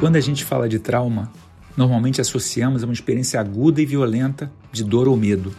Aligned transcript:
Quando 0.00 0.16
a 0.16 0.20
gente 0.20 0.46
fala 0.46 0.66
de 0.66 0.78
trauma, 0.78 1.30
normalmente 1.76 2.22
associamos 2.22 2.82
a 2.82 2.86
uma 2.86 2.92
experiência 2.94 3.38
aguda 3.38 3.82
e 3.82 3.86
violenta 3.86 4.50
de 4.72 4.82
dor 4.82 5.06
ou 5.06 5.14
medo. 5.14 5.54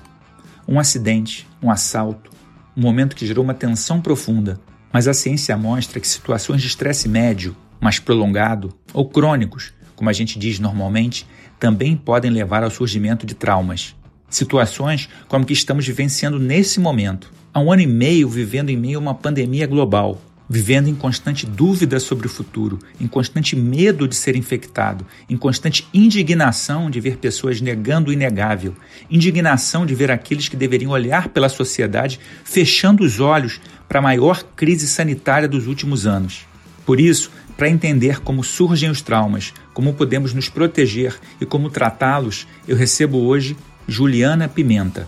Um 0.67 0.79
acidente, 0.79 1.47
um 1.62 1.70
assalto, 1.70 2.31
um 2.76 2.81
momento 2.81 3.15
que 3.15 3.28
gerou 3.28 3.44
uma 3.44 3.54
tensão 3.54 4.01
profunda. 4.01 4.60
Mas 4.92 5.08
a 5.08 5.13
ciência 5.13 5.56
mostra 5.56 5.99
que 5.99 6.08
situações 6.08 6.60
de 6.60 6.67
estresse 6.67 7.08
médio, 7.08 7.56
mais 7.79 7.99
prolongado, 7.99 8.74
ou 8.92 9.08
crônicos, 9.08 9.74
como 9.96 10.10
a 10.10 10.13
gente 10.13 10.40
diz 10.40 10.58
normalmente, 10.58 11.28
também 11.60 11.96
podem 11.96 12.31
levar 12.31 12.63
ao 12.63 12.71
surgimento 12.71 13.28
de 13.28 13.35
traumas. 13.35 13.96
Situações 14.28 15.08
como 15.28 15.46
que 15.46 15.53
estamos 15.53 15.85
vivenciando 15.85 16.39
nesse 16.39 16.80
momento. 16.80 17.31
Há 17.53 17.59
um 17.59 17.71
ano 17.71 17.84
e 17.84 17.88
meio 17.88 18.27
vivendo 18.27 18.71
em 18.71 18.77
meio 18.77 18.98
a 18.98 19.02
uma 19.02 19.13
pandemia 19.13 19.67
global, 19.67 20.20
vivendo 20.52 20.89
em 20.89 20.94
constante 20.94 21.45
dúvida 21.45 21.98
sobre 21.98 22.27
o 22.27 22.30
futuro, 22.30 22.77
em 22.99 23.07
constante 23.07 23.55
medo 23.55 24.05
de 24.05 24.13
ser 24.13 24.35
infectado, 24.35 25.08
em 25.30 25.38
constante 25.38 25.88
indignação 25.94 26.89
de 26.89 26.99
ver 26.99 27.16
pessoas 27.16 27.62
negando 27.62 28.09
o 28.09 28.13
inegável, 28.13 28.75
indignação 29.09 29.85
de 29.85 29.95
ver 29.95 30.11
aqueles 30.11 30.49
que 30.49 30.58
deveriam 30.58 30.91
olhar 30.91 31.30
pela 31.30 31.48
sociedade 31.48 32.20
fechando 32.44 33.02
os 33.02 33.22
olhos 33.22 33.61
para 33.88 33.99
a 33.99 34.02
maior 34.02 34.44
crise 34.53 34.89
sanitária 34.89 35.48
dos 35.48 35.67
últimos 35.67 36.05
anos. 36.05 36.45
Por 36.86 36.99
isso, 36.99 37.31
para 37.55 37.70
entender 37.70 38.20
como 38.20 38.44
surgem 38.44 38.89
os 38.89 39.02
traumas, 39.02 39.53
como 39.73 39.94
podemos 39.94 40.33
nos 40.33 40.49
proteger 40.49 41.17
e 41.39 41.45
como 41.45 41.70
tratá-los, 41.70 42.45
eu 42.67 42.75
recebo 42.75 43.20
hoje 43.20 43.55
Juliana 43.88 44.49
Pimenta. 44.49 45.08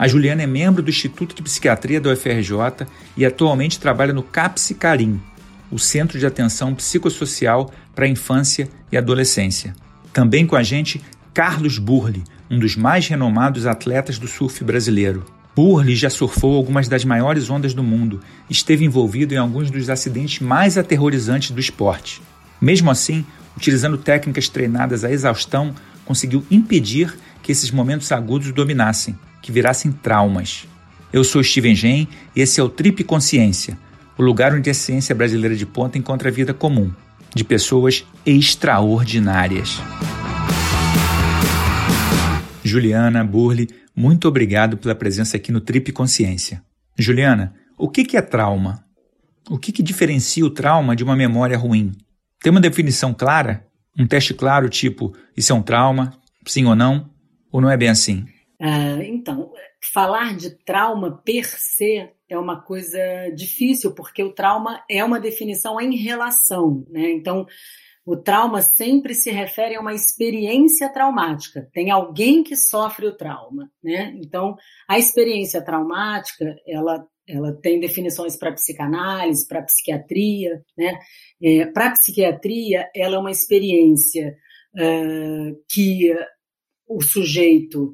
A 0.00 0.08
Juliana 0.08 0.42
é 0.42 0.46
membro 0.46 0.82
do 0.82 0.88
Instituto 0.88 1.36
de 1.36 1.42
Psiquiatria 1.42 2.00
da 2.00 2.10
UFRJ 2.10 2.86
e 3.18 3.26
atualmente 3.26 3.78
trabalha 3.78 4.14
no 4.14 4.22
CAPS 4.22 4.74
Carim, 4.78 5.20
o 5.70 5.78
Centro 5.78 6.18
de 6.18 6.24
Atenção 6.24 6.74
Psicossocial 6.74 7.70
para 7.94 8.06
a 8.06 8.08
Infância 8.08 8.66
e 8.90 8.96
Adolescência. 8.96 9.76
Também 10.10 10.46
com 10.46 10.56
a 10.56 10.62
gente, 10.62 11.02
Carlos 11.34 11.76
Burli, 11.76 12.24
um 12.50 12.58
dos 12.58 12.76
mais 12.76 13.08
renomados 13.08 13.66
atletas 13.66 14.18
do 14.18 14.26
surf 14.26 14.64
brasileiro. 14.64 15.22
Burli 15.54 15.94
já 15.94 16.08
surfou 16.08 16.56
algumas 16.56 16.88
das 16.88 17.04
maiores 17.04 17.50
ondas 17.50 17.74
do 17.74 17.82
mundo 17.82 18.20
esteve 18.48 18.86
envolvido 18.86 19.34
em 19.34 19.36
alguns 19.36 19.70
dos 19.70 19.90
acidentes 19.90 20.40
mais 20.40 20.78
aterrorizantes 20.78 21.50
do 21.50 21.60
esporte. 21.60 22.22
Mesmo 22.58 22.90
assim, 22.90 23.22
utilizando 23.54 23.98
técnicas 23.98 24.48
treinadas 24.48 25.04
à 25.04 25.12
exaustão, 25.12 25.74
conseguiu 26.06 26.42
impedir 26.50 27.14
que 27.42 27.52
esses 27.52 27.70
momentos 27.70 28.10
agudos 28.10 28.50
dominassem 28.50 29.14
que 29.42 29.52
virassem 29.52 29.92
traumas. 29.92 30.66
Eu 31.12 31.24
sou 31.24 31.42
Steven 31.42 31.74
Gen 31.74 32.08
e 32.34 32.40
esse 32.40 32.60
é 32.60 32.62
o 32.62 32.68
Trip 32.68 33.02
Consciência, 33.04 33.76
o 34.16 34.22
lugar 34.22 34.54
onde 34.54 34.70
a 34.70 34.74
ciência 34.74 35.14
brasileira 35.14 35.56
de 35.56 35.66
ponta 35.66 35.98
encontra 35.98 36.28
a 36.28 36.32
vida 36.32 36.54
comum, 36.54 36.92
de 37.34 37.42
pessoas 37.42 38.04
extraordinárias. 38.24 39.80
Juliana 42.62 43.24
Burli, 43.24 43.68
muito 43.96 44.28
obrigado 44.28 44.76
pela 44.76 44.94
presença 44.94 45.36
aqui 45.36 45.50
no 45.50 45.60
Trip 45.60 45.90
Consciência. 45.92 46.62
Juliana, 46.96 47.54
o 47.76 47.88
que 47.88 48.16
é 48.16 48.22
trauma? 48.22 48.84
O 49.48 49.58
que 49.58 49.82
diferencia 49.82 50.44
o 50.44 50.50
trauma 50.50 50.94
de 50.94 51.02
uma 51.02 51.16
memória 51.16 51.58
ruim? 51.58 51.92
Tem 52.40 52.50
uma 52.50 52.60
definição 52.60 53.12
clara? 53.12 53.66
Um 53.98 54.06
teste 54.06 54.32
claro, 54.32 54.68
tipo, 54.68 55.12
isso 55.36 55.52
é 55.52 55.54
um 55.54 55.62
trauma, 55.62 56.12
sim 56.46 56.64
ou 56.66 56.76
não? 56.76 57.10
Ou 57.50 57.60
não 57.60 57.70
é 57.70 57.76
bem 57.76 57.88
assim? 57.88 58.26
Uh, 58.60 59.00
então, 59.02 59.50
falar 59.92 60.36
de 60.36 60.50
trauma 60.50 61.22
per 61.24 61.46
se 61.46 62.10
é 62.28 62.38
uma 62.38 62.60
coisa 62.60 63.00
difícil, 63.34 63.94
porque 63.94 64.22
o 64.22 64.34
trauma 64.34 64.84
é 64.88 65.02
uma 65.02 65.18
definição 65.18 65.80
em 65.80 65.96
relação, 65.96 66.84
né? 66.90 67.10
Então, 67.10 67.46
o 68.04 68.16
trauma 68.16 68.60
sempre 68.60 69.14
se 69.14 69.30
refere 69.30 69.76
a 69.76 69.80
uma 69.80 69.94
experiência 69.94 70.92
traumática. 70.92 71.68
Tem 71.72 71.90
alguém 71.90 72.42
que 72.42 72.54
sofre 72.54 73.06
o 73.06 73.16
trauma, 73.16 73.70
né? 73.82 74.14
Então, 74.16 74.56
a 74.86 74.98
experiência 74.98 75.64
traumática, 75.64 76.54
ela 76.66 77.06
ela 77.26 77.52
tem 77.52 77.78
definições 77.78 78.36
para 78.36 78.52
psicanálise, 78.52 79.46
para 79.46 79.62
psiquiatria, 79.62 80.64
né? 80.76 80.98
É, 81.40 81.64
para 81.66 81.92
psiquiatria, 81.92 82.90
ela 82.94 83.16
é 83.16 83.18
uma 83.18 83.30
experiência 83.30 84.36
uh, 84.74 85.64
que 85.70 86.12
o 86.88 87.00
sujeito 87.00 87.92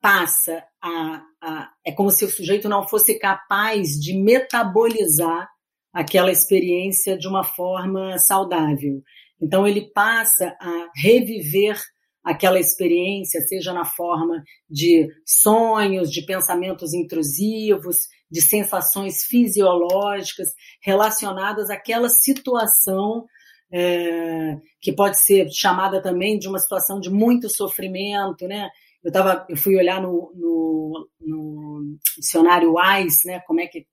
passa 0.00 0.64
a, 0.82 1.22
a. 1.40 1.70
É 1.84 1.92
como 1.92 2.10
se 2.10 2.24
o 2.24 2.30
sujeito 2.30 2.68
não 2.68 2.86
fosse 2.86 3.18
capaz 3.18 3.90
de 4.00 4.16
metabolizar 4.16 5.48
aquela 5.92 6.30
experiência 6.30 7.18
de 7.18 7.28
uma 7.28 7.44
forma 7.44 8.16
saudável. 8.18 9.02
Então, 9.40 9.66
ele 9.66 9.90
passa 9.92 10.56
a 10.60 10.88
reviver 10.96 11.78
aquela 12.24 12.58
experiência, 12.58 13.40
seja 13.40 13.72
na 13.72 13.84
forma 13.84 14.42
de 14.70 15.08
sonhos, 15.26 16.10
de 16.10 16.24
pensamentos 16.24 16.94
intrusivos, 16.94 18.06
de 18.30 18.40
sensações 18.40 19.24
fisiológicas 19.24 20.48
relacionadas 20.80 21.68
àquela 21.68 22.08
situação 22.08 23.26
é, 23.72 24.56
que 24.80 24.92
pode 24.92 25.18
ser 25.18 25.50
chamada 25.50 26.00
também 26.00 26.38
de 26.38 26.46
uma 26.46 26.58
situação 26.58 27.00
de 27.00 27.10
muito 27.10 27.48
sofrimento, 27.48 28.46
né? 28.46 28.68
Eu, 29.02 29.12
tava, 29.12 29.46
eu 29.48 29.56
fui 29.56 29.76
olhar 29.76 30.00
no, 30.00 30.32
no, 30.34 31.08
no 31.20 31.96
dicionário 32.18 32.74
WISE, 32.74 33.26
né, 33.26 33.40
como 33.46 33.60
é 33.60 33.66
que, 33.66 33.86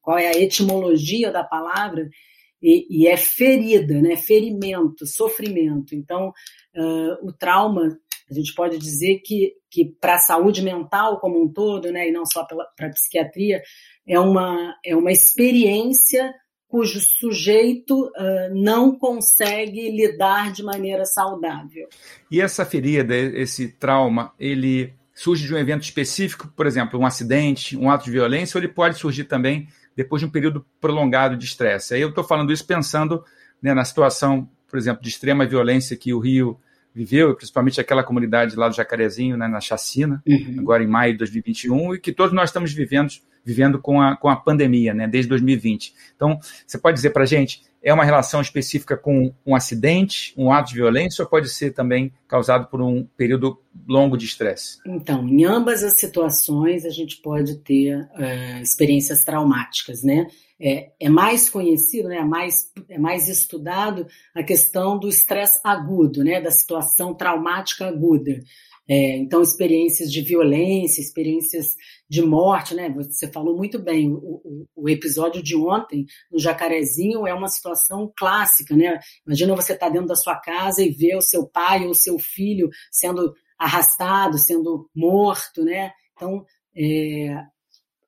qual 0.00 0.18
é 0.18 0.28
a 0.28 0.38
etimologia 0.38 1.30
da 1.30 1.42
palavra, 1.42 2.08
e, 2.62 2.86
e 3.02 3.06
é 3.08 3.16
ferida, 3.16 4.00
né, 4.00 4.16
ferimento, 4.16 5.06
sofrimento. 5.06 5.94
Então, 5.94 6.28
uh, 6.76 7.26
o 7.28 7.32
trauma, 7.32 7.98
a 8.30 8.34
gente 8.34 8.54
pode 8.54 8.78
dizer 8.78 9.20
que, 9.24 9.52
que 9.70 9.94
para 10.00 10.14
a 10.14 10.18
saúde 10.18 10.62
mental 10.62 11.20
como 11.20 11.42
um 11.42 11.52
todo, 11.52 11.92
né, 11.92 12.08
e 12.08 12.12
não 12.12 12.24
só 12.24 12.44
para 12.44 12.86
a 12.86 12.90
psiquiatria, 12.90 13.62
é 14.06 14.18
uma, 14.18 14.74
é 14.84 14.96
uma 14.96 15.12
experiência 15.12 16.32
cujo 16.74 16.98
sujeito 17.00 18.06
uh, 18.06 18.52
não 18.52 18.98
consegue 18.98 19.92
lidar 19.92 20.50
de 20.50 20.60
maneira 20.60 21.04
saudável. 21.04 21.86
E 22.28 22.40
essa 22.40 22.66
ferida, 22.66 23.14
esse 23.14 23.68
trauma, 23.68 24.32
ele 24.40 24.92
surge 25.14 25.46
de 25.46 25.54
um 25.54 25.56
evento 25.56 25.84
específico, 25.84 26.52
por 26.56 26.66
exemplo, 26.66 26.98
um 26.98 27.06
acidente, 27.06 27.76
um 27.76 27.88
ato 27.88 28.06
de 28.06 28.10
violência, 28.10 28.58
ou 28.58 28.60
ele 28.60 28.72
pode 28.72 28.98
surgir 28.98 29.22
também 29.22 29.68
depois 29.94 30.18
de 30.18 30.26
um 30.26 30.30
período 30.30 30.66
prolongado 30.80 31.36
de 31.36 31.44
estresse. 31.44 31.94
Aí 31.94 32.00
eu 32.00 32.08
estou 32.08 32.24
falando 32.24 32.52
isso 32.52 32.66
pensando 32.66 33.22
né, 33.62 33.72
na 33.72 33.84
situação, 33.84 34.50
por 34.68 34.76
exemplo, 34.76 35.00
de 35.00 35.08
extrema 35.08 35.46
violência 35.46 35.96
que 35.96 36.12
o 36.12 36.18
Rio 36.18 36.58
viveu, 36.92 37.36
principalmente 37.36 37.80
aquela 37.80 38.02
comunidade 38.02 38.56
lá 38.56 38.68
do 38.68 38.74
Jacarezinho, 38.74 39.36
né, 39.36 39.46
na 39.46 39.60
chacina, 39.60 40.20
uhum. 40.26 40.56
agora 40.58 40.82
em 40.82 40.88
maio 40.88 41.12
de 41.12 41.18
2021, 41.18 41.94
e 41.94 42.00
que 42.00 42.12
todos 42.12 42.34
nós 42.34 42.50
estamos 42.50 42.72
vivendo 42.72 43.12
vivendo 43.44 43.78
com 43.78 44.00
a, 44.00 44.16
com 44.16 44.28
a 44.28 44.36
pandemia, 44.36 44.94
né, 44.94 45.06
desde 45.06 45.28
2020. 45.28 45.94
Então, 46.16 46.38
você 46.66 46.78
pode 46.78 46.96
dizer 46.96 47.10
para 47.10 47.24
a 47.24 47.26
gente, 47.26 47.62
é 47.82 47.92
uma 47.92 48.04
relação 48.04 48.40
específica 48.40 48.96
com 48.96 49.32
um 49.44 49.54
acidente, 49.54 50.32
um 50.38 50.50
ato 50.50 50.70
de 50.70 50.76
violência, 50.76 51.22
ou 51.22 51.28
pode 51.28 51.50
ser 51.50 51.72
também 51.72 52.10
causado 52.26 52.66
por 52.66 52.80
um 52.80 53.06
período 53.16 53.60
longo 53.86 54.16
de 54.16 54.24
estresse? 54.24 54.78
Então, 54.86 55.28
em 55.28 55.44
ambas 55.44 55.84
as 55.84 55.96
situações, 55.96 56.86
a 56.86 56.90
gente 56.90 57.20
pode 57.20 57.58
ter 57.58 57.98
uh, 57.98 58.62
experiências 58.62 59.22
traumáticas, 59.22 60.02
né? 60.02 60.26
É, 60.58 60.92
é, 61.00 61.08
mais 61.10 61.50
conhecido, 61.50 62.08
né, 62.08 62.18
é, 62.18 62.24
mais, 62.24 62.70
é 62.88 62.96
mais 62.96 63.28
estudado 63.28 64.06
a 64.34 64.42
questão 64.42 64.98
do 64.98 65.08
estresse 65.08 65.58
agudo, 65.64 66.22
né, 66.22 66.40
da 66.40 66.50
situação 66.50 67.12
traumática 67.12 67.88
aguda. 67.88 68.40
É, 68.86 69.16
então, 69.16 69.40
experiências 69.40 70.12
de 70.12 70.20
violência, 70.20 71.00
experiências 71.00 71.74
de 72.08 72.20
morte, 72.22 72.74
né? 72.74 72.90
Você 72.90 73.30
falou 73.32 73.56
muito 73.56 73.78
bem, 73.78 74.12
o, 74.12 74.18
o, 74.44 74.66
o, 74.76 74.88
episódio 74.90 75.42
de 75.42 75.56
ontem, 75.56 76.04
no 76.30 76.38
Jacarezinho, 76.38 77.26
é 77.26 77.32
uma 77.32 77.48
situação 77.48 78.12
clássica, 78.14 78.76
né? 78.76 78.98
Imagina 79.26 79.56
você 79.56 79.72
estar 79.72 79.86
tá 79.86 79.92
dentro 79.92 80.08
da 80.08 80.16
sua 80.16 80.38
casa 80.38 80.82
e 80.82 80.90
ver 80.90 81.16
o 81.16 81.22
seu 81.22 81.46
pai 81.48 81.84
ou 81.84 81.92
o 81.92 81.94
seu 81.94 82.18
filho 82.18 82.68
sendo 82.92 83.32
arrastado, 83.58 84.38
sendo 84.38 84.88
morto, 84.94 85.64
né? 85.64 85.90
Então, 86.14 86.44
é, 86.76 87.42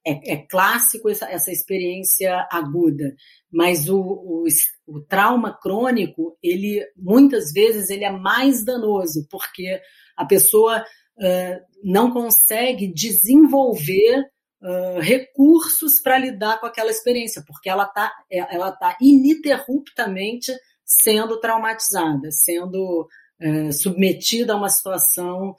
é, 0.06 0.34
é 0.34 0.36
clássico 0.36 1.10
essa, 1.10 1.26
essa, 1.26 1.50
experiência 1.50 2.46
aguda, 2.50 3.12
mas 3.50 3.88
o, 3.88 3.98
o, 3.98 4.44
o, 4.86 5.00
trauma 5.00 5.52
crônico, 5.60 6.38
ele 6.40 6.80
muitas 6.96 7.52
vezes 7.52 7.90
ele 7.90 8.04
é 8.04 8.12
mais 8.12 8.64
danoso, 8.64 9.26
porque 9.28 9.80
a 10.16 10.24
pessoa 10.24 10.80
uh, 10.80 11.60
não 11.82 12.12
consegue 12.12 12.86
desenvolver 12.86 14.20
uh, 14.62 15.00
recursos 15.00 16.00
para 16.00 16.18
lidar 16.18 16.60
com 16.60 16.66
aquela 16.66 16.90
experiência, 16.90 17.42
porque 17.44 17.68
ela 17.68 17.84
está 17.84 18.12
ela 18.30 18.70
tá 18.70 18.96
ininterruptamente 19.00 20.52
sendo 20.84 21.40
traumatizada, 21.40 22.30
sendo 22.30 23.08
uh, 23.42 23.72
submetida 23.72 24.52
a 24.52 24.56
uma 24.56 24.68
situação 24.68 25.56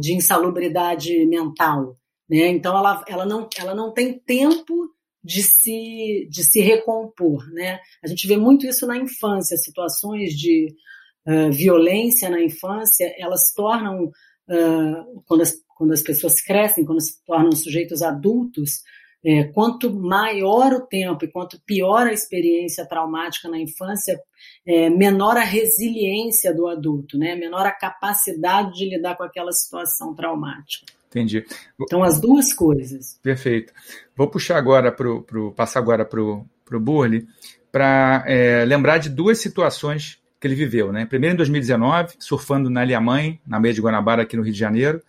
de 0.00 0.12
insalubridade 0.12 1.24
mental. 1.24 1.96
Né? 2.28 2.48
Então, 2.48 2.76
ela, 2.76 3.04
ela, 3.08 3.26
não, 3.26 3.48
ela 3.58 3.74
não 3.74 3.92
tem 3.92 4.18
tempo 4.18 4.90
de 5.22 5.42
se, 5.42 6.28
de 6.30 6.44
se 6.44 6.60
recompor. 6.60 7.48
Né? 7.52 7.80
A 8.02 8.06
gente 8.06 8.26
vê 8.26 8.36
muito 8.36 8.66
isso 8.66 8.86
na 8.86 8.96
infância, 8.96 9.56
situações 9.56 10.32
de 10.32 10.74
uh, 11.26 11.50
violência 11.52 12.28
na 12.30 12.40
infância, 12.40 13.12
elas 13.18 13.52
tornam, 13.54 14.04
uh, 14.04 15.22
quando, 15.26 15.42
as, 15.42 15.54
quando 15.76 15.92
as 15.92 16.02
pessoas 16.02 16.40
crescem, 16.40 16.84
quando 16.84 17.02
se 17.02 17.24
tornam 17.24 17.52
sujeitos 17.52 18.02
adultos, 18.02 18.82
é, 19.24 19.42
quanto 19.42 19.92
maior 19.92 20.72
o 20.72 20.86
tempo 20.86 21.24
e 21.24 21.30
quanto 21.30 21.60
pior 21.66 22.06
a 22.06 22.12
experiência 22.12 22.86
traumática 22.86 23.48
na 23.48 23.58
infância, 23.58 24.16
é, 24.64 24.88
menor 24.88 25.36
a 25.36 25.42
resiliência 25.42 26.54
do 26.54 26.68
adulto, 26.68 27.18
né? 27.18 27.34
menor 27.34 27.66
a 27.66 27.72
capacidade 27.72 28.74
de 28.74 28.88
lidar 28.88 29.16
com 29.16 29.24
aquela 29.24 29.50
situação 29.50 30.14
traumática. 30.14 30.86
Entendi. 31.16 31.46
Então, 31.80 32.02
as 32.02 32.20
duas 32.20 32.52
coisas. 32.52 33.18
Perfeito. 33.22 33.72
Vou 34.14 34.28
puxar 34.28 34.58
agora 34.58 34.92
para 34.92 35.20
pro, 35.20 35.52
passar 35.52 35.80
agora 35.80 36.04
para 36.04 36.20
o 36.20 36.46
Burley 36.78 37.26
para 37.72 38.22
é, 38.26 38.64
lembrar 38.66 38.98
de 38.98 39.08
duas 39.08 39.38
situações 39.38 40.18
que 40.38 40.46
ele 40.46 40.54
viveu. 40.54 40.92
Né? 40.92 41.06
Primeiro 41.06 41.32
em 41.32 41.36
2019, 41.36 42.16
surfando 42.18 42.68
na 42.68 42.84
Ilha 42.84 43.00
Mãe, 43.00 43.40
na 43.46 43.58
meia 43.58 43.72
de 43.72 43.80
Guanabara, 43.80 44.22
aqui 44.22 44.36
no 44.36 44.42
Rio 44.42 44.52
de 44.52 44.58
Janeiro. 44.58 45.02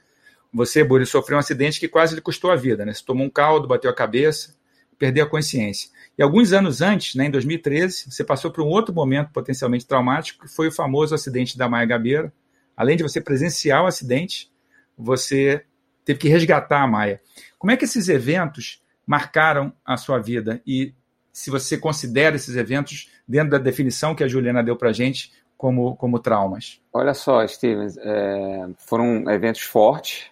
Você, 0.54 0.81
Burley, 0.81 1.06
sofreu 1.06 1.36
um 1.36 1.39
acidente 1.39 1.77
que 1.77 1.89
quase 1.89 2.15
lhe 2.15 2.21
custou 2.21 2.51
a 2.51 2.56
vida. 2.56 2.86
Né? 2.86 2.94
Você 2.94 3.04
tomou 3.04 3.25
um 3.25 3.30
caldo, 3.30 3.68
bateu 3.68 3.92
a 3.92 3.94
cabeça, 3.94 4.56
perdeu 4.98 5.25
a 5.25 5.30
consciência. 5.30 5.89
E 6.18 6.24
alguns 6.24 6.54
anos 6.54 6.81
antes, 6.81 7.15
né, 7.15 7.25
em 7.25 7.31
2013, 7.31 8.12
você 8.12 8.24
passou 8.24 8.50
por 8.50 8.63
um 8.63 8.68
outro 8.68 8.95
momento 8.95 9.31
potencialmente 9.33 9.86
traumático, 9.86 10.45
que 10.45 10.54
foi 10.54 10.69
o 10.69 10.71
famoso 10.71 11.13
acidente 11.13 11.57
da 11.57 11.68
Maia 11.68 11.86
Gabeira. 11.86 12.33
Além 12.75 12.95
de 12.95 13.04
você 13.04 13.19
presenciar 13.19 13.83
o 13.83 13.88
acidente, 13.88 14.50
você 14.98 15.63
teve 16.07 16.19
que 16.19 16.30
resgatar 16.30 16.81
a 16.81 16.88
Maia. 16.88 17.21
Como 17.59 17.69
é 17.69 17.75
que 17.75 17.83
esses 17.83 18.07
eventos 18.07 18.81
marcaram 19.06 19.74
a 19.86 19.98
sua 19.98 20.19
vida? 20.19 20.62
E 20.65 20.94
se 21.33 21.51
você 21.51 21.77
considera 21.77 22.38
esses 22.38 22.56
eventos 22.56 23.12
dentro 23.27 23.51
da 23.51 23.57
definição 23.57 24.15
que 24.15 24.24
a 24.24 24.27
Juliana 24.27 24.63
deu 24.63 24.77
para 24.77 24.94
gente 24.94 25.33
como, 25.57 25.98
como 25.98 26.18
traumas? 26.19 26.81
Olha 26.94 27.13
só, 27.13 27.45
Stevens, 27.45 27.98
é, 27.98 28.69
foram 28.77 29.30
eventos 29.30 29.63
fortes 29.63 30.31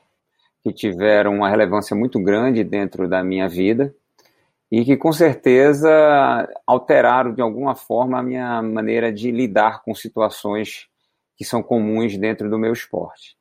que 0.64 0.72
tiveram 0.72 1.36
uma 1.36 1.50
relevância 1.50 1.94
muito 1.94 2.20
grande 2.24 2.64
dentro 2.64 3.06
da 3.06 3.22
minha 3.22 3.50
vida 3.50 3.94
e 4.72 4.86
que 4.86 4.96
com 4.96 5.12
certeza 5.12 5.90
alteraram 6.66 7.34
de 7.34 7.42
alguma 7.42 7.76
forma 7.76 8.18
a 8.18 8.24
minha 8.24 8.62
maneira 8.62 9.12
de 9.12 9.30
lidar 9.30 9.84
com 9.84 9.94
situações 9.94 10.88
que 11.36 11.44
são 11.44 11.62
comuns 11.62 12.18
dentro 12.18 12.50
do 12.50 12.58
meu 12.58 12.72
esporte. 12.72 13.35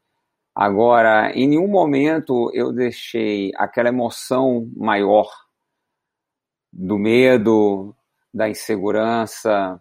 Agora, 0.54 1.32
em 1.34 1.48
nenhum 1.48 1.66
momento 1.66 2.50
eu 2.54 2.72
deixei 2.72 3.50
aquela 3.56 3.88
emoção 3.88 4.70
maior 4.76 5.28
do 6.72 6.98
medo, 6.98 7.94
da 8.32 8.48
insegurança, 8.48 9.80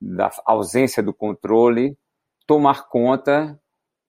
da 0.00 0.30
ausência 0.46 1.02
do 1.02 1.12
controle 1.12 1.96
tomar 2.46 2.88
conta 2.88 3.58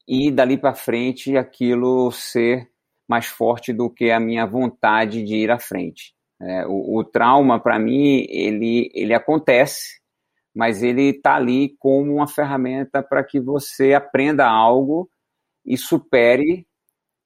e 0.08 0.32
dali 0.32 0.58
para 0.58 0.76
frente 0.76 1.38
aquilo 1.38 2.12
ser 2.12 2.70
mais 3.08 3.28
forte 3.28 3.72
do 3.72 3.90
que 3.90 4.12
a 4.12 4.20
minha 4.20 4.46
vontade 4.46 5.24
de 5.24 5.36
ir 5.36 5.52
à 5.52 5.60
frente. 5.60 6.14
É, 6.42 6.66
o, 6.68 6.98
o, 6.98 7.04
trauma, 7.04 7.60
para 7.60 7.80
mim, 7.80 8.26
ele, 8.30 8.90
ele 8.94 9.14
acontece, 9.14 10.02
mas 10.54 10.84
ele 10.84 11.12
está 11.12 11.36
ali 11.36 11.76
como 11.80 12.16
uma 12.16 12.28
ferramenta 12.28 13.02
para 13.02 13.24
que 13.24 13.40
você 13.40 13.94
aprenda 13.94 14.48
algo 14.48 15.10
e 15.66 15.78
supere 15.78 16.68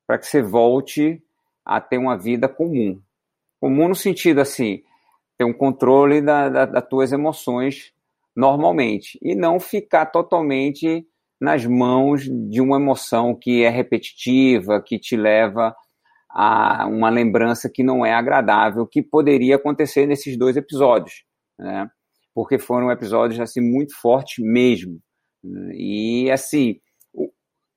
para 0.07 0.17
que 0.17 0.25
você 0.25 0.41
volte 0.41 1.21
a 1.65 1.79
ter 1.79 1.97
uma 1.97 2.17
vida 2.17 2.47
comum. 2.47 2.99
Comum 3.59 3.89
no 3.89 3.95
sentido 3.95 4.39
assim, 4.39 4.81
ter 5.37 5.43
um 5.45 5.53
controle 5.53 6.21
da, 6.21 6.49
da, 6.49 6.65
das 6.65 6.87
tuas 6.87 7.11
emoções 7.11 7.93
normalmente 8.35 9.19
e 9.21 9.35
não 9.35 9.59
ficar 9.59 10.07
totalmente 10.07 11.05
nas 11.39 11.65
mãos 11.65 12.23
de 12.23 12.59
uma 12.59 12.77
emoção 12.77 13.35
que 13.35 13.63
é 13.63 13.69
repetitiva, 13.69 14.81
que 14.81 14.99
te 14.99 15.15
leva 15.15 15.75
a 16.29 16.85
uma 16.87 17.09
lembrança 17.09 17.69
que 17.73 17.83
não 17.83 18.05
é 18.05 18.13
agradável, 18.13 18.85
que 18.85 19.01
poderia 19.01 19.55
acontecer 19.55 20.05
nesses 20.05 20.37
dois 20.37 20.57
episódios, 20.57 21.23
né? 21.57 21.89
Porque 22.35 22.59
foram 22.59 22.91
episódios 22.91 23.39
assim 23.39 23.61
muito 23.61 23.95
fortes 23.99 24.43
mesmo. 24.43 24.99
E 25.73 26.29
assim, 26.31 26.79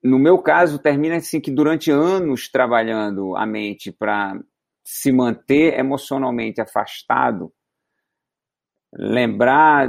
no 0.03 0.19
meu 0.19 0.39
caso, 0.39 0.79
termina 0.79 1.17
assim 1.17 1.41
que 1.41 1.51
durante 1.51 1.91
anos 1.91 2.49
trabalhando 2.49 3.37
a 3.37 3.47
mente 3.47 3.93
para 3.93 4.39
se 4.85 5.13
manter 5.13 5.79
emocionalmente 5.79 6.61
afastado, 6.61 7.53
lembrar 8.93 9.89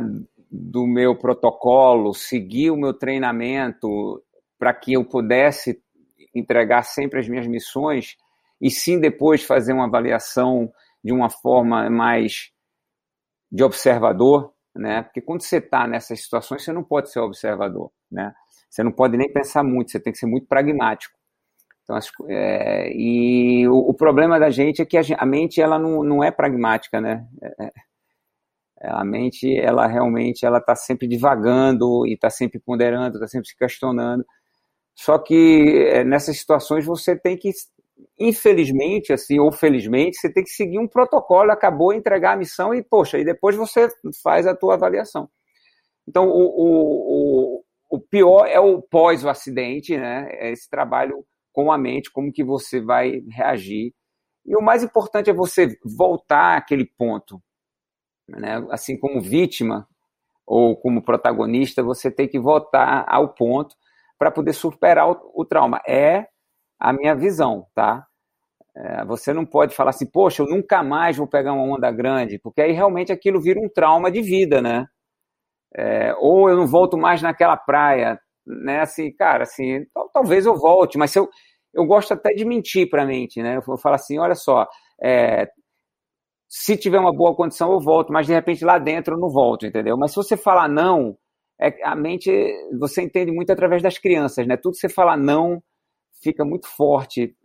do 0.52 0.86
meu 0.86 1.18
protocolo, 1.18 2.14
seguir 2.14 2.70
o 2.70 2.78
meu 2.78 2.94
treinamento 2.94 4.24
para 4.60 4.74
que 4.74 4.94
eu 4.94 5.04
pudesse 5.04 5.82
entregar 6.34 6.84
sempre 6.84 7.20
as 7.20 7.28
minhas 7.28 7.48
missões 7.48 8.16
e 8.62 8.70
sim 8.70 9.00
depois 9.00 9.44
fazer 9.44 9.74
uma 9.74 9.88
avaliação 9.88 10.72
de 11.04 11.12
uma 11.12 11.30
forma 11.30 11.90
mais 11.90 12.52
de 13.52 13.64
observador, 13.64 14.54
né? 14.76 15.02
Porque 15.02 15.22
quando 15.22 15.42
você 15.42 15.58
está 15.58 15.88
nessas 15.88 16.22
situações, 16.22 16.64
você 16.64 16.72
não 16.72 16.84
pode 16.84 17.12
ser 17.12 17.20
observador, 17.20 17.92
né? 18.12 18.34
Você 18.74 18.82
não 18.82 18.92
pode 18.92 19.16
nem 19.16 19.32
pensar 19.32 19.64
muito, 19.64 19.92
você 19.92 20.00
tem 20.00 20.12
que 20.12 20.18
ser 20.18 20.26
muito 20.26 20.48
pragmático. 20.48 21.16
Então, 21.84 21.96
é, 22.28 22.92
e 22.92 23.68
o, 23.68 23.90
o, 23.90 23.94
problema 23.94 24.40
da 24.40 24.50
gente 24.50 24.82
é 24.82 24.86
que 24.86 24.98
a, 24.98 25.02
a, 25.20 25.26
mente 25.28 25.62
ela 25.62 25.78
não, 25.78 26.04
não 26.04 26.24
é 26.24 26.32
pragmática, 26.32 27.00
né? 27.00 27.24
É, 27.60 27.72
é 28.82 28.90
a 28.90 29.04
mente, 29.04 29.56
ela 29.60 29.86
realmente, 29.86 30.44
ela 30.44 30.58
está 30.58 30.76
sempre 30.76 31.08
divagando 31.08 32.08
e 32.08 32.16
está 32.16 32.32
sempre 32.32 32.60
ponderando, 32.60 33.18
está 33.18 33.28
sempre 33.28 33.48
se 33.48 33.56
questionando. 33.56 34.26
Só 34.96 35.20
que 35.20 35.86
é, 35.92 36.04
nessas 36.04 36.40
situações 36.40 36.84
você 36.84 37.16
tem 37.16 37.38
que, 37.38 37.52
infelizmente, 38.20 39.14
assim, 39.14 39.38
ou 39.40 39.52
felizmente, 39.52 40.18
você 40.18 40.34
tem 40.34 40.44
que 40.44 40.50
seguir 40.50 40.80
um 40.80 40.88
protocolo, 40.88 41.52
acabou, 41.52 41.94
entregar 41.94 42.34
a 42.34 42.38
missão 42.38 42.74
e, 42.74 42.82
poxa, 42.82 43.20
e 43.20 43.24
depois 43.24 43.56
você 43.56 43.88
faz 44.24 44.48
a 44.48 44.56
tua 44.56 44.74
avaliação. 44.74 45.30
Então, 46.08 46.28
o, 46.28 47.60
o, 47.60 47.63
o 47.94 48.00
pior 48.00 48.48
é 48.48 48.60
o 48.60 48.82
pós 48.82 49.24
o 49.24 49.30
acidente, 49.30 49.96
né? 49.96 50.28
É 50.32 50.52
esse 50.52 50.68
trabalho 50.68 51.24
com 51.52 51.72
a 51.72 51.78
mente, 51.78 52.12
como 52.12 52.34
que 52.34 52.44
você 52.44 52.82
vai 52.82 53.22
reagir. 53.30 53.94
E 54.44 54.58
o 54.58 54.64
mais 54.64 54.82
importante 54.82 55.30
é 55.30 55.34
você 55.34 55.78
voltar 55.96 56.58
àquele 56.58 56.88
ponto. 56.98 57.40
Né? 58.28 58.66
Assim 58.72 58.98
como 58.98 59.22
vítima 59.22 59.88
ou 60.44 60.76
como 60.76 61.04
protagonista, 61.04 61.84
você 61.84 62.10
tem 62.10 62.28
que 62.28 62.40
voltar 62.40 63.06
ao 63.08 63.32
ponto 63.36 63.76
para 64.18 64.32
poder 64.32 64.54
superar 64.54 65.12
o, 65.12 65.32
o, 65.36 65.46
trauma. 65.46 65.80
É 65.88 66.26
a 66.80 66.92
minha 66.92 67.14
visão, 67.14 67.68
tá? 67.76 68.08
É, 68.76 69.06
você 69.06 69.32
não 69.34 69.46
pode 69.46 69.76
falar 69.76 69.92
assim, 69.92 70.10
poxa, 70.10 70.42
eu 70.42 70.48
nunca 70.48 70.82
mais 70.82 71.18
vou 71.18 71.28
pegar 71.28 71.54
uma 71.54 71.76
onda 71.76 71.92
grande, 71.92 72.40
porque 72.40 72.60
aí 72.60 72.72
realmente 72.72 73.12
aquilo 73.12 73.40
vira 73.40 73.60
um 73.60 73.70
trauma 73.70 74.10
de 74.10 74.20
vida, 74.20 74.64
né? 74.64 74.88
É, 75.76 76.14
ou 76.20 76.50
eu 76.50 76.58
não 76.58 76.68
volto 76.68 76.98
mais 76.98 77.22
naquela 77.22 77.58
praia, 77.58 78.20
né? 78.46 78.82
Assim, 78.82 79.12
cara, 79.14 79.44
assim, 79.44 79.86
talvez 80.14 80.46
eu 80.46 80.56
volte, 80.56 80.98
mas 80.98 81.16
eu, 81.16 81.30
eu 81.74 81.86
gosto 81.86 82.14
até 82.14 82.34
de 82.34 82.46
mentir 82.46 82.90
para 82.90 83.04
a 83.04 83.06
mente, 83.06 83.42
né? 83.42 83.58
Eu 83.58 83.78
falo 83.78 83.96
assim, 83.96 84.20
olha 84.20 84.36
só, 84.36 84.68
é, 85.02 85.50
se 86.50 86.78
tiver 86.78 87.00
uma 87.00 87.12
boa 87.12 87.36
condição 87.36 87.72
eu 87.72 87.80
volto, 87.80 88.14
mas 88.14 88.28
de 88.28 88.34
repente 88.34 88.64
lá 88.64 88.78
dentro 88.78 89.16
eu 89.16 89.20
não 89.20 89.30
volto, 89.30 89.66
entendeu? 89.66 89.98
Mas 89.98 90.12
se 90.12 90.18
você 90.18 90.38
falar 90.38 90.68
não, 90.70 91.18
é, 91.60 91.74
a 91.84 91.96
mente 91.96 92.32
você 92.80 93.02
entende 93.02 93.32
muito 93.32 93.52
através 93.52 93.82
das 93.82 93.98
crianças, 93.98 94.46
né? 94.46 94.56
Tudo 94.58 94.74
que 94.74 94.80
você 94.80 94.90
falar 94.90 95.18
não 95.18 95.64
fica 96.22 96.46
muito 96.46 96.68
forte 96.68 97.36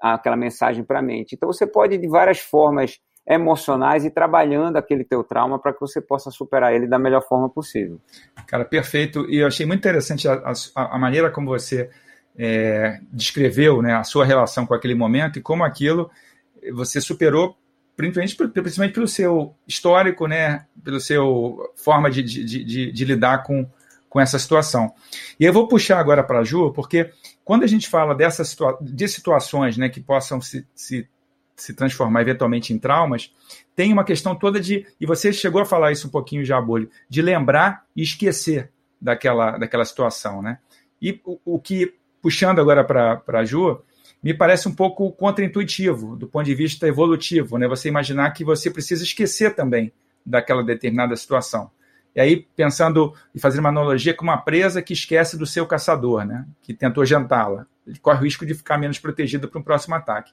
aquela 0.00 0.36
mensagem 0.36 0.84
para 0.84 0.98
a 0.98 1.02
mente. 1.02 1.34
Então 1.34 1.50
você 1.50 1.66
pode 1.66 1.98
de 1.98 2.08
várias 2.08 2.38
formas 2.40 2.98
emocionais 3.28 4.04
e 4.04 4.10
trabalhando 4.10 4.76
aquele 4.76 5.04
teu 5.04 5.22
trauma 5.22 5.58
para 5.58 5.72
que 5.72 5.80
você 5.80 6.00
possa 6.00 6.30
superar 6.30 6.74
ele 6.74 6.86
da 6.86 6.98
melhor 6.98 7.22
forma 7.22 7.48
possível. 7.48 8.00
Cara, 8.46 8.64
perfeito. 8.64 9.28
E 9.28 9.38
eu 9.38 9.46
achei 9.46 9.66
muito 9.66 9.80
interessante 9.80 10.26
a, 10.26 10.52
a, 10.74 10.96
a 10.96 10.98
maneira 10.98 11.30
como 11.30 11.48
você 11.48 11.90
é, 12.36 12.98
descreveu 13.12 13.82
né, 13.82 13.94
a 13.94 14.04
sua 14.04 14.24
relação 14.24 14.66
com 14.66 14.74
aquele 14.74 14.94
momento 14.94 15.38
e 15.38 15.42
como 15.42 15.62
aquilo 15.62 16.10
você 16.72 17.00
superou 17.00 17.56
principalmente, 17.98 18.36
principalmente 18.36 18.94
pelo 18.94 19.08
seu 19.08 19.56
histórico, 19.66 20.28
né, 20.28 20.64
pelo 20.84 21.00
seu 21.00 21.58
forma 21.74 22.08
de, 22.08 22.22
de, 22.22 22.64
de, 22.64 22.92
de 22.92 23.04
lidar 23.04 23.42
com, 23.42 23.68
com 24.08 24.20
essa 24.20 24.38
situação. 24.38 24.94
E 25.38 25.44
eu 25.44 25.52
vou 25.52 25.66
puxar 25.66 25.98
agora 25.98 26.22
para 26.22 26.38
a 26.38 26.44
Ju, 26.44 26.72
porque 26.72 27.10
quando 27.44 27.64
a 27.64 27.66
gente 27.66 27.88
fala 27.88 28.14
dessas 28.14 28.50
situa 28.50 28.78
de 28.80 29.08
situações 29.08 29.76
né, 29.76 29.88
que 29.88 30.00
possam 30.00 30.40
se, 30.40 30.64
se 30.76 31.08
se 31.62 31.74
transformar 31.74 32.22
eventualmente 32.22 32.72
em 32.72 32.78
traumas, 32.78 33.32
tem 33.74 33.92
uma 33.92 34.04
questão 34.04 34.34
toda 34.34 34.60
de, 34.60 34.86
e 35.00 35.06
você 35.06 35.32
chegou 35.32 35.60
a 35.60 35.66
falar 35.66 35.92
isso 35.92 36.08
um 36.08 36.10
pouquinho 36.10 36.44
já, 36.44 36.60
Bolho, 36.60 36.90
de 37.08 37.22
lembrar 37.22 37.84
e 37.94 38.02
esquecer 38.02 38.70
daquela, 39.00 39.58
daquela 39.58 39.84
situação, 39.84 40.42
né? 40.42 40.58
E 41.00 41.20
o, 41.24 41.38
o 41.44 41.58
que, 41.58 41.94
puxando 42.20 42.60
agora 42.60 42.84
para 42.84 43.22
a 43.40 43.44
Ju, 43.44 43.80
me 44.22 44.34
parece 44.34 44.68
um 44.68 44.74
pouco 44.74 45.10
contraintuitivo 45.12 46.16
do 46.16 46.26
ponto 46.26 46.44
de 46.44 46.54
vista 46.54 46.86
evolutivo, 46.88 47.56
né? 47.58 47.68
Você 47.68 47.88
imaginar 47.88 48.32
que 48.32 48.44
você 48.44 48.70
precisa 48.70 49.04
esquecer 49.04 49.54
também 49.54 49.92
daquela 50.24 50.62
determinada 50.62 51.14
situação. 51.16 51.70
E 52.18 52.20
aí, 52.20 52.48
pensando 52.56 53.14
e 53.32 53.38
fazendo 53.38 53.60
uma 53.60 53.68
analogia 53.68 54.12
com 54.12 54.24
uma 54.24 54.38
presa 54.38 54.82
que 54.82 54.92
esquece 54.92 55.38
do 55.38 55.46
seu 55.46 55.64
caçador, 55.64 56.24
né? 56.24 56.44
Que 56.60 56.74
tentou 56.74 57.06
jantá-la. 57.06 57.64
Ele 57.86 57.96
corre 58.00 58.18
o 58.18 58.22
risco 58.24 58.44
de 58.44 58.54
ficar 58.54 58.76
menos 58.76 58.98
protegido 58.98 59.46
para 59.46 59.60
um 59.60 59.62
próximo 59.62 59.94
ataque. 59.94 60.32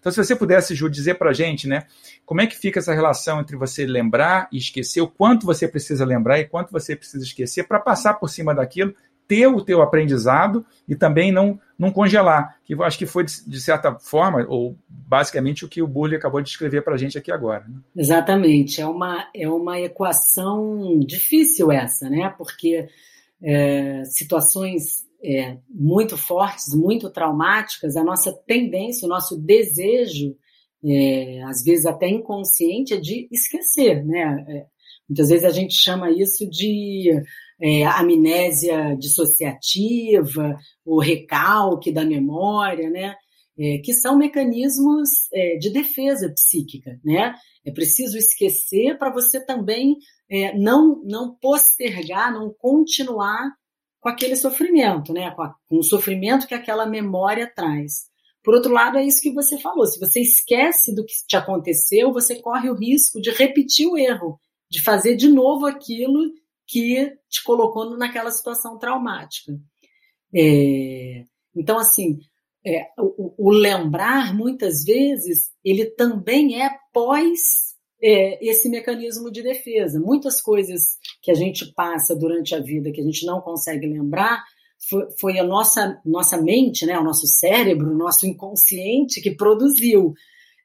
Então, 0.00 0.10
se 0.10 0.16
você 0.16 0.34
pudesse, 0.34 0.74
Ju, 0.74 0.88
dizer 0.88 1.16
para 1.18 1.28
a 1.28 1.32
gente, 1.34 1.68
né? 1.68 1.84
Como 2.24 2.40
é 2.40 2.46
que 2.46 2.56
fica 2.56 2.78
essa 2.78 2.94
relação 2.94 3.40
entre 3.40 3.58
você 3.58 3.84
lembrar 3.84 4.48
e 4.50 4.56
esquecer, 4.56 5.02
o 5.02 5.06
quanto 5.06 5.44
você 5.44 5.68
precisa 5.68 6.02
lembrar 6.02 6.40
e 6.40 6.46
quanto 6.46 6.72
você 6.72 6.96
precisa 6.96 7.22
esquecer 7.22 7.64
para 7.64 7.78
passar 7.78 8.14
por 8.14 8.30
cima 8.30 8.54
daquilo 8.54 8.94
ter 9.28 9.46
o 9.46 9.60
teu 9.60 9.82
aprendizado 9.82 10.64
e 10.88 10.96
também 10.96 11.30
não, 11.30 11.60
não 11.78 11.92
congelar, 11.92 12.58
que 12.64 12.72
eu 12.74 12.82
acho 12.82 12.96
que 12.96 13.04
foi, 13.04 13.24
de 13.24 13.60
certa 13.60 13.94
forma, 13.98 14.44
ou 14.48 14.74
basicamente 14.88 15.66
o 15.66 15.68
que 15.68 15.82
o 15.82 15.86
Burley 15.86 16.16
acabou 16.16 16.40
de 16.40 16.48
escrever 16.48 16.82
para 16.82 16.94
a 16.94 16.96
gente 16.96 17.18
aqui 17.18 17.30
agora. 17.30 17.64
Né? 17.68 17.76
Exatamente, 17.94 18.80
é 18.80 18.86
uma, 18.86 19.28
é 19.36 19.46
uma 19.46 19.78
equação 19.78 20.98
difícil 20.98 21.70
essa, 21.70 22.08
né? 22.08 22.34
porque 22.38 22.88
é, 23.42 24.02
situações 24.06 25.06
é, 25.22 25.58
muito 25.68 26.16
fortes, 26.16 26.74
muito 26.74 27.10
traumáticas, 27.10 27.96
a 27.96 28.02
nossa 28.02 28.32
tendência, 28.32 29.04
o 29.04 29.10
nosso 29.10 29.36
desejo, 29.36 30.34
é, 30.84 31.42
às 31.42 31.62
vezes 31.62 31.84
até 31.84 32.08
inconsciente, 32.08 32.94
é 32.94 32.96
de 32.96 33.28
esquecer, 33.30 34.04
né? 34.04 34.44
É, 34.48 34.66
muitas 35.08 35.28
vezes 35.28 35.44
a 35.44 35.50
gente 35.50 35.74
chama 35.74 36.10
isso 36.10 36.48
de 36.48 37.10
é, 37.60 37.84
amnésia 37.84 38.96
dissociativa, 38.96 40.56
o 40.84 41.00
recalque 41.00 41.92
da 41.92 42.04
memória, 42.04 42.88
né? 42.90 43.14
É, 43.60 43.78
que 43.78 43.92
são 43.92 44.16
mecanismos 44.16 45.08
é, 45.32 45.56
de 45.56 45.70
defesa 45.70 46.32
psíquica, 46.32 46.98
né? 47.04 47.34
É 47.64 47.72
preciso 47.72 48.16
esquecer 48.16 48.96
para 48.96 49.12
você 49.12 49.44
também 49.44 49.96
é, 50.30 50.56
não, 50.56 51.02
não 51.04 51.34
postergar, 51.34 52.32
não 52.32 52.54
continuar 52.56 53.50
com 54.00 54.08
aquele 54.08 54.36
sofrimento, 54.36 55.12
né? 55.12 55.32
Com, 55.32 55.42
a, 55.42 55.54
com 55.68 55.78
o 55.78 55.82
sofrimento 55.82 56.46
que 56.46 56.54
aquela 56.54 56.86
memória 56.86 57.52
traz. 57.52 58.08
Por 58.44 58.54
outro 58.54 58.72
lado, 58.72 58.96
é 58.96 59.04
isso 59.04 59.20
que 59.20 59.32
você 59.32 59.58
falou. 59.58 59.86
Se 59.86 59.98
você 59.98 60.20
esquece 60.20 60.94
do 60.94 61.04
que 61.04 61.12
te 61.26 61.36
aconteceu, 61.36 62.12
você 62.12 62.40
corre 62.40 62.70
o 62.70 62.74
risco 62.74 63.20
de 63.20 63.30
repetir 63.30 63.88
o 63.88 63.98
erro, 63.98 64.40
de 64.70 64.80
fazer 64.80 65.16
de 65.16 65.28
novo 65.28 65.66
aquilo 65.66 66.30
que 66.68 67.16
te 67.30 67.42
colocou 67.42 67.96
naquela 67.96 68.30
situação 68.30 68.78
traumática. 68.78 69.58
É, 70.34 71.24
então, 71.56 71.78
assim, 71.78 72.18
é, 72.64 72.86
o, 72.98 73.48
o, 73.48 73.50
lembrar, 73.50 74.36
muitas 74.36 74.84
vezes, 74.84 75.50
ele 75.64 75.86
também 75.86 76.62
é 76.62 76.70
pós 76.92 77.74
é, 78.02 78.46
esse 78.46 78.68
mecanismo 78.68 79.30
de 79.30 79.42
defesa. 79.42 79.98
Muitas 79.98 80.42
coisas 80.42 80.98
que 81.22 81.30
a 81.30 81.34
gente 81.34 81.72
passa 81.72 82.14
durante 82.14 82.54
a 82.54 82.60
vida 82.60 82.92
que 82.92 83.00
a 83.00 83.04
gente 83.04 83.24
não 83.24 83.40
consegue 83.40 83.86
lembrar, 83.86 84.44
foi, 84.88 85.10
foi 85.18 85.38
a 85.38 85.44
nossa, 85.44 86.00
nossa 86.04 86.40
mente, 86.40 86.84
né, 86.84 86.98
o 86.98 87.04
nosso 87.04 87.26
cérebro, 87.26 87.90
o 87.90 87.98
nosso 87.98 88.26
inconsciente 88.26 89.22
que 89.22 89.34
produziu. 89.34 90.12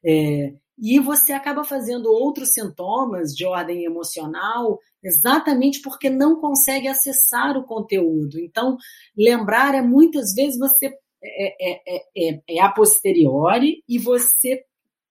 É, 0.04 0.52
e 0.78 0.98
você 0.98 1.32
acaba 1.32 1.64
fazendo 1.64 2.06
outros 2.06 2.52
sintomas 2.52 3.32
de 3.32 3.46
ordem 3.46 3.84
emocional 3.84 4.78
exatamente 5.02 5.80
porque 5.80 6.10
não 6.10 6.40
consegue 6.40 6.88
acessar 6.88 7.56
o 7.56 7.64
conteúdo. 7.64 8.40
Então, 8.40 8.76
lembrar 9.16 9.74
é 9.74 9.82
muitas 9.82 10.34
vezes 10.34 10.58
você 10.58 10.86
é, 11.22 11.72
é, 11.72 12.02
é, 12.16 12.40
é 12.48 12.60
a 12.60 12.70
posteriori 12.70 13.82
e 13.88 13.98
você 13.98 14.64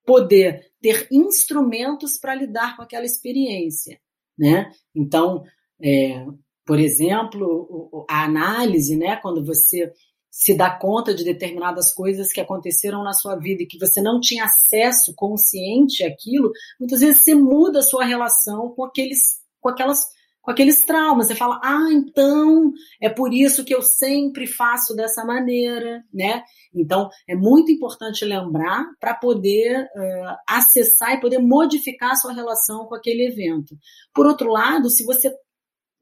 poder 0.04 0.70
ter 0.80 1.08
instrumentos 1.10 2.18
para 2.18 2.34
lidar 2.34 2.76
com 2.76 2.82
aquela 2.82 3.06
experiência, 3.06 3.98
né? 4.38 4.70
Então, 4.94 5.42
é, 5.82 6.26
por 6.66 6.78
exemplo, 6.78 8.06
a 8.08 8.24
análise, 8.24 8.96
né? 8.96 9.16
Quando 9.16 9.44
você 9.44 9.92
se 10.34 10.52
dá 10.52 10.68
conta 10.68 11.14
de 11.14 11.22
determinadas 11.22 11.94
coisas 11.94 12.32
que 12.32 12.40
aconteceram 12.40 13.04
na 13.04 13.12
sua 13.12 13.36
vida 13.36 13.62
e 13.62 13.66
que 13.66 13.78
você 13.78 14.02
não 14.02 14.18
tinha 14.18 14.46
acesso 14.46 15.14
consciente 15.14 16.02
àquilo, 16.02 16.50
muitas 16.78 16.98
vezes 17.00 17.22
você 17.22 17.36
muda 17.36 17.78
a 17.78 17.82
sua 17.82 18.04
relação 18.04 18.74
com 18.74 18.84
aqueles, 18.84 19.38
com 19.60 19.68
aquelas, 19.68 20.00
com 20.42 20.50
aqueles 20.50 20.84
traumas. 20.84 21.28
Você 21.28 21.36
fala, 21.36 21.60
ah, 21.62 21.86
então 21.92 22.72
é 23.00 23.08
por 23.08 23.32
isso 23.32 23.64
que 23.64 23.72
eu 23.72 23.80
sempre 23.80 24.48
faço 24.48 24.92
dessa 24.96 25.24
maneira, 25.24 26.02
né? 26.12 26.42
Então 26.74 27.08
é 27.28 27.36
muito 27.36 27.70
importante 27.70 28.24
lembrar 28.24 28.86
para 28.98 29.14
poder 29.14 29.84
uh, 29.84 30.36
acessar 30.48 31.14
e 31.14 31.20
poder 31.20 31.38
modificar 31.38 32.10
a 32.10 32.16
sua 32.16 32.32
relação 32.32 32.86
com 32.86 32.96
aquele 32.96 33.28
evento. 33.28 33.76
Por 34.12 34.26
outro 34.26 34.50
lado, 34.50 34.90
se 34.90 35.04
você 35.04 35.32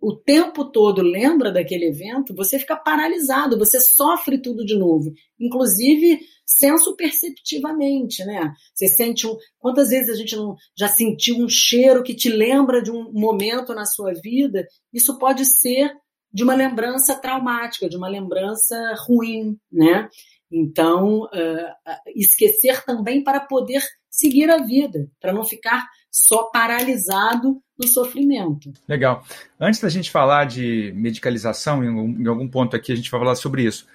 o 0.02 0.16
tempo 0.16 0.64
todo 0.64 1.00
lembra 1.00 1.52
daquele 1.52 1.86
evento, 1.86 2.34
você 2.34 2.58
fica 2.58 2.74
paralisado, 2.74 3.56
você 3.56 3.80
sofre 3.80 4.42
tudo 4.42 4.64
de 4.64 4.76
novo, 4.76 5.12
inclusive 5.38 6.18
senso 6.44 6.96
perceptivamente, 6.96 8.24
né? 8.24 8.52
Você 8.74 8.88
sente 8.88 9.28
um, 9.28 9.36
quantas 9.60 9.90
vezes 9.90 10.10
a 10.10 10.16
gente 10.16 10.34
não 10.34 10.56
já 10.76 10.88
sentiu 10.88 11.36
um 11.36 11.48
cheiro 11.48 12.02
que 12.02 12.16
te 12.16 12.28
lembra 12.28 12.82
de 12.82 12.90
um 12.90 13.12
momento 13.12 13.72
na 13.74 13.84
sua 13.84 14.12
vida? 14.12 14.66
Isso 14.92 15.16
pode 15.20 15.44
ser 15.46 15.92
de 16.32 16.42
uma 16.42 16.54
lembrança 16.56 17.14
traumática, 17.14 17.88
de 17.88 17.96
uma 17.96 18.08
lembrança 18.08 18.76
ruim, 19.06 19.56
né? 19.70 20.08
Então, 20.50 21.22
uh, 21.22 22.12
esquecer 22.16 22.84
também 22.84 23.22
para 23.22 23.38
poder 23.38 23.82
seguir 24.12 24.50
a 24.50 24.58
vida, 24.58 25.08
para 25.18 25.32
não 25.32 25.42
ficar 25.42 25.88
só 26.10 26.44
paralisado 26.44 27.62
no 27.78 27.88
sofrimento. 27.88 28.70
Legal. 28.86 29.24
Antes 29.58 29.80
da 29.80 29.88
gente 29.88 30.10
falar 30.10 30.44
de 30.44 30.92
medicalização, 30.94 31.82
em 31.82 32.26
algum 32.28 32.46
ponto 32.46 32.76
aqui 32.76 32.92
a 32.92 32.96
gente 32.96 33.10
vai 33.10 33.18
falar 33.18 33.34
sobre 33.34 33.64
isso, 33.64 33.86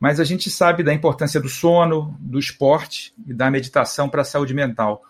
mas 0.00 0.18
a 0.18 0.24
gente 0.24 0.48
sabe 0.48 0.82
da 0.82 0.94
importância 0.94 1.38
do 1.38 1.48
sono, 1.48 2.16
do 2.18 2.38
esporte 2.38 3.12
e 3.26 3.34
da 3.34 3.50
meditação 3.50 4.08
para 4.08 4.22
a 4.22 4.24
saúde 4.24 4.54
mental. 4.54 5.02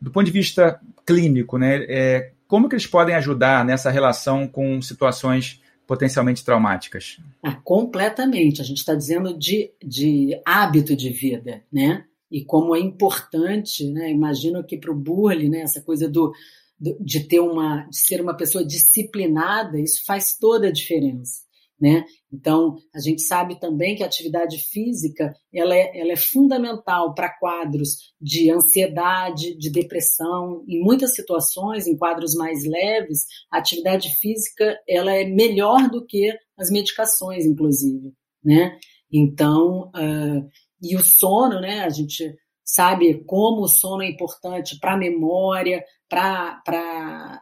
Do 0.00 0.10
ponto 0.10 0.26
de 0.26 0.32
vista 0.32 0.80
clínico, 1.06 1.56
né, 1.56 1.84
é, 1.88 2.32
como 2.48 2.68
que 2.68 2.74
eles 2.74 2.86
podem 2.86 3.14
ajudar 3.14 3.64
nessa 3.64 3.88
relação 3.88 4.48
com 4.48 4.82
situações 4.82 5.62
potencialmente 5.86 6.44
traumáticas? 6.44 7.18
Ah, 7.40 7.54
completamente. 7.62 8.60
A 8.60 8.64
gente 8.64 8.78
está 8.78 8.94
dizendo 8.94 9.38
de, 9.38 9.70
de 9.84 10.40
hábito 10.44 10.96
de 10.96 11.10
vida, 11.10 11.62
né? 11.72 12.04
E 12.32 12.44
como 12.44 12.74
é 12.74 12.80
importante, 12.80 13.88
né? 13.90 14.10
Imagino 14.10 14.64
que 14.64 14.78
para 14.78 14.90
o 14.90 14.98
Burle, 14.98 15.50
né? 15.50 15.60
Essa 15.60 15.82
coisa 15.82 16.08
do, 16.08 16.32
do, 16.80 16.96
de 16.98 17.28
ter 17.28 17.40
uma, 17.40 17.86
de 17.88 17.98
ser 17.98 18.20
uma 18.20 18.34
pessoa 18.34 18.64
disciplinada, 18.66 19.78
isso 19.78 20.02
faz 20.06 20.36
toda 20.40 20.68
a 20.68 20.72
diferença. 20.72 21.42
Né? 21.82 22.04
Então, 22.32 22.76
a 22.94 23.00
gente 23.00 23.22
sabe 23.22 23.58
também 23.58 23.96
que 23.96 24.04
a 24.04 24.06
atividade 24.06 24.56
física 24.56 25.34
ela 25.52 25.74
é, 25.74 25.98
ela 25.98 26.12
é 26.12 26.16
fundamental 26.16 27.12
para 27.12 27.36
quadros 27.40 28.12
de 28.20 28.52
ansiedade, 28.52 29.58
de 29.58 29.68
depressão. 29.68 30.64
Em 30.68 30.80
muitas 30.80 31.12
situações, 31.12 31.88
em 31.88 31.96
quadros 31.96 32.36
mais 32.36 32.64
leves, 32.64 33.24
a 33.50 33.58
atividade 33.58 34.10
física 34.20 34.78
ela 34.88 35.12
é 35.12 35.24
melhor 35.24 35.90
do 35.90 36.06
que 36.06 36.32
as 36.56 36.70
medicações, 36.70 37.44
inclusive. 37.44 38.12
Né? 38.44 38.78
Então, 39.12 39.90
uh, 39.90 40.48
e 40.82 40.96
o 40.96 41.00
sono, 41.00 41.60
né? 41.60 41.80
A 41.80 41.90
gente 41.90 42.34
sabe 42.64 43.22
como 43.24 43.62
o 43.62 43.68
sono 43.68 44.02
é 44.02 44.08
importante 44.08 44.78
para 44.80 44.94
a 44.94 44.98
memória, 44.98 45.84
para 46.08 47.40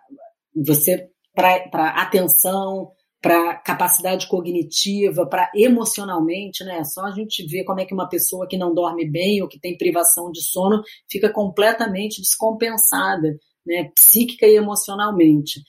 você, 0.55 1.09
para 1.35 1.89
atenção, 2.03 2.91
para 3.23 3.57
capacidade 3.57 4.27
cognitiva, 4.29 5.27
para 5.27 5.51
emocionalmente, 5.55 6.65
né? 6.65 6.83
Só 6.85 7.05
a 7.05 7.11
gente 7.11 7.47
vê 7.47 7.65
como 7.65 7.81
é 7.81 7.85
que 7.85 7.95
uma 7.95 8.09
pessoa 8.09 8.47
que 8.49 8.57
não 8.57 8.75
dorme 8.75 9.09
bem 9.09 9.43
ou 9.43 9.49
que 9.49 9.61
tem 9.61 9.77
privação 9.77 10.31
de 10.31 10.43
sono 10.43 10.83
fica 11.11 11.33
completamente 11.33 12.21
descompensada, 12.21 13.37
né? 13.67 13.91
Psíquica 13.95 14.47
e 14.47 14.57
emocionalmente. 14.57 15.61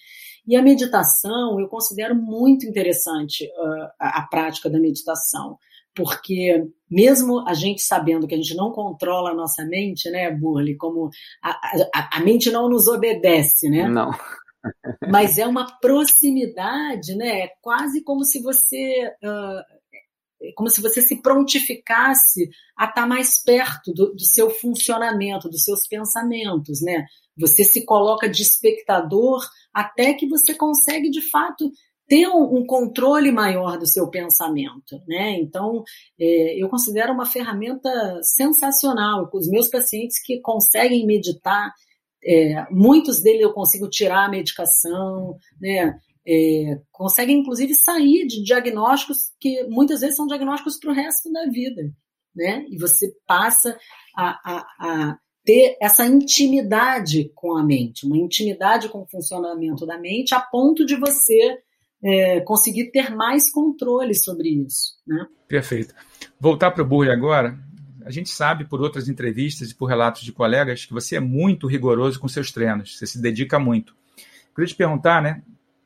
E 0.48 0.56
a 0.56 0.62
meditação, 0.62 1.60
eu 1.60 1.68
considero 1.68 2.16
muito 2.16 2.66
interessante 2.66 3.46
uh, 3.46 3.88
a, 4.00 4.22
a 4.22 4.28
prática 4.28 4.70
da 4.70 4.80
meditação, 4.80 5.58
porque 5.96 6.66
mesmo 6.90 7.48
a 7.48 7.54
gente 7.54 7.82
sabendo 7.82 8.28
que 8.28 8.36
a 8.36 8.38
gente 8.38 8.56
não 8.56 8.72
controla 8.72 9.32
a 9.32 9.36
nossa 9.36 9.66
mente, 9.66 10.10
né, 10.10 10.32
Burley, 10.32 10.76
como 10.76 11.10
a, 11.42 11.52
a, 11.94 12.18
a 12.18 12.20
mente 12.22 12.52
não 12.52 12.70
nos 12.70 12.88
obedece, 12.88 13.70
né? 13.70 13.88
Não 13.88 14.12
mas 15.10 15.38
é 15.38 15.48
uma 15.48 15.66
proximidade, 15.80 17.16
né? 17.16 17.42
É 17.42 17.52
quase 17.62 18.04
como 18.04 18.24
se 18.24 18.42
você 18.42 19.12
uh, 19.24 20.54
como 20.56 20.70
se 20.70 20.82
você 20.82 21.02
se 21.02 21.22
prontificasse 21.22 22.50
a 22.76 22.86
estar 22.86 23.06
mais 23.06 23.42
perto 23.44 23.94
do, 23.94 24.14
do, 24.14 24.26
seu 24.26 24.50
funcionamento, 24.50 25.48
dos 25.48 25.64
seus 25.64 25.88
pensamentos, 25.88 26.82
né? 26.82 27.06
Você 27.38 27.64
se 27.64 27.86
coloca 27.86 28.28
de 28.28 28.42
espectador 28.42 29.48
até 29.74 30.14
que 30.14 30.28
você 30.28 30.56
consegue 30.56 31.10
de 31.10 31.22
fato 31.30 31.72
ter 32.12 32.28
um, 32.28 32.66
controle 32.66 33.32
maior 33.32 33.78
do 33.78 33.88
seu 33.88 34.10
pensamento, 34.10 35.02
né? 35.08 35.40
Então, 35.40 35.82
é, 36.20 36.62
eu 36.62 36.68
considero 36.68 37.14
uma 37.14 37.26
ferramenta 37.26 37.90
sensacional. 38.22 39.30
Os 39.34 39.48
meus 39.48 39.70
pacientes 39.70 40.22
que 40.22 40.42
conseguem 40.42 41.06
meditar, 41.06 41.72
é, 42.22 42.66
muitos 42.70 43.22
deles 43.24 43.44
eu 43.44 43.54
consigo 43.54 43.90
tirar 43.90 44.26
a 44.26 44.30
medicação, 44.30 45.38
né? 45.58 45.98
É, 46.28 46.82
conseguem 46.92 47.40
inclusive 47.40 47.74
sair 47.76 48.28
de 48.28 48.44
diagnósticos 48.44 49.32
que 49.40 49.64
muitas 49.70 50.02
vezes 50.02 50.18
são 50.18 50.28
diagnósticos 50.28 50.78
para 50.78 50.92
o 50.92 50.94
resto 50.94 51.32
da 51.32 51.46
vida, 51.46 51.94
né? 52.36 52.66
E 52.70 52.78
você 52.78 53.10
passa 53.26 53.80
a, 54.18 54.32
a, 54.44 54.68
a 54.82 55.18
ter 55.46 55.78
essa 55.82 56.06
intimidade 56.06 57.32
com 57.34 57.56
a 57.56 57.64
mente, 57.64 58.06
uma 58.06 58.18
intimidade 58.18 58.90
com 58.90 59.04
o 59.04 59.10
funcionamento 59.10 59.86
da 59.86 59.98
mente, 59.98 60.36
a 60.36 60.42
ponto 60.42 60.86
de 60.86 60.98
você 60.98 61.58
é, 62.04 62.40
conseguir 62.42 62.92
ter 62.92 63.16
mais 63.16 63.52
controle 63.52 64.16
sobre 64.16 64.50
isso. 64.50 64.96
Né? 65.06 65.26
Perfeito. 65.48 65.94
Voltar 66.40 66.72
para 66.72 66.84
o 66.84 66.86
Burle 66.86 67.12
agora. 67.12 67.58
A 68.04 68.10
gente 68.10 68.30
sabe 68.30 68.66
por 68.66 68.82
outras 68.82 69.08
entrevistas 69.08 69.70
e 69.70 69.76
por 69.76 69.86
relatos 69.86 70.24
de 70.24 70.32
colegas 70.32 70.86
que 70.86 70.94
você 70.94 71.18
é 71.18 71.20
muito 71.20 71.68
rigoroso 71.68 72.20
com 72.20 72.28
seus 72.28 72.52
treinos, 72.52 72.98
você 72.98 73.06
se 73.06 73.22
dedica 73.22 73.60
muito. 73.60 73.96
Queria 74.56 74.68
te 74.68 74.76
perguntar, 74.76 75.22
né, 75.22 75.44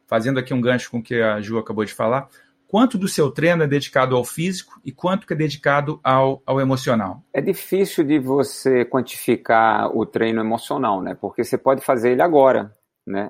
fazendo 0.07 0.39
aqui 0.39 0.53
um 0.53 0.61
gancho 0.61 0.89
com 0.89 0.99
o 0.99 1.03
que 1.03 1.15
a 1.15 1.41
Ju 1.41 1.57
acabou 1.57 1.83
de 1.83 1.93
falar, 1.93 2.29
quanto 2.67 2.97
do 2.97 3.07
seu 3.07 3.29
treino 3.31 3.63
é 3.63 3.67
dedicado 3.67 4.15
ao 4.15 4.23
físico 4.23 4.79
e 4.83 4.91
quanto 4.91 5.27
que 5.27 5.33
é 5.33 5.35
dedicado 5.35 5.99
ao, 6.03 6.41
ao 6.45 6.59
emocional? 6.59 7.21
É 7.33 7.41
difícil 7.41 8.03
de 8.03 8.17
você 8.17 8.85
quantificar 8.85 9.95
o 9.95 10.05
treino 10.05 10.39
emocional, 10.41 11.01
né? 11.01 11.15
Porque 11.19 11.43
você 11.43 11.57
pode 11.57 11.81
fazer 11.81 12.11
ele 12.11 12.21
agora, 12.21 12.71
né? 13.05 13.29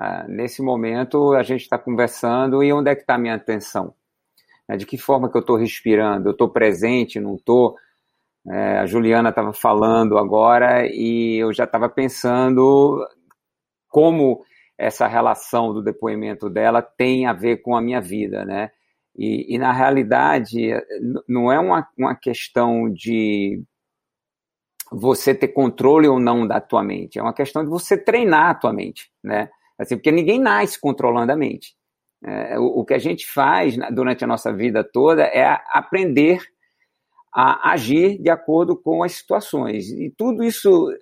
Ah, 0.00 0.24
nesse 0.28 0.62
momento 0.62 1.32
a 1.32 1.42
gente 1.42 1.62
está 1.62 1.76
conversando 1.76 2.62
e 2.62 2.72
onde 2.72 2.88
é 2.88 2.94
que 2.94 3.00
está 3.00 3.16
a 3.16 3.18
minha 3.18 3.34
atenção? 3.34 3.92
É, 4.68 4.76
de 4.76 4.86
que 4.86 4.96
forma 4.96 5.28
que 5.28 5.36
eu 5.36 5.40
estou 5.40 5.56
respirando? 5.56 6.28
Eu 6.28 6.32
estou 6.32 6.48
presente, 6.48 7.18
não 7.18 7.34
estou? 7.34 7.76
É, 8.48 8.78
a 8.78 8.86
Juliana 8.86 9.30
estava 9.30 9.52
falando 9.52 10.16
agora 10.16 10.86
e 10.86 11.38
eu 11.38 11.52
já 11.52 11.64
estava 11.64 11.88
pensando 11.88 13.04
como 13.88 14.44
essa 14.78 15.08
relação 15.08 15.74
do 15.74 15.82
depoimento 15.82 16.48
dela 16.48 16.80
tem 16.80 17.26
a 17.26 17.32
ver 17.32 17.56
com 17.56 17.74
a 17.74 17.80
minha 17.80 18.00
vida, 18.00 18.44
né? 18.44 18.70
E, 19.16 19.52
e 19.56 19.58
na 19.58 19.72
realidade, 19.72 20.70
não 21.28 21.50
é 21.50 21.58
uma, 21.58 21.88
uma 21.98 22.14
questão 22.14 22.88
de 22.88 23.60
você 24.92 25.34
ter 25.34 25.48
controle 25.48 26.06
ou 26.06 26.20
não 26.20 26.46
da 26.46 26.60
tua 26.60 26.84
mente, 26.84 27.18
é 27.18 27.22
uma 27.22 27.34
questão 27.34 27.64
de 27.64 27.68
você 27.68 27.98
treinar 27.98 28.50
a 28.50 28.54
tua 28.54 28.72
mente, 28.72 29.10
né? 29.24 29.50
Assim, 29.78 29.96
porque 29.96 30.10
ninguém 30.10 30.40
nasce 30.40 30.80
controlando 30.80 31.32
a 31.32 31.36
mente. 31.36 31.76
É, 32.24 32.58
o, 32.58 32.80
o, 32.80 32.84
que 32.84 32.94
a 32.94 32.98
gente 32.98 33.26
faz 33.26 33.76
durante 33.92 34.24
a 34.24 34.26
nossa 34.26 34.52
vida 34.52 34.82
toda 34.82 35.22
é 35.22 35.46
aprender 35.72 36.40
a 37.32 37.70
agir 37.70 38.20
de 38.20 38.30
acordo 38.30 38.76
com 38.76 39.02
as 39.04 39.12
situações. 39.12 39.88
E 39.90 40.12
tudo 40.16 40.42
isso 40.42 40.92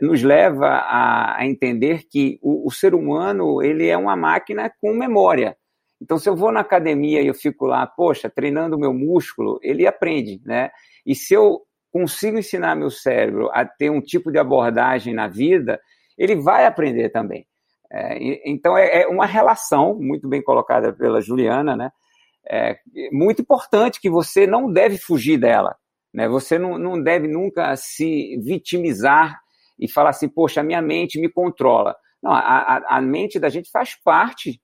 nos 0.00 0.22
leva 0.22 0.66
a, 0.66 1.38
entender 1.42 2.04
que 2.10 2.38
o, 2.40 2.66
o, 2.66 2.70
ser 2.70 2.94
humano 2.94 3.62
ele 3.62 3.86
é 3.86 3.96
uma 3.96 4.16
máquina 4.16 4.72
com 4.80 4.94
memória. 4.94 5.56
Então, 6.00 6.18
se 6.18 6.28
eu 6.28 6.36
vou 6.36 6.52
na 6.52 6.60
academia 6.60 7.20
e 7.20 7.26
eu 7.26 7.34
fico 7.34 7.66
lá, 7.66 7.86
poxa, 7.86 8.30
treinando 8.30 8.76
o 8.76 8.80
meu 8.80 8.94
músculo, 8.94 9.58
ele 9.62 9.86
aprende, 9.86 10.40
né? 10.44 10.70
E 11.04 11.14
se 11.14 11.34
eu 11.34 11.62
consigo 11.90 12.38
ensinar 12.38 12.74
meu 12.76 12.90
cérebro 12.90 13.50
a 13.52 13.64
ter 13.64 13.90
um 13.90 14.00
tipo 14.00 14.30
de 14.30 14.38
abordagem 14.38 15.14
na 15.14 15.28
vida, 15.28 15.80
ele 16.16 16.36
vai 16.36 16.66
aprender 16.66 17.08
também. 17.10 17.46
É, 17.90 18.50
então, 18.50 18.76
é, 18.76 19.02
é, 19.02 19.06
uma 19.06 19.26
relação 19.26 19.94
muito 19.94 20.28
bem 20.28 20.42
colocada 20.42 20.92
pela 20.92 21.20
Juliana, 21.20 21.76
né? 21.76 21.90
É, 22.48 22.78
muito 23.12 23.42
importante 23.42 24.00
que 24.00 24.10
você 24.10 24.46
não 24.46 24.72
deve 24.72 24.98
fugir 24.98 25.38
dela. 25.38 25.76
Né? 26.14 26.28
Você 26.28 26.58
não, 26.58 26.78
não 26.78 27.02
deve 27.02 27.26
nunca 27.28 27.74
se 27.76 28.38
vitimizar 28.38 29.38
e 29.78 29.88
falar 29.88 30.10
assim, 30.10 30.28
poxa, 30.28 30.60
a 30.60 30.64
minha 30.64 30.80
mente 30.80 31.20
me 31.20 31.28
controla. 31.28 31.96
Não, 32.22 32.32
a, 32.32 32.82
a, 32.88 33.00
mente 33.02 33.38
da 33.38 33.48
gente 33.48 33.70
faz 33.70 33.94
parte 34.02 34.60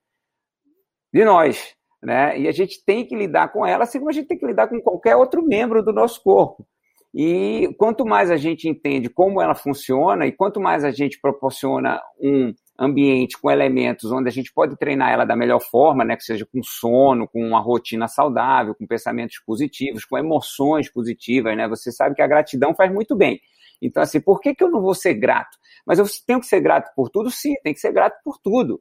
de 1.13 1.25
nós. 1.25 1.75
Né? 2.02 2.41
E 2.41 2.49
a 2.49 2.52
gente 2.52 2.85
tem 2.85 3.06
que 3.06 3.15
lidar 3.15 3.52
com 3.52 3.67
ela, 3.67 3.85
assim 3.85 3.99
como 3.99 4.11
a 4.11 4.15
gente 4.15 4.26
tem 4.28 4.39
que 4.39 4.47
lidar 4.47 4.69
com 4.69 4.80
qualquer 4.80 5.15
outro 5.17 5.43
membro 5.43 5.82
do 5.82 5.93
nosso 5.93 6.23
corpo. 6.23 6.67
E 7.15 7.69
quanto 7.78 8.06
mais 8.06 8.30
a 8.30 8.37
gente 8.37 8.69
entende 8.69 9.11
como 9.11 9.41
ela 9.41 9.54
funciona 9.54 10.26
e 10.26 10.32
quanto 10.32 10.61
mais 10.61 10.82
a 10.85 10.91
gente 10.91 11.21
proporciona 11.21 12.00
um 12.19 12.54
ambiente 12.82 13.38
com 13.40 13.50
elementos 13.50 14.10
onde 14.10 14.28
a 14.28 14.32
gente 14.32 14.52
pode 14.52 14.76
treinar 14.76 15.10
ela 15.12 15.25
da 15.25 15.36
melhor 15.36 15.60
forma, 15.60 16.04
né, 16.04 16.16
que 16.16 16.25
seja 16.25 16.45
com 16.45 16.60
sono, 16.62 17.28
com 17.28 17.40
uma 17.47 17.60
rotina 17.60 18.08
saudável, 18.08 18.75
com 18.75 18.86
pensamentos 18.86 19.38
positivos, 19.47 20.04
com 20.04 20.18
emoções 20.18 20.90
positivas, 20.90 21.56
né? 21.56 21.68
Você 21.68 21.92
sabe 21.92 22.16
que 22.16 22.23
a 22.23 22.26
gratidão 22.26 22.75
faz 22.75 22.92
muito 22.92 23.14
bem. 23.14 23.40
Então, 23.80 24.02
assim, 24.02 24.21
por 24.21 24.40
que, 24.40 24.54
que 24.54 24.62
eu 24.62 24.71
não 24.71 24.80
vou 24.80 24.95
ser 24.95 25.14
grato? 25.14 25.56
Mas 25.86 25.99
eu 25.99 26.06
tenho 26.26 26.40
que 26.40 26.47
ser 26.47 26.60
grato 26.60 26.92
por 26.95 27.08
tudo? 27.08 27.30
Sim, 27.30 27.54
tem 27.62 27.75
que 27.75 27.80
ser 27.80 27.92
grato 27.92 28.21
por 28.25 28.38
tudo. 28.38 28.80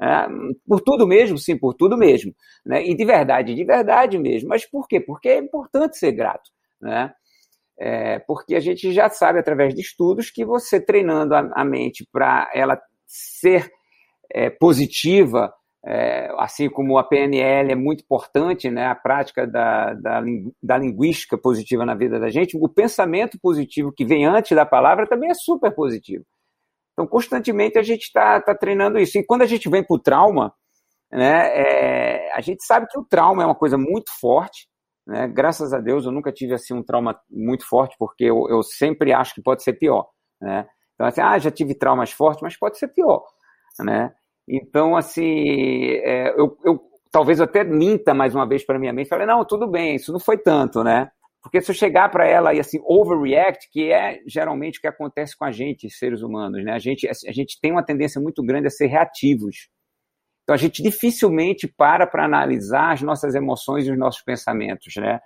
É, 0.00 0.26
por 0.66 0.80
tudo 0.80 1.06
mesmo, 1.06 1.38
sim, 1.38 1.56
por 1.56 1.74
tudo 1.74 1.96
mesmo. 1.96 2.34
Né? 2.64 2.84
E 2.86 2.94
de 2.94 3.04
verdade, 3.04 3.54
de 3.54 3.64
verdade 3.64 4.18
mesmo. 4.18 4.48
Mas 4.48 4.66
por 4.66 4.86
quê? 4.88 5.00
Porque 5.00 5.28
é 5.28 5.38
importante 5.38 5.96
ser 5.96 6.12
grato. 6.12 6.50
Né? 6.80 7.12
É, 7.78 8.18
porque 8.20 8.54
a 8.54 8.60
gente 8.60 8.92
já 8.92 9.08
sabe, 9.08 9.38
através 9.38 9.74
de 9.74 9.80
estudos, 9.80 10.30
que 10.30 10.44
você 10.44 10.80
treinando 10.80 11.34
a, 11.34 11.50
a 11.54 11.64
mente 11.64 12.06
para 12.12 12.50
ela 12.54 12.80
ser 13.12 13.70
é, 14.32 14.48
positiva, 14.48 15.52
é, 15.84 16.32
assim 16.38 16.70
como 16.70 16.96
a 16.96 17.04
PNL 17.04 17.72
é 17.72 17.74
muito 17.74 18.04
importante, 18.04 18.70
né, 18.70 18.86
a 18.86 18.94
prática 18.94 19.46
da, 19.46 19.92
da, 19.94 20.22
da, 20.62 20.78
linguística 20.78 21.36
positiva 21.36 21.84
na 21.84 21.94
vida 21.94 22.18
da 22.18 22.30
gente, 22.30 22.56
o 22.56 22.68
pensamento 22.68 23.38
positivo 23.40 23.92
que 23.92 24.04
vem 24.04 24.24
antes 24.24 24.56
da 24.56 24.64
palavra 24.64 25.06
também 25.06 25.30
é 25.30 25.34
super 25.34 25.74
positivo. 25.74 26.24
Então, 26.92 27.06
constantemente 27.06 27.78
a 27.78 27.82
gente 27.82 28.02
está 28.02 28.40
tá 28.40 28.54
treinando 28.54 28.98
isso. 28.98 29.18
E 29.18 29.24
quando 29.24 29.42
a 29.42 29.46
gente 29.46 29.68
vem 29.68 29.82
para 29.82 29.96
o 29.96 29.98
trauma, 29.98 30.54
né, 31.10 31.48
é, 31.54 32.32
a 32.32 32.40
gente 32.40 32.64
sabe 32.64 32.86
que 32.86 32.98
o 32.98 33.04
trauma 33.04 33.42
é 33.42 33.46
uma 33.46 33.54
coisa 33.54 33.76
muito 33.76 34.10
forte. 34.20 34.68
Né, 35.06 35.26
graças 35.26 35.72
a 35.72 35.80
Deus 35.80 36.06
eu 36.06 36.12
nunca 36.12 36.30
tive 36.30 36.54
assim 36.54 36.74
um 36.74 36.82
trauma 36.82 37.18
muito 37.28 37.68
forte, 37.68 37.96
porque 37.98 38.24
eu, 38.24 38.46
eu 38.48 38.62
sempre 38.62 39.12
acho 39.12 39.34
que 39.34 39.42
pode 39.42 39.62
ser 39.62 39.72
pior. 39.74 40.06
Né? 40.40 40.66
Então, 40.94 41.06
assim, 41.06 41.20
ah, 41.20 41.38
já 41.38 41.50
tive 41.50 41.74
traumas 41.74 42.12
fortes, 42.12 42.42
mas 42.42 42.56
pode 42.56 42.78
ser 42.78 42.88
pior, 42.88 43.24
né? 43.80 44.12
Então, 44.48 44.96
assim, 44.96 45.90
é, 46.02 46.30
eu, 46.38 46.56
eu, 46.64 46.80
talvez 47.10 47.38
eu 47.38 47.44
até 47.44 47.64
minta 47.64 48.14
mais 48.14 48.34
uma 48.34 48.46
vez 48.46 48.64
para 48.64 48.78
minha 48.78 48.92
mente, 48.92 49.08
falei, 49.08 49.26
não, 49.26 49.44
tudo 49.44 49.66
bem, 49.66 49.96
isso 49.96 50.12
não 50.12 50.20
foi 50.20 50.38
tanto, 50.38 50.82
né? 50.82 51.10
Porque 51.42 51.60
se 51.60 51.72
eu 51.72 51.74
chegar 51.74 52.08
para 52.08 52.24
ela 52.24 52.54
e 52.54 52.60
assim, 52.60 52.80
overreact, 52.84 53.68
que 53.70 53.92
é 53.92 54.20
geralmente 54.26 54.78
o 54.78 54.80
que 54.80 54.86
acontece 54.86 55.36
com 55.36 55.44
a 55.44 55.50
gente, 55.50 55.90
seres 55.90 56.22
humanos, 56.22 56.64
né? 56.64 56.72
A 56.72 56.78
gente, 56.78 57.08
a 57.08 57.32
gente 57.32 57.60
tem 57.60 57.72
uma 57.72 57.84
tendência 57.84 58.20
muito 58.20 58.44
grande 58.44 58.68
a 58.68 58.70
ser 58.70 58.86
reativos. 58.86 59.68
Então 60.44 60.54
a 60.54 60.56
gente 60.56 60.82
dificilmente 60.82 61.66
para 61.66 62.06
para 62.06 62.24
analisar 62.24 62.92
as 62.92 63.02
nossas 63.02 63.34
emoções 63.34 63.86
e 63.86 63.90
os 63.90 63.98
nossos 63.98 64.22
pensamentos, 64.22 64.94
né? 64.96 65.20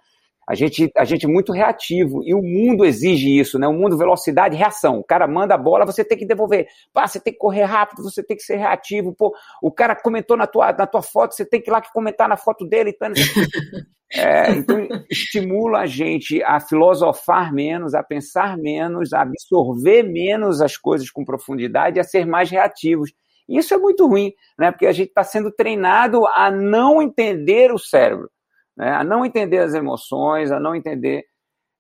A 0.47 0.55
gente, 0.55 0.93
a 0.97 1.05
gente 1.05 1.27
é 1.27 1.29
muito 1.29 1.53
reativo 1.53 2.23
e 2.25 2.33
o 2.33 2.41
mundo 2.41 2.85
exige 2.85 3.37
isso, 3.37 3.59
né? 3.59 3.67
O 3.67 3.73
mundo, 3.73 3.99
velocidade, 3.99 4.55
reação. 4.55 5.01
O 5.01 5.05
cara 5.05 5.27
manda 5.27 5.55
a 5.55 5.59
bola, 5.59 5.85
você 5.85 6.05
tem 6.05 6.17
que 6.17 6.25
devolver. 6.25 6.69
Pá, 6.93 7.09
você 7.09 7.19
tem 7.19 7.33
que 7.33 7.39
correr 7.39 7.65
rápido, 7.65 8.05
você 8.05 8.23
tem 8.23 8.37
que 8.37 8.45
ser 8.45 8.55
reativo. 8.55 9.13
Pô, 9.13 9.35
o 9.61 9.73
cara 9.73 9.97
comentou 9.97 10.37
na 10.37 10.47
tua, 10.47 10.73
na 10.73 10.87
tua 10.87 11.03
foto, 11.03 11.35
você 11.35 11.45
tem 11.45 11.61
que 11.61 11.69
ir 11.69 11.73
lá 11.73 11.81
que 11.81 11.93
comentar 11.93 12.29
na 12.29 12.37
foto 12.37 12.65
dele. 12.65 12.91
Então, 12.95 13.09
é, 14.15 14.53
então, 14.53 14.87
estimula 15.11 15.81
a 15.81 15.87
gente 15.87 16.41
a 16.45 16.61
filosofar 16.61 17.53
menos, 17.53 17.93
a 17.93 18.05
pensar 18.05 18.57
menos, 18.57 19.13
a 19.13 19.23
absorver 19.23 20.05
menos 20.05 20.61
as 20.61 20.77
coisas 20.77 21.11
com 21.11 21.25
profundidade, 21.25 21.99
a 21.99 22.05
ser 22.05 22.25
mais 22.25 22.49
reativos. 22.49 23.13
Isso 23.49 23.75
é 23.75 23.79
muito 23.79 24.07
ruim, 24.07 24.33
né? 24.57 24.71
Porque 24.71 24.87
a 24.87 24.93
gente 24.93 25.09
está 25.09 25.25
sendo 25.25 25.51
treinado 25.51 26.25
a 26.25 26.53
não 26.53 27.03
entender 27.03 27.73
o 27.73 27.79
cérebro 27.79 28.31
né? 28.77 28.91
a 28.93 29.03
não 29.03 29.25
entender 29.25 29.59
as 29.59 29.75
emoções, 29.75 30.51
a 30.51 30.61
não 30.61 30.75
entender 30.75 31.25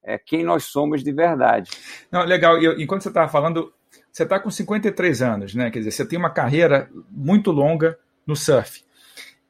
é, 0.04 0.16
quem 0.18 0.44
nós 0.44 0.64
somos 0.64 1.02
de 1.02 1.12
verdade. 1.12 1.70
Não, 2.10 2.24
legal. 2.24 2.58
E 2.58 2.82
enquanto 2.82 3.02
você 3.02 3.08
estava 3.08 3.28
falando, 3.28 3.72
você 4.10 4.22
está 4.22 4.38
com 4.38 4.50
53 4.50 5.22
anos, 5.22 5.54
né? 5.54 5.70
Quer 5.70 5.80
dizer, 5.80 5.90
você 5.90 6.06
tem 6.06 6.18
uma 6.18 6.30
carreira 6.30 6.88
muito 7.10 7.50
longa 7.50 7.98
no 8.26 8.36
surf. 8.36 8.84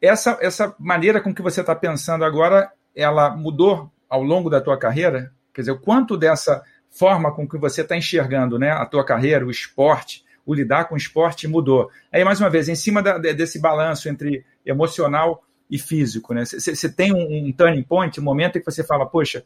Essa, 0.01 0.39
essa 0.41 0.75
maneira 0.79 1.21
com 1.21 1.35
que 1.35 1.43
você 1.43 1.61
está 1.61 1.75
pensando 1.75 2.25
agora, 2.25 2.71
ela 2.95 3.31
mudou 3.31 3.91
ao 4.09 4.23
longo 4.23 4.51
da 4.51 4.61
tua 4.61 4.79
carreira? 4.79 5.33
Quer 5.55 5.63
dizer, 5.63 5.73
o 5.73 5.81
quanto 5.81 6.17
dessa 6.17 6.63
forma 6.91 7.35
com 7.35 7.47
que 7.47 7.59
você 7.59 7.83
está 7.83 7.97
enxergando 7.97 8.59
né, 8.59 8.71
a 8.71 8.87
tua 8.87 9.05
carreira, 9.05 9.45
o 9.45 9.51
esporte, 9.51 10.25
o 10.45 10.55
lidar 10.55 10.87
com 10.87 10.95
o 10.95 10.99
esporte 10.99 11.49
mudou. 11.49 11.91
Aí, 12.13 12.25
mais 12.25 12.41
uma 12.41 12.49
vez, 12.49 12.69
em 12.69 12.75
cima 12.75 13.03
da, 13.03 13.19
desse 13.19 13.61
balanço 13.61 14.09
entre 14.09 14.45
emocional 14.65 15.43
e 15.71 15.79
físico, 15.79 16.33
né? 16.33 16.45
Você 16.45 16.89
tem 16.93 17.13
um, 17.13 17.49
um, 17.49 17.53
turning 17.53 17.83
point, 17.83 18.21
um 18.21 18.25
momento 18.25 18.57
em 18.57 18.61
que 18.61 18.71
você 18.71 18.85
fala, 18.85 19.07
poxa, 19.07 19.45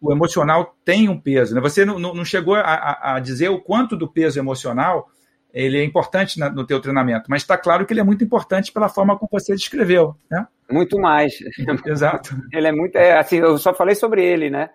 o 0.00 0.12
emocional 0.12 0.76
tem 0.84 1.08
um 1.08 1.18
peso, 1.18 1.54
né? 1.54 1.60
Você 1.60 1.84
não, 1.84 1.98
não 1.98 2.24
chegou 2.24 2.54
a, 2.54 3.14
a, 3.14 3.20
dizer 3.20 3.48
o 3.48 3.60
quanto 3.60 3.96
do 3.96 4.08
peso 4.08 4.38
emocional 4.38 5.08
ele 5.52 5.78
é 5.78 5.84
importante 5.84 6.38
na, 6.38 6.50
no 6.50 6.66
teu 6.66 6.80
treinamento, 6.80 7.30
mas 7.30 7.42
está 7.42 7.56
claro 7.56 7.86
que 7.86 7.92
ele 7.92 8.00
é 8.00 8.04
muito 8.04 8.24
importante 8.24 8.72
pela 8.72 8.88
forma 8.88 9.16
como 9.16 9.28
você 9.30 9.54
descreveu, 9.54 10.16
né? 10.28 10.46
Muito 10.68 10.98
mais. 10.98 11.32
Exato. 11.86 12.36
ele 12.52 12.66
é 12.66 12.72
muito, 12.72 12.96
é, 12.96 13.16
assim, 13.16 13.36
eu 13.36 13.56
só 13.56 13.72
falei 13.72 13.94
sobre 13.94 14.24
ele, 14.24 14.50
né? 14.50 14.68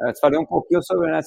Eu 0.00 0.12
falei 0.20 0.38
um 0.38 0.44
pouquinho 0.44 0.82
sobre, 0.82 1.10
né? 1.10 1.20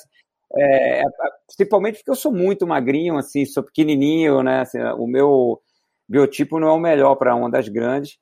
É, 0.58 1.04
principalmente 1.48 1.98
porque 1.98 2.12
eu 2.12 2.16
sou 2.16 2.34
muito 2.34 2.68
magrinho, 2.68 3.18
assim, 3.18 3.46
sou 3.46 3.64
pequenininho, 3.64 4.44
né? 4.44 4.62
Assim, 4.62 4.80
o 4.98 5.08
meu 5.08 5.62
biotipo 6.08 6.60
não 6.60 6.68
é 6.68 6.72
o 6.72 6.80
melhor 6.80 7.16
para 7.16 7.36
ondas 7.36 7.68
grandes, 7.70 8.18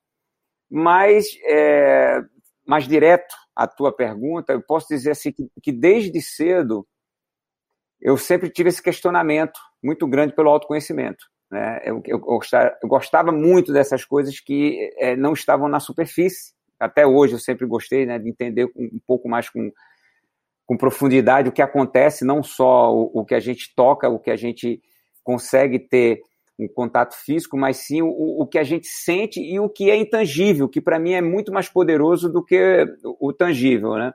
mas 0.69 1.25
é, 1.45 2.21
mais 2.65 2.88
direto 2.88 3.34
à 3.56 3.67
tua 3.67 3.95
pergunta, 3.95 4.54
eu 4.54 4.62
posso 4.62 4.88
dizer 4.89 5.12
assim 5.12 5.32
que, 5.32 5.49
que 5.62 5.71
desde 5.71 6.21
cedo 6.21 6.86
eu 8.01 8.17
sempre 8.17 8.49
tive 8.49 8.69
esse 8.69 8.82
questionamento 8.82 9.60
muito 9.82 10.08
grande 10.08 10.36
pelo 10.36 10.49
autoconhecimento. 10.49 11.25
Né? 11.49 11.82
Eu, 11.86 12.01
eu, 12.06 12.19
gostava, 12.19 12.78
eu 12.82 12.89
gostava 12.89 13.32
muito 13.32 13.71
dessas 13.71 14.04
coisas 14.04 14.39
que 14.39 14.91
é, 14.97 15.15
não 15.15 15.34
estavam 15.34 15.67
na 15.67 15.80
superfície. 15.80 16.54
Até 16.80 17.08
hoje 17.08 17.34
eu 17.34 17.39
sempre 17.39 17.65
gostei 17.65 18.06
né, 18.06 18.19
de 18.19 18.30
entender 18.30 18.69
um 18.75 18.99
pouco 19.08 19.30
mais 19.30 19.49
com, 19.49 19.71
com 20.65 20.78
profundidade 20.78 21.49
o 21.49 21.51
que 21.51 21.62
acontece, 21.62 22.25
não 22.25 22.43
só 22.43 22.93
o, 22.93 23.21
o, 23.21 23.25
que 23.25 23.34
a 23.34 23.39
gente 23.39 23.73
toca, 23.75 24.10
o 24.10 24.19
que 24.19 24.32
a 24.32 24.36
gente 24.36 24.82
consegue 25.23 25.80
ter 25.80 26.21
um 26.58 26.68
contato 26.68 27.15
físico, 27.15 27.58
mas 27.58 27.78
sim 27.78 28.02
o, 28.02 28.41
o 28.41 28.48
que 28.48 28.58
a 28.58 28.63
gente 28.63 28.88
sente 28.88 29.41
e 29.41 29.60
o 29.60 29.70
que 29.70 29.89
é 29.91 29.96
intangível, 29.96 30.70
que 30.70 30.82
para 30.82 31.00
mim 31.00 31.13
é 31.13 31.22
muito 31.22 31.52
mais 31.52 31.68
poderoso 31.68 32.32
do 32.32 32.44
que 32.44 32.86
o, 33.20 33.34
tangível, 33.34 33.96
né? 33.96 34.13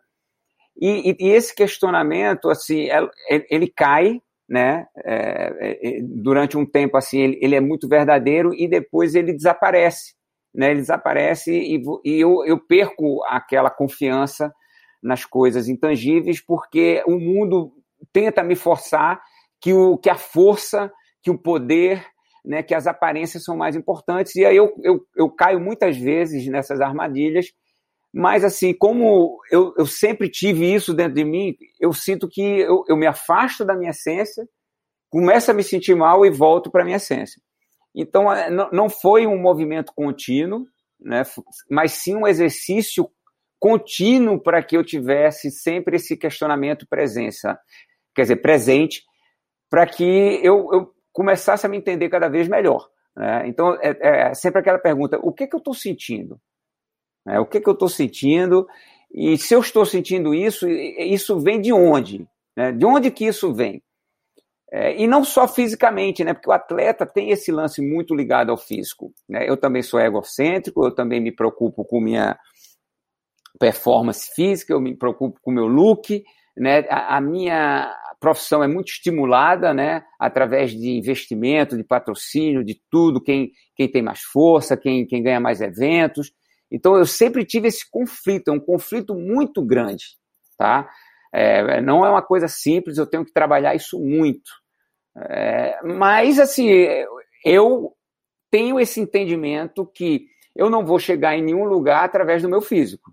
E, 0.80 1.10
e, 1.10 1.16
e, 1.20 1.28
esse 1.30 1.54
questionamento, 1.54 2.48
assim, 2.48 2.88
é, 2.88 3.02
é, 3.30 3.46
ele 3.50 3.68
cai, 3.68 4.20
né? 4.48 4.86
É, 5.04 5.98
é, 5.98 6.00
durante 6.02 6.56
um 6.56 6.64
tempo, 6.64 6.96
assim, 6.96 7.20
ele, 7.20 7.38
ele, 7.42 7.54
é 7.54 7.60
muito 7.60 7.86
verdadeiro 7.86 8.54
e 8.54 8.66
depois 8.66 9.14
ele 9.14 9.34
desaparece, 9.34 10.14
né? 10.54 10.70
Ele 10.70 10.80
desaparece 10.80 11.52
e, 11.52 11.82
e 12.04 12.20
eu, 12.20 12.44
eu 12.46 12.58
perco 12.58 13.22
aquela 13.28 13.70
confiança 13.70 14.52
nas 15.02 15.24
coisas 15.24 15.68
intangíveis 15.68 16.40
porque 16.40 17.02
o 17.06 17.18
mundo 17.18 17.72
tenta 18.12 18.42
me 18.42 18.56
forçar 18.56 19.20
que, 19.60 19.72
o, 19.72 19.98
que 19.98 20.08
a 20.08 20.16
força, 20.16 20.90
que 21.22 21.30
o 21.30 21.38
poder, 21.38 22.04
né, 22.44 22.62
que 22.62 22.74
as 22.74 22.86
aparências 22.86 23.44
são 23.44 23.56
mais 23.56 23.76
importantes. 23.76 24.34
E 24.36 24.44
aí 24.44 24.56
eu, 24.56 24.74
eu, 24.82 25.06
eu 25.16 25.30
caio 25.30 25.60
muitas 25.60 25.96
vezes 25.96 26.46
nessas 26.46 26.80
armadilhas 26.80 27.52
mas, 28.12 28.42
assim, 28.44 28.74
como 28.74 29.40
eu, 29.50 29.72
eu 29.78 29.86
sempre 29.86 30.28
tive 30.28 30.72
isso 30.72 30.92
dentro 30.92 31.14
de 31.14 31.24
mim, 31.24 31.56
eu 31.78 31.92
sinto 31.92 32.28
que 32.28 32.42
eu, 32.42 32.84
eu 32.88 32.96
me 32.96 33.06
afasto 33.06 33.64
da 33.64 33.74
minha 33.74 33.90
essência, 33.90 34.48
começo 35.08 35.50
a 35.50 35.54
me 35.54 35.62
sentir 35.62 35.94
mal 35.94 36.26
e 36.26 36.30
volto 36.30 36.70
para 36.70 36.82
a 36.82 36.84
minha 36.84 36.96
essência. 36.96 37.40
Então, 37.94 38.32
é, 38.32 38.50
não 38.50 38.88
foi 38.88 39.26
um 39.26 39.38
movimento 39.38 39.92
contínuo, 39.94 40.66
né, 40.98 41.22
mas 41.70 41.92
sim 41.92 42.16
um 42.16 42.26
exercício 42.26 43.08
contínuo 43.58 44.40
para 44.40 44.62
que 44.62 44.76
eu 44.76 44.84
tivesse 44.84 45.50
sempre 45.50 45.96
esse 45.96 46.16
questionamento 46.16 46.86
presença, 46.88 47.58
quer 48.14 48.22
dizer, 48.22 48.36
presente, 48.36 49.02
para 49.68 49.86
que 49.86 50.40
eu, 50.42 50.68
eu, 50.72 50.94
começasse 51.12 51.66
a 51.66 51.68
me 51.68 51.76
entender 51.76 52.08
cada 52.08 52.28
vez 52.28 52.48
melhor. 52.48 52.88
Né? 53.16 53.48
Então, 53.48 53.76
é, 53.80 54.28
é 54.30 54.34
sempre 54.34 54.60
aquela 54.60 54.78
pergunta: 54.78 55.18
o 55.22 55.32
que, 55.32 55.46
que 55.46 55.54
eu 55.54 55.58
estou 55.58 55.74
sentindo? 55.74 56.40
Né? 57.24 57.38
O 57.38 57.46
que, 57.46 57.60
que 57.60 57.68
eu 57.68 57.74
estou 57.74 57.88
sentindo? 57.88 58.66
E 59.12 59.36
se 59.36 59.54
eu 59.54 59.60
estou 59.60 59.84
sentindo 59.84 60.34
isso, 60.34 60.68
isso 60.68 61.38
vem 61.40 61.60
de 61.60 61.72
onde? 61.72 62.26
Né? 62.56 62.72
De 62.72 62.86
onde 62.86 63.10
que 63.10 63.26
isso 63.26 63.52
vem? 63.52 63.82
É, 64.72 64.96
e 64.96 65.06
não 65.08 65.24
só 65.24 65.48
fisicamente, 65.48 66.22
né? 66.22 66.32
Porque 66.32 66.48
o 66.48 66.52
atleta 66.52 67.04
tem 67.04 67.30
esse 67.30 67.50
lance 67.50 67.82
muito 67.82 68.14
ligado 68.14 68.50
ao 68.50 68.56
físico. 68.56 69.12
Né? 69.28 69.48
Eu 69.48 69.56
também 69.56 69.82
sou 69.82 69.98
egocêntrico, 69.98 70.84
eu 70.84 70.94
também 70.94 71.20
me 71.20 71.32
preocupo 71.32 71.84
com 71.84 72.00
minha 72.00 72.38
performance 73.58 74.32
física, 74.34 74.72
eu 74.72 74.80
me 74.80 74.96
preocupo 74.96 75.40
com 75.42 75.50
meu 75.50 75.66
look, 75.66 76.22
né? 76.56 76.86
A, 76.88 77.16
a, 77.16 77.20
minha 77.20 77.92
profissão 78.20 78.62
é 78.62 78.68
muito 78.68 78.88
estimulada, 78.88 79.72
né? 79.72 80.04
Através 80.18 80.70
de 80.70 80.90
investimento, 80.90 81.76
de 81.76 81.82
patrocínio, 81.82 82.62
de 82.62 82.78
tudo, 82.90 83.20
quem, 83.20 83.50
quem 83.74 83.90
tem 83.90 84.02
mais 84.02 84.20
força, 84.20 84.76
quem, 84.76 85.06
quem 85.06 85.22
ganha 85.22 85.40
mais 85.40 85.62
eventos. 85.62 86.30
Então 86.70 86.96
eu 86.96 87.06
sempre 87.06 87.44
tive 87.44 87.68
esse 87.68 87.88
conflito, 87.90 88.48
é 88.48 88.52
um 88.52 88.60
conflito 88.60 89.14
muito 89.14 89.64
grande, 89.64 90.04
tá? 90.56 90.88
É, 91.32 91.80
não 91.80 92.04
é 92.04 92.10
uma 92.10 92.22
coisa 92.22 92.46
simples, 92.46 92.98
eu 92.98 93.06
tenho 93.06 93.24
que 93.24 93.32
trabalhar 93.32 93.74
isso 93.74 93.98
muito. 93.98 94.50
É, 95.16 95.80
mas 95.82 96.38
assim, 96.38 96.68
eu 97.44 97.92
tenho 98.50 98.78
esse 98.78 99.00
entendimento 99.00 99.86
que 99.86 100.26
eu 100.54 100.68
não 100.68 100.84
vou 100.84 100.98
chegar 100.98 101.36
em 101.36 101.42
nenhum 101.42 101.64
lugar 101.64 102.04
através 102.04 102.42
do 102.42 102.48
meu 102.48 102.60
físico. 102.60 103.12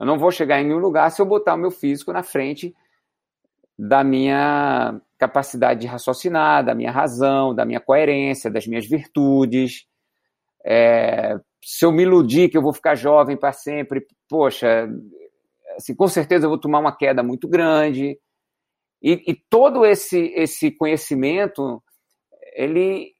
Eu 0.00 0.06
não 0.06 0.18
vou 0.18 0.30
chegar 0.30 0.60
em 0.60 0.64
nenhum 0.64 0.78
lugar 0.78 1.10
se 1.10 1.22
eu 1.22 1.26
botar 1.26 1.54
o 1.54 1.58
meu 1.58 1.70
físico 1.70 2.12
na 2.12 2.22
frente 2.22 2.74
da 3.78 4.02
minha 4.02 5.00
capacidade 5.18 5.80
de 5.80 5.86
raciocinar, 5.86 6.64
da 6.64 6.74
minha 6.74 6.90
razão, 6.90 7.54
da 7.54 7.64
minha 7.64 7.80
coerência, 7.80 8.50
das 8.50 8.66
minhas 8.66 8.86
virtudes. 8.86 9.86
É, 10.64 11.38
se 11.62 11.84
eu 11.84 11.92
me 11.92 12.02
iludir 12.02 12.48
que 12.48 12.56
eu 12.56 12.62
vou 12.62 12.72
ficar 12.72 12.94
jovem 12.94 13.36
para 13.36 13.52
sempre, 13.52 14.06
poxa, 14.28 14.88
assim, 15.76 15.94
com 15.94 16.08
certeza 16.08 16.46
eu 16.46 16.50
vou 16.50 16.58
tomar 16.58 16.80
uma 16.80 16.96
queda 16.96 17.22
muito 17.22 17.46
grande. 17.46 18.18
E, 19.00 19.22
e, 19.28 19.34
todo 19.48 19.86
esse, 19.86 20.32
esse 20.34 20.72
conhecimento, 20.72 21.80
ele, 22.54 23.12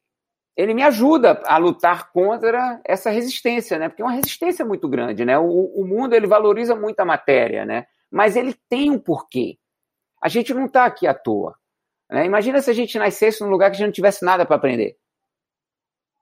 ele 0.56 0.74
me 0.74 0.82
ajuda 0.82 1.40
a 1.46 1.56
lutar 1.56 2.10
contra 2.10 2.80
essa 2.84 3.10
resistência, 3.10 3.78
né? 3.78 3.88
Porque 3.88 4.02
é 4.02 4.04
uma 4.04 4.14
resistência 4.14 4.64
muito 4.64 4.88
grande, 4.88 5.24
né? 5.24 5.38
O, 5.38 5.44
o 5.44 5.86
mundo, 5.86 6.14
ele 6.14 6.26
valoriza 6.26 6.74
muito 6.74 6.98
a 6.98 7.04
matéria, 7.04 7.64
né? 7.64 7.86
Mas 8.10 8.34
ele 8.34 8.54
tem 8.68 8.90
um 8.90 8.98
porquê. 8.98 9.57
A 10.20 10.28
gente 10.28 10.52
não 10.52 10.66
está 10.66 10.84
aqui 10.84 11.06
à 11.06 11.14
toa. 11.14 11.56
Né? 12.10 12.24
Imagina 12.24 12.60
se 12.60 12.70
a 12.70 12.74
gente 12.74 12.98
nascesse 12.98 13.42
num 13.42 13.50
lugar 13.50 13.70
que 13.70 13.76
a 13.76 13.78
gente 13.78 13.86
não 13.86 13.92
tivesse 13.92 14.24
nada 14.24 14.44
para 14.44 14.56
aprender. 14.56 14.96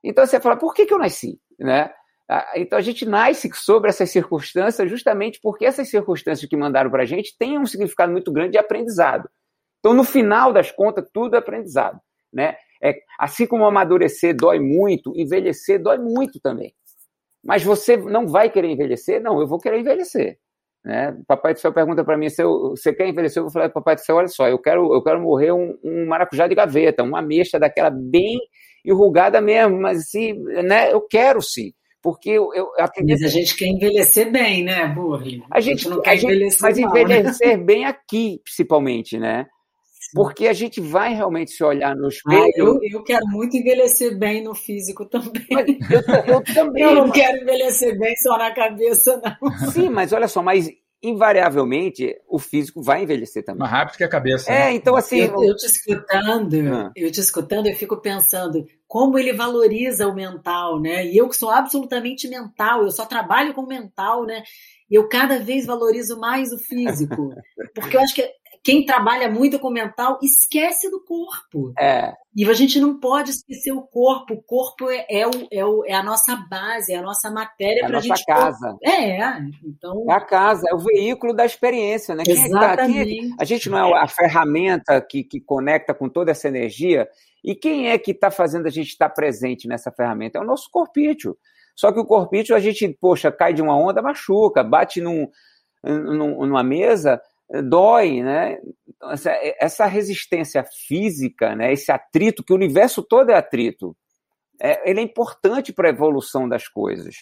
Então 0.03 0.25
você 0.25 0.39
fala, 0.39 0.57
por 0.57 0.73
que, 0.73 0.85
que 0.85 0.93
eu 0.93 0.99
nasci? 0.99 1.39
Né? 1.59 1.91
Então 2.55 2.77
a 2.77 2.81
gente 2.81 3.05
nasce 3.05 3.49
sobre 3.53 3.89
essas 3.89 4.09
circunstâncias 4.09 4.89
justamente 4.89 5.39
porque 5.41 5.65
essas 5.65 5.89
circunstâncias 5.89 6.47
que 6.47 6.57
mandaram 6.57 6.91
para 6.91 7.03
a 7.03 7.05
gente 7.05 7.35
têm 7.37 7.57
um 7.57 7.65
significado 7.65 8.11
muito 8.11 8.31
grande 8.31 8.51
de 8.51 8.57
aprendizado. 8.57 9.29
Então, 9.79 9.93
no 9.93 10.03
final 10.03 10.51
das 10.51 10.71
contas, 10.71 11.07
tudo 11.13 11.35
é 11.35 11.39
aprendizado. 11.39 11.99
Né? 12.33 12.57
É, 12.81 12.99
assim 13.17 13.47
como 13.47 13.65
amadurecer 13.65 14.35
dói 14.35 14.59
muito, 14.59 15.13
envelhecer 15.15 15.81
dói 15.81 15.97
muito 15.97 16.39
também. 16.39 16.75
Mas 17.43 17.63
você 17.63 17.95
não 17.95 18.27
vai 18.27 18.49
querer 18.49 18.67
envelhecer? 18.67 19.21
Não, 19.21 19.39
eu 19.39 19.47
vou 19.47 19.59
querer 19.59 19.79
envelhecer. 19.79 20.37
Né? 20.83 21.17
Papai 21.27 21.53
do 21.53 21.59
Céu 21.59 21.73
pergunta 21.73 22.03
para 22.03 22.17
mim 22.17 22.29
se 22.29 22.41
eu, 22.41 22.69
você 22.69 22.93
quer 22.93 23.07
envelhecer? 23.07 23.39
Eu 23.39 23.45
vou 23.45 23.51
falar, 23.51 23.69
Papai 23.69 23.95
do 23.95 24.01
Céu, 24.01 24.15
olha 24.15 24.27
só, 24.27 24.47
eu 24.47 24.59
quero, 24.59 24.93
eu 24.93 25.03
quero 25.03 25.21
morrer 25.21 25.51
um, 25.51 25.77
um 25.83 26.05
maracujá 26.07 26.47
de 26.47 26.55
gaveta, 26.55 27.03
uma 27.03 27.19
ameixa 27.19 27.59
daquela 27.59 27.89
bem 27.89 28.37
enrugada 28.85 29.41
mesmo, 29.41 29.81
mas 29.81 29.99
assim, 29.99 30.33
né, 30.63 30.93
eu 30.93 31.01
quero 31.01 31.41
sim 31.41 31.73
porque 32.07 32.29
eu, 32.29 32.53
eu 32.53 32.67
acredito... 32.79 33.19
Mas 33.19 33.23
a 33.23 33.37
gente 33.37 33.57
quer 33.57 33.65
envelhecer 33.65 34.31
bem, 34.31 34.63
né, 34.63 34.87
Burri? 34.87 35.43
A 35.51 35.59
gente, 35.59 35.73
a 35.73 35.75
gente 35.75 35.89
não 35.89 36.01
quer 36.01 36.15
gente, 36.15 36.25
envelhecer 36.25 36.61
Mas 36.61 36.79
mal, 36.79 36.97
envelhecer 36.97 37.57
né? 37.57 37.63
bem 37.63 37.85
aqui, 37.85 38.39
principalmente, 38.45 39.17
né? 39.19 39.45
Porque 40.13 40.47
a 40.47 40.53
gente 40.53 40.79
vai 40.79 41.13
realmente 41.13 41.51
se 41.51 41.63
olhar 41.63 41.95
no 41.95 42.07
espelho. 42.07 42.43
Ah, 42.43 42.49
eu, 42.55 42.79
eu 42.91 43.03
quero 43.03 43.25
muito 43.27 43.55
envelhecer 43.57 44.17
bem 44.17 44.43
no 44.43 44.55
físico 44.55 45.05
também. 45.05 45.79
Eu, 45.89 46.35
eu, 46.35 46.43
também. 46.43 46.83
eu 46.83 46.95
não 46.95 47.11
quero 47.11 47.41
envelhecer 47.41 47.97
bem 47.97 48.15
só 48.17 48.37
na 48.37 48.53
cabeça, 48.53 49.21
não. 49.23 49.71
Sim, 49.71 49.89
mas 49.89 50.13
olha 50.13 50.27
só, 50.27 50.41
mas 50.41 50.69
invariavelmente 51.01 52.15
o 52.27 52.39
físico 52.39 52.81
vai 52.81 53.03
envelhecer 53.03 53.43
também. 53.43 53.59
Mais 53.59 53.71
rápido 53.71 53.97
que 53.97 54.03
a 54.03 54.09
cabeça. 54.09 54.51
É, 54.51 54.65
né? 54.65 54.73
então 54.73 54.95
assim. 54.95 55.19
Eu, 55.19 55.43
eu 55.43 55.55
te 55.55 55.65
escutando, 55.65 56.55
ah. 56.73 56.91
eu 56.95 57.11
te 57.11 57.19
escutando, 57.19 57.67
eu 57.67 57.75
fico 57.75 57.97
pensando 58.01 58.65
como 58.87 59.17
ele 59.17 59.33
valoriza 59.33 60.07
o 60.07 60.15
mental, 60.15 60.79
né? 60.79 61.05
E 61.05 61.17
eu 61.17 61.29
que 61.29 61.35
sou 61.35 61.49
absolutamente 61.49 62.27
mental, 62.27 62.83
eu 62.83 62.91
só 62.91 63.05
trabalho 63.05 63.53
com 63.53 63.65
mental, 63.65 64.25
né? 64.25 64.43
E 64.89 64.95
eu 64.95 65.07
cada 65.07 65.39
vez 65.39 65.65
valorizo 65.65 66.19
mais 66.19 66.51
o 66.51 66.57
físico. 66.57 67.29
Porque 67.75 67.97
eu 67.97 68.01
acho 68.01 68.15
que 68.15 68.27
quem 68.67 68.83
trabalha 68.83 69.31
muito 69.31 69.57
com 69.59 69.69
mental 69.69 70.19
esquece 70.21 70.91
do 70.91 71.01
corpo. 71.01 71.71
É. 71.79 72.11
E 72.35 72.43
a 72.43 72.51
gente 72.51 72.81
não 72.81 72.99
pode 72.99 73.31
esquecer 73.31 73.71
o 73.71 73.81
corpo. 73.81 74.33
O 74.33 74.43
corpo 74.43 74.91
é, 74.91 75.05
é, 75.09 75.25
o, 75.25 75.31
é, 75.49 75.63
o, 75.63 75.85
é 75.85 75.93
a 75.93 76.03
nossa 76.03 76.35
base, 76.49 76.91
é 76.91 76.97
a 76.97 77.01
nossa 77.01 77.31
matéria 77.31 77.85
é 77.85 77.87
para 77.87 77.99
a 77.99 78.01
gente. 78.01 78.25
casa. 78.25 78.77
É, 78.83 79.19
então. 79.63 80.05
É 80.09 80.13
a 80.13 80.19
casa, 80.19 80.67
é 80.69 80.75
o 80.75 80.79
veículo 80.79 81.33
da 81.33 81.45
experiência, 81.45 82.13
né? 82.13 82.23
Quem 82.25 82.33
Exatamente. 82.33 82.67
É 82.67 82.75
tá 82.75 83.01
aqui? 83.03 83.35
A 83.39 83.45
gente 83.45 83.69
não 83.69 83.95
é 83.95 84.03
a 84.03 84.07
ferramenta 84.09 84.99
que, 84.99 85.23
que 85.23 85.39
conecta 85.39 85.93
com 85.93 86.09
toda 86.09 86.31
essa 86.31 86.49
energia. 86.49 87.07
E 87.41 87.55
quem 87.55 87.87
é 87.87 87.97
que 87.97 88.11
está 88.11 88.29
fazendo 88.29 88.67
a 88.67 88.69
gente 88.69 88.89
estar 88.89 89.07
presente 89.11 89.65
nessa 89.65 89.93
ferramenta? 89.93 90.39
É 90.39 90.41
o 90.41 90.45
nosso 90.45 90.69
corpício. 90.69 91.37
Só 91.73 91.89
que 91.89 92.01
o 92.01 92.05
corpício, 92.05 92.53
a 92.53 92.59
gente, 92.59 92.85
poxa, 92.99 93.31
cai 93.31 93.53
de 93.53 93.61
uma 93.61 93.77
onda, 93.77 94.01
machuca, 94.01 94.61
bate 94.61 94.99
num, 94.99 95.25
num, 95.81 96.45
numa 96.45 96.63
mesa, 96.63 97.21
dói, 97.49 98.21
né? 98.21 98.59
Então, 98.87 99.11
essa, 99.11 99.31
essa, 99.59 99.85
resistência 99.85 100.63
física, 100.87 101.55
né? 101.55 101.71
Esse 101.71 101.91
atrito, 101.91 102.43
que 102.43 102.53
o 102.53 102.55
universo 102.55 103.01
todo 103.03 103.29
é 103.31 103.35
atrito, 103.35 103.95
é, 104.61 104.89
ele 104.89 104.99
é 104.99 105.03
importante 105.03 105.71
para 105.71 105.87
a 105.87 105.91
evolução 105.91 106.47
das 106.47 106.67
coisas. 106.67 107.15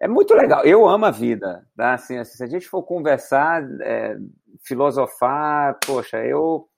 É 0.00 0.08
muito 0.08 0.34
legal. 0.34 0.64
Eu 0.64 0.88
amo 0.88 1.06
a 1.06 1.10
vida, 1.10 1.66
tá? 1.76 1.94
Assim, 1.94 2.18
assim 2.18 2.36
se 2.36 2.44
a 2.44 2.46
gente 2.46 2.68
for 2.68 2.82
conversar, 2.82 3.62
é, 3.82 4.16
filosofar, 4.64 5.78
poxa, 5.86 6.18
eu 6.24 6.68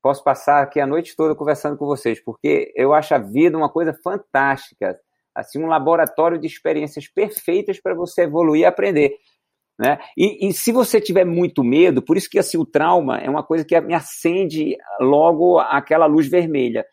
posso 0.00 0.24
passar 0.24 0.62
aqui 0.62 0.80
a 0.80 0.86
noite 0.86 1.14
toda 1.14 1.34
conversando 1.34 1.76
com 1.76 1.86
vocês, 1.86 2.22
porque 2.22 2.72
eu 2.74 2.92
acho 2.92 3.14
a 3.14 3.18
vida 3.18 3.56
uma 3.56 3.70
coisa 3.70 3.94
fantástica, 4.02 4.98
assim 5.34 5.62
um 5.62 5.66
laboratório 5.66 6.38
de 6.38 6.46
experiências 6.46 7.06
perfeitas 7.08 7.80
para 7.80 7.94
você 7.94 8.22
evoluir 8.22 8.62
e 8.62 8.66
aprender. 8.66 9.16
Né? 9.78 9.98
E, 10.16 10.48
e, 10.48 10.52
se 10.52 10.70
você 10.70 11.00
tiver 11.00 11.24
muito 11.24 11.64
medo, 11.64 12.02
por 12.02 12.16
isso 12.16 12.28
que 12.28 12.38
assim, 12.38 12.58
o 12.58 12.66
trauma 12.66 13.18
é 13.18 13.28
uma 13.28 13.42
coisa 13.42 13.64
que 13.64 13.80
me 13.80 13.94
acende 13.94 14.76
logo 15.00 15.58
aquela 15.58 16.06
luz 16.06 16.28
vermelha. 16.28 16.84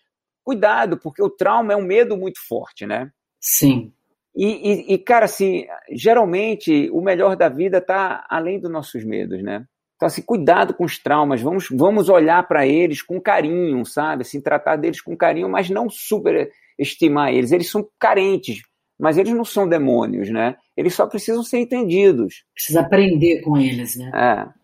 Cuidado, 0.44 0.98
porque 0.98 1.22
o 1.22 1.30
trauma 1.30 1.74
é 1.74 1.76
um 1.76 1.84
medo 1.84 2.18
muito 2.18 2.40
forte, 2.48 2.86
né? 2.86 3.12
Sim. 3.40 3.94
E, 4.36 4.46
e, 4.46 4.94
e 4.94 4.98
cara, 4.98 5.26
assim, 5.26 5.66
geralmente 5.92 6.90
o 6.92 7.02
melhor 7.02 7.36
da 7.36 7.50
vida 7.50 7.80
está 7.80 8.26
além 8.30 8.60
dos 8.60 8.72
nossos 8.72 9.04
medos, 9.04 9.44
né? 9.44 9.66
Então, 10.00 10.08
assim, 10.08 10.22
cuidado 10.22 10.74
com 10.74 10.86
os 10.86 10.98
traumas, 10.98 11.42
vamos, 11.42 11.68
vamos 11.70 12.08
olhar 12.08 12.48
para 12.48 12.66
eles 12.66 13.02
com 13.02 13.20
carinho, 13.20 13.86
sabe? 13.86 14.22
Assim, 14.22 14.40
tratar 14.40 14.78
deles 14.78 15.02
com 15.02 15.16
carinho, 15.16 15.50
mas 15.50 15.70
não 15.70 15.90
superestimar 15.90 17.34
eles. 17.34 17.52
Eles 17.52 17.70
são 17.70 17.86
carentes, 18.00 18.62
mas 19.00 19.18
eles 19.18 19.34
não 19.34 19.46
são 19.46 19.68
demônios, 19.68 20.30
né? 20.30 20.58
Eles 20.76 20.94
só 20.94 21.08
precisam 21.08 21.42
ser 21.42 21.60
entendidos. 21.60 22.44
Precisa 22.54 22.82
aprender 22.82 23.42
com 23.42 23.58
eles, 23.58 23.96
né? 23.96 24.12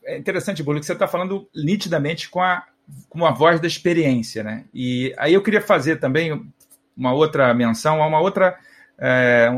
É, 0.06 0.16
é 0.16 0.18
interessante, 0.18 0.62
Bolo, 0.62 0.80
que 0.80 0.86
você 0.86 0.92
está 0.92 1.08
falando 1.08 1.48
nitidamente 1.56 2.30
com 2.30 2.42
a, 2.42 2.64
com 3.08 3.26
a 3.26 3.32
voz 3.32 3.62
da 3.62 3.68
experiência, 3.68 4.44
né? 4.44 4.66
E 4.74 5.16
aí 5.18 5.34
eu 5.34 5.42
queria 5.42 5.62
fazer 5.62 5.98
também 5.98 6.46
uma 6.98 7.14
outra 7.14 7.54
menção 7.54 8.04
a 8.04 8.08
uma 8.08 8.20
outra 8.20 8.58
é, 9.00 9.50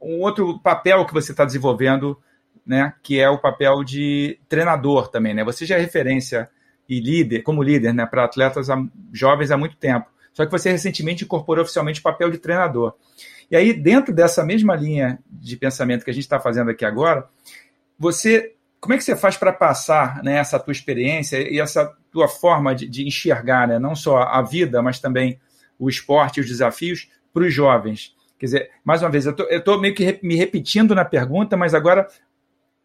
um 0.00 0.20
outro 0.20 0.60
papel 0.60 1.04
que 1.04 1.12
você 1.12 1.32
está 1.32 1.44
desenvolvendo, 1.44 2.16
né? 2.64 2.92
Que 3.02 3.18
é 3.18 3.28
o 3.28 3.38
papel 3.38 3.82
de 3.82 4.38
treinador 4.48 5.08
também, 5.08 5.34
né? 5.34 5.42
Você 5.42 5.66
já 5.66 5.76
é 5.76 5.80
referência 5.80 6.48
e 6.88 7.00
líder, 7.00 7.42
como 7.42 7.64
líder, 7.64 7.92
né? 7.92 8.06
Para 8.06 8.24
atletas 8.24 8.68
jovens 9.12 9.50
há 9.50 9.56
muito 9.56 9.76
tempo. 9.76 10.06
Só 10.32 10.44
que 10.44 10.52
você 10.52 10.70
recentemente 10.70 11.24
incorporou 11.24 11.64
oficialmente 11.64 11.98
o 11.98 12.02
papel 12.02 12.30
de 12.30 12.38
treinador. 12.38 12.94
E 13.50 13.56
aí, 13.56 13.72
dentro 13.72 14.12
dessa 14.12 14.44
mesma 14.44 14.74
linha 14.74 15.18
de 15.28 15.56
pensamento 15.56 16.04
que 16.04 16.10
a 16.10 16.14
gente 16.14 16.24
está 16.24 16.40
fazendo 16.40 16.70
aqui 16.70 16.84
agora, 16.84 17.28
você, 17.98 18.54
como 18.80 18.94
é 18.94 18.96
que 18.96 19.04
você 19.04 19.16
faz 19.16 19.36
para 19.36 19.52
passar 19.52 20.22
né, 20.22 20.36
essa 20.38 20.58
tua 20.58 20.72
experiência 20.72 21.38
e 21.38 21.60
essa 21.60 21.86
tua 22.10 22.28
forma 22.28 22.74
de, 22.74 22.88
de 22.88 23.06
enxergar, 23.06 23.68
né, 23.68 23.78
não 23.78 23.94
só 23.94 24.18
a 24.18 24.42
vida, 24.42 24.82
mas 24.82 24.98
também 24.98 25.38
o 25.78 25.88
esporte 25.88 26.38
e 26.38 26.40
os 26.40 26.46
desafios 26.46 27.08
para 27.32 27.44
os 27.44 27.54
jovens? 27.54 28.14
Quer 28.38 28.46
dizer, 28.46 28.70
mais 28.84 29.02
uma 29.02 29.10
vez, 29.10 29.26
eu 29.26 29.34
estou 29.50 29.80
meio 29.80 29.94
que 29.94 30.18
me 30.22 30.34
repetindo 30.34 30.94
na 30.94 31.04
pergunta, 31.04 31.56
mas 31.56 31.72
agora 31.72 32.06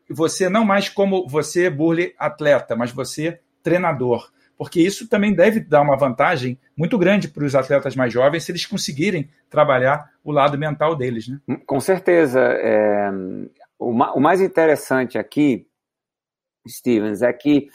você 0.10 0.48
não 0.48 0.64
mais 0.64 0.90
como 0.90 1.28
você, 1.28 1.70
Burle, 1.70 2.14
atleta, 2.18 2.76
mas 2.76 2.92
você 2.92 3.40
treinador 3.64 4.32
porque 4.62 4.80
isso 4.80 5.10
também 5.10 5.34
deve 5.34 5.60
dar 5.60 5.82
uma 5.82 5.98
vantagem 5.98 6.56
muito 6.78 6.96
grande 6.96 7.28
para 7.28 7.44
os 7.44 7.56
atletas 7.56 7.96
mais 7.96 8.14
jovens 8.14 8.44
se 8.44 8.52
eles 8.52 8.64
conseguirem 8.64 9.28
trabalhar 9.50 10.12
o 10.24 10.32
lado 10.32 10.56
mental 10.56 10.96
deles. 10.96 11.28
Né? 11.28 11.40
Com 11.66 11.80
certeza. 11.80 12.40
É, 12.40 13.10
o, 13.80 13.90
o 13.90 14.20
mais 14.20 14.40
interessante 14.40 15.18
aqui, 15.18 15.68
Stevens, 16.70 17.24
é 17.24 17.34
que 17.34 17.72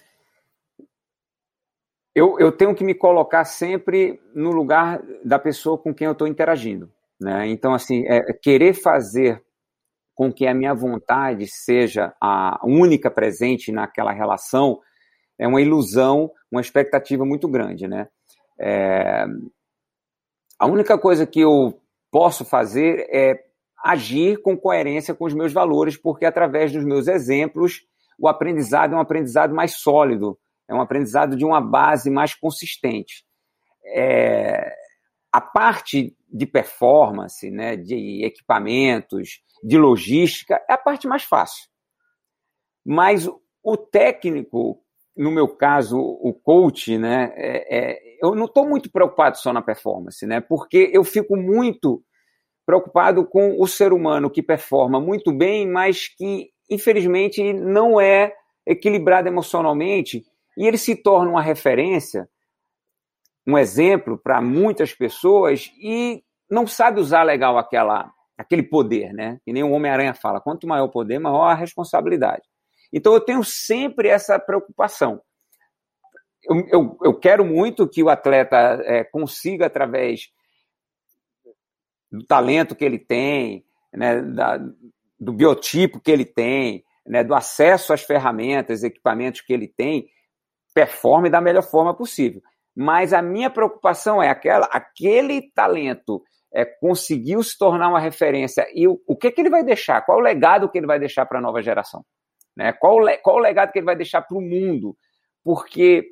eu, 2.15 2.39
eu 2.39 2.53
tenho 2.53 2.73
que 2.73 2.85
me 2.85 2.95
colocar 2.95 3.45
sempre 3.45 4.21
no 4.33 4.53
lugar 4.53 5.03
da 5.25 5.41
pessoa 5.41 5.77
com 5.77 5.93
quem 5.93 6.05
eu 6.05 6.13
estou 6.13 6.29
interagindo. 6.29 6.89
Né? 7.21 7.49
Então, 7.49 7.75
assim, 7.75 8.05
é, 8.07 8.33
querer 8.33 8.75
fazer 8.75 9.43
com 10.15 10.33
que 10.33 10.47
a 10.47 10.55
minha 10.55 10.73
vontade 10.73 11.49
seja 11.49 12.15
a 12.21 12.61
única 12.63 13.11
presente 13.11 13.73
naquela 13.73 14.13
relação 14.13 14.81
é 15.39 15.47
uma 15.47 15.61
ilusão, 15.61 16.31
uma 16.51 16.61
expectativa 16.61 17.25
muito 17.25 17.49
grande, 17.49 17.87
né? 17.87 18.09
É... 18.59 19.27
A 20.59 20.67
única 20.67 20.97
coisa 20.99 21.27
que 21.27 21.41
eu 21.41 21.81
posso 22.11 22.45
fazer 22.45 23.07
é 23.11 23.45
agir 23.85 24.41
com 24.41 24.57
coerência 24.57 25.15
com 25.15 25.27
os 25.27 25.35
meus 25.35 25.53
valores, 25.53 25.97
porque 25.97 26.25
através 26.25 26.73
dos 26.73 26.85
meus 26.85 27.07
exemplos, 27.07 27.83
o 28.19 28.27
aprendizado 28.27 28.95
é 28.95 28.97
um 28.97 29.01
aprendizado 29.01 29.55
mais 29.55 29.75
sólido, 29.77 30.39
é 30.69 30.75
um 30.75 30.81
aprendizado 30.81 31.37
de 31.37 31.45
uma 31.45 31.61
base 31.61 32.11
mais 32.11 32.35
consistente. 32.35 33.25
É... 33.85 34.75
A 35.31 35.41
parte 35.41 36.17
de 36.33 36.47
performance, 36.47 37.51
né, 37.51 37.77
de 37.77 38.25
equipamentos, 38.25 39.43
de 39.63 39.77
logística, 39.77 40.63
é 40.69 40.73
a 40.73 40.79
parte 40.79 41.07
mais 41.07 41.25
fácil. 41.25 41.69
Mas 42.85 43.29
o 43.63 43.77
técnico 43.77 44.83
no 45.17 45.31
meu 45.31 45.49
caso, 45.49 45.99
o 45.99 46.35
coach, 46.35 46.99
né, 46.99 47.33
é, 47.37 47.79
é, 47.79 47.99
eu 48.23 48.35
não 48.35 48.45
estou 48.45 48.69
muito 48.69 48.91
preocupado 48.91 49.39
só 49.39 49.53
na 49.53 49.63
performance, 49.63 50.27
né, 50.27 50.41
porque 50.41 50.91
eu 50.93 51.03
fico 51.03 51.37
muito 51.37 52.03
preocupado 52.67 53.25
com 53.27 53.61
o 53.61 53.67
ser 53.67 53.93
humano 53.93 54.31
que 54.31 54.43
performa 54.43 55.01
muito 55.01 55.33
bem, 55.33 55.67
mas 55.67 56.09
que, 56.09 56.51
infelizmente, 56.69 57.53
não 57.53 58.01
é 58.01 58.35
equilibrado 58.67 59.29
emocionalmente 59.29 60.25
e 60.59 60.67
ele 60.67 60.77
se 60.77 60.97
torna 60.97 61.31
uma 61.31 61.43
referência, 61.43 62.29
um 63.47 63.57
exemplo 63.57 64.19
para 64.19 64.41
muitas 64.41 64.93
pessoas 64.93 65.71
e 65.81 66.23
não 66.51 66.67
sabe 66.67 67.01
usar 67.01 67.23
legal 67.23 67.57
aquela, 67.57 68.11
aquele 68.37 68.65
poder, 68.65 69.13
né? 69.13 69.39
Que 69.45 69.53
nem 69.53 69.63
o 69.63 69.71
Homem-Aranha 69.71 70.15
fala: 70.15 70.41
quanto 70.41 70.67
maior 70.67 70.87
o 70.87 70.91
poder, 70.91 71.21
maior 71.21 71.47
a 71.47 71.55
responsabilidade. 71.55 72.43
Então 72.93 73.13
eu 73.15 73.21
tenho 73.21 73.43
sempre 73.45 74.09
essa 74.09 74.39
preocupação. 74.39 75.21
Eu, 76.45 76.67
eu, 76.69 76.99
eu 77.03 77.15
quero 77.19 77.45
muito 77.45 77.89
que 77.89 78.03
o 78.03 78.09
atleta 78.09 78.57
é, 78.85 79.05
consiga, 79.05 79.67
através 79.67 80.31
do 82.11 82.25
talento 82.25 82.77
que 82.77 82.85
ele 82.85 82.99
tem, 82.99 83.65
né, 83.93 84.23
da, 84.23 84.59
do 85.19 85.33
biotipo 85.33 86.01
que 86.01 86.11
ele 86.11 86.25
tem, 86.25 86.85
né, 87.07 87.25
do 87.25 87.35
acesso 87.35 87.93
às 87.93 88.03
ferramentas, 88.03 88.83
equipamentos 88.83 89.41
que 89.41 89.53
ele 89.53 89.69
tem, 89.69 90.09
performe 90.75 91.31
da 91.31 91.41
melhor 91.41 91.63
forma 91.63 91.95
possível. 91.95 92.43
Mas 92.75 93.13
a 93.13 93.23
minha 93.23 93.51
preocupação 93.51 94.23
é 94.23 94.29
aquela, 94.29 94.67
aquele 94.67 95.51
talento 95.53 96.23
é, 96.53 96.65
conseguiu 96.65 97.43
se 97.43 97.57
tornar 97.57 97.89
uma 97.89 98.01
referência 98.01 98.67
e 98.75 98.87
o, 98.87 99.01
o 99.07 99.17
que, 99.17 99.31
que 99.31 99.41
ele 99.41 99.51
vai 99.51 99.65
deixar? 99.65 100.03
Qual 100.03 100.19
o 100.19 100.23
legado 100.23 100.69
que 100.71 100.79
ele 100.79 100.87
vai 100.87 100.99
deixar 100.99 101.27
para 101.27 101.39
a 101.39 101.43
nova 101.43 101.63
geração? 101.63 102.05
Né? 102.57 102.73
Qual, 102.73 102.99
qual 103.23 103.37
o 103.37 103.41
legado 103.41 103.71
que 103.71 103.79
ele 103.79 103.87
vai 103.87 103.97
deixar 103.97 104.23
para 104.23 104.37
o 104.37 104.41
mundo? 104.41 104.97
Porque 105.45 106.07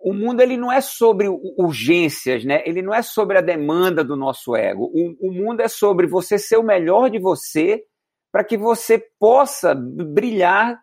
o 0.00 0.12
mundo 0.12 0.42
ele 0.42 0.56
não 0.56 0.70
é 0.70 0.80
sobre 0.80 1.28
urgências, 1.56 2.44
né? 2.44 2.62
ele 2.66 2.82
não 2.82 2.92
é 2.92 3.00
sobre 3.00 3.38
a 3.38 3.40
demanda 3.40 4.04
do 4.04 4.16
nosso 4.16 4.54
ego. 4.54 4.90
O, 4.92 5.28
o 5.28 5.32
mundo 5.32 5.60
é 5.60 5.68
sobre 5.68 6.06
você 6.06 6.38
ser 6.38 6.58
o 6.58 6.62
melhor 6.62 7.08
de 7.08 7.18
você 7.18 7.82
para 8.30 8.44
que 8.44 8.58
você 8.58 9.02
possa 9.18 9.74
brilhar 9.74 10.78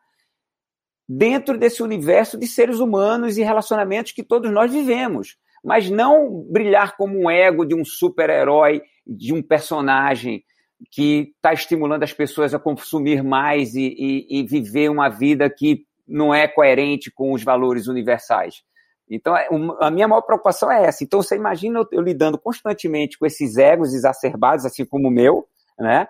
dentro 1.08 1.58
desse 1.58 1.84
universo 1.84 2.40
de 2.40 2.48
seres 2.48 2.80
humanos 2.80 3.38
e 3.38 3.44
relacionamentos 3.44 4.14
que 4.14 4.24
todos 4.24 4.50
nós 4.52 4.72
vivemos. 4.72 5.36
Mas 5.64 5.90
não 5.90 6.44
brilhar 6.50 6.96
como 6.96 7.20
um 7.20 7.30
ego 7.30 7.66
de 7.66 7.76
um 7.76 7.84
super-herói, 7.86 8.82
de 9.06 9.34
um 9.34 9.44
personagem, 9.44 10.44
que 10.90 11.34
está 11.36 11.54
estimulando 11.54 12.04
as 12.04 12.14
pessoas 12.14 12.54
a 12.54 12.60
consumir 12.60 13.24
mais 13.24 13.76
e, 13.76 13.96
e, 13.98 14.40
e, 14.40 14.44
viver 14.44 14.90
uma 14.90 15.10
vida 15.10 15.50
que 15.50 15.86
não 16.08 16.34
é 16.34 16.48
coerente 16.48 17.12
com 17.12 17.34
os 17.34 17.44
valores 17.44 17.88
universais. 17.88 18.64
Então, 19.10 19.36
é, 19.36 19.48
a 19.82 19.92
minha 19.92 20.08
maior 20.08 20.22
preocupação 20.22 20.72
é 20.72 20.86
essa. 20.86 21.04
Então, 21.04 21.22
você 21.22 21.36
imagina 21.36 21.80
eu, 21.80 21.88
eu 21.92 22.02
lidando 22.02 22.38
constantemente 22.40 23.18
com 23.18 23.26
esses 23.26 23.58
egos 23.58 23.94
exacerbados, 23.94 24.66
assim 24.66 24.86
como 24.86 25.10
o 25.10 25.12
meu, 25.12 25.48
né? 25.78 26.08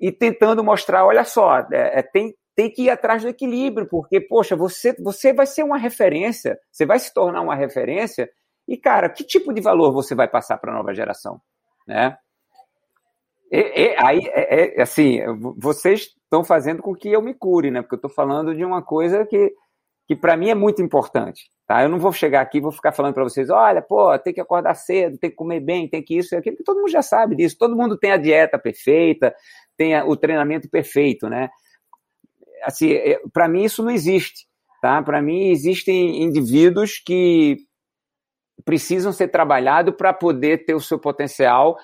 E 0.00 0.10
tentando 0.10 0.64
mostrar, 0.64 1.04
olha 1.06 1.24
só, 1.24 1.58
é, 1.70 2.00
é, 2.00 2.02
tem, 2.02 2.34
tem 2.54 2.70
que 2.70 2.84
ir 2.84 2.90
atrás 2.90 3.22
do 3.22 3.28
equilíbrio, 3.28 3.86
porque, 3.88 4.20
poxa, 4.20 4.56
você, 4.56 4.94
você 5.00 5.32
vai 5.32 5.46
ser 5.46 5.62
uma 5.62 5.78
referência, 5.78 6.58
você 6.72 6.84
vai 6.84 6.98
se 6.98 7.12
tornar 7.12 7.42
uma 7.42 7.54
referência, 7.54 8.28
e, 8.66 8.76
cara, 8.76 9.08
que 9.08 9.22
tipo 9.22 9.52
de 9.52 9.60
valor 9.60 9.92
você 9.92 10.14
vai 10.14 10.26
passar 10.26 10.56
para 10.58 10.72
a 10.72 10.74
nova 10.74 10.94
geração? 10.94 11.40
Né? 11.86 12.16
E, 13.50 13.94
aí, 13.98 14.20
é, 14.32 14.78
é, 14.78 14.82
assim, 14.82 15.20
vocês 15.56 16.08
estão 16.24 16.42
fazendo 16.42 16.82
com 16.82 16.94
que 16.94 17.10
eu 17.10 17.22
me 17.22 17.34
cure, 17.34 17.70
né? 17.70 17.82
Porque 17.82 17.94
eu 17.94 17.98
estou 17.98 18.10
falando 18.10 18.54
de 18.54 18.64
uma 18.64 18.82
coisa 18.82 19.24
que, 19.24 19.52
que 20.06 20.16
para 20.16 20.36
mim 20.36 20.48
é 20.48 20.54
muito 20.54 20.82
importante, 20.82 21.50
tá? 21.66 21.82
Eu 21.82 21.88
não 21.88 21.98
vou 21.98 22.12
chegar 22.12 22.40
aqui 22.40 22.58
e 22.58 22.60
vou 22.60 22.72
ficar 22.72 22.92
falando 22.92 23.14
para 23.14 23.24
vocês, 23.24 23.50
olha, 23.50 23.80
pô, 23.80 24.18
tem 24.18 24.34
que 24.34 24.40
acordar 24.40 24.74
cedo, 24.74 25.18
tem 25.18 25.30
que 25.30 25.36
comer 25.36 25.60
bem, 25.60 25.88
tem 25.88 26.02
que 26.02 26.16
isso 26.16 26.34
e 26.34 26.38
aquilo, 26.38 26.56
todo 26.64 26.78
mundo 26.78 26.90
já 26.90 27.02
sabe 27.02 27.36
disso. 27.36 27.56
Todo 27.58 27.76
mundo 27.76 27.96
tem 27.96 28.10
a 28.12 28.16
dieta 28.16 28.58
perfeita, 28.58 29.34
tem 29.76 29.96
o 30.02 30.16
treinamento 30.16 30.68
perfeito, 30.68 31.28
né? 31.28 31.50
assim, 32.64 32.92
é, 32.92 33.20
para 33.32 33.46
mim 33.48 33.64
isso 33.64 33.82
não 33.82 33.90
existe. 33.90 34.46
Tá? 34.80 35.02
Para 35.02 35.22
mim, 35.22 35.48
existem 35.48 36.22
indivíduos 36.22 36.98
que 36.98 37.56
precisam 38.64 39.12
ser 39.12 39.28
trabalhados 39.28 39.94
para 39.96 40.12
poder 40.12 40.64
ter 40.64 40.74
o 40.74 40.80
seu 40.80 40.98
potencial 40.98 41.78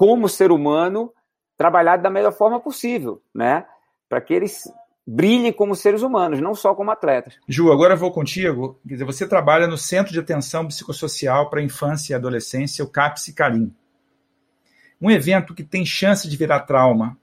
como 0.00 0.30
ser 0.30 0.50
humano 0.50 1.12
trabalhado 1.58 2.02
da 2.02 2.08
melhor 2.08 2.32
forma 2.32 2.58
possível, 2.58 3.20
né? 3.34 3.66
Para 4.08 4.18
que 4.18 4.32
eles 4.32 4.62
brilhem 5.06 5.52
como 5.52 5.76
seres 5.76 6.00
humanos, 6.00 6.40
não 6.40 6.54
só 6.54 6.74
como 6.74 6.90
atletas. 6.90 7.38
Ju, 7.46 7.70
agora 7.70 7.92
eu 7.92 7.98
vou 7.98 8.10
contigo. 8.10 8.80
Quer 8.88 8.94
dizer, 8.94 9.04
você 9.04 9.28
trabalha 9.28 9.66
no 9.66 9.76
Centro 9.76 10.10
de 10.10 10.18
Atenção 10.18 10.66
Psicossocial 10.66 11.50
para 11.50 11.62
Infância 11.62 12.14
e 12.14 12.16
Adolescência, 12.16 12.82
o 12.82 12.88
CAPS 12.88 13.30
Carim. 13.36 13.76
Um 14.98 15.10
evento 15.10 15.54
que 15.54 15.62
tem 15.62 15.84
chance 15.84 16.26
de 16.26 16.34
virar 16.34 16.60
trauma, 16.60 17.14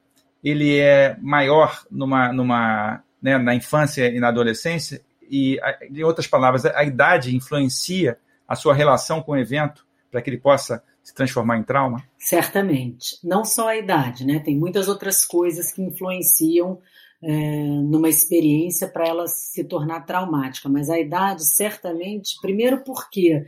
ele 0.43 0.77
é 0.77 1.17
maior 1.19 1.83
numa, 1.89 2.31
numa, 2.31 3.03
né, 3.19 3.39
na 3.39 3.55
infância 3.55 4.07
e 4.07 4.19
na 4.19 4.27
adolescência, 4.27 5.01
e, 5.27 5.59
em 5.89 6.03
outras 6.03 6.27
palavras, 6.27 6.63
a 6.63 6.83
idade 6.83 7.35
influencia 7.35 8.19
a 8.47 8.55
sua 8.55 8.75
relação 8.75 9.19
com 9.19 9.31
o 9.31 9.37
evento 9.37 9.83
para 10.11 10.21
que 10.21 10.29
ele 10.29 10.37
possa 10.37 10.83
se 11.07 11.13
transformar 11.13 11.57
em 11.57 11.63
trauma? 11.63 12.03
Certamente. 12.19 13.17
Não 13.23 13.45
só 13.45 13.69
a 13.69 13.77
idade, 13.77 14.25
né? 14.25 14.39
Tem 14.39 14.59
muitas 14.59 14.89
outras 14.89 15.23
coisas 15.23 15.71
que 15.71 15.81
influenciam 15.81 16.81
é, 17.23 17.29
numa 17.29 18.09
experiência 18.09 18.89
para 18.89 19.07
ela 19.07 19.25
se 19.25 19.63
tornar 19.63 20.01
traumática, 20.01 20.67
mas 20.67 20.89
a 20.89 20.99
idade, 20.99 21.45
certamente, 21.45 22.37
primeiro 22.41 22.83
porque 22.83 23.41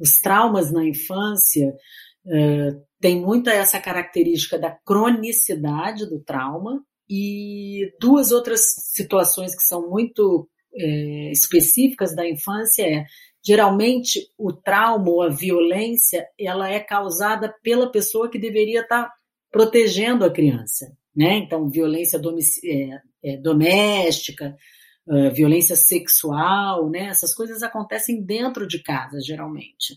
os 0.00 0.20
traumas 0.20 0.72
na 0.72 0.84
infância 0.84 1.72
é, 2.26 2.70
tem 3.00 3.20
muito 3.20 3.48
essa 3.48 3.78
característica 3.78 4.58
da 4.58 4.72
cronicidade 4.84 6.06
do 6.06 6.18
trauma 6.18 6.84
e 7.08 7.92
duas 8.00 8.32
outras 8.32 8.62
situações 8.92 9.54
que 9.54 9.62
são 9.62 9.88
muito 9.88 10.48
é, 10.74 11.30
específicas 11.30 12.12
da 12.16 12.28
infância 12.28 12.82
é 12.82 13.04
geralmente 13.44 14.28
o 14.38 14.52
trauma 14.52 15.10
ou 15.10 15.22
a 15.22 15.28
violência 15.28 16.26
ela 16.38 16.68
é 16.68 16.80
causada 16.80 17.54
pela 17.62 17.90
pessoa 17.90 18.30
que 18.30 18.38
deveria 18.38 18.80
estar 18.80 19.12
protegendo 19.50 20.24
a 20.24 20.30
criança, 20.30 20.92
né? 21.14 21.36
Então 21.36 21.68
violência 21.68 22.20
é, 22.64 23.00
é, 23.22 23.36
doméstica, 23.36 24.56
violência 25.34 25.76
sexual, 25.76 26.88
né? 26.88 27.08
Essas 27.08 27.34
coisas 27.34 27.62
acontecem 27.62 28.24
dentro 28.24 28.66
de 28.66 28.82
casa 28.82 29.20
geralmente. 29.20 29.94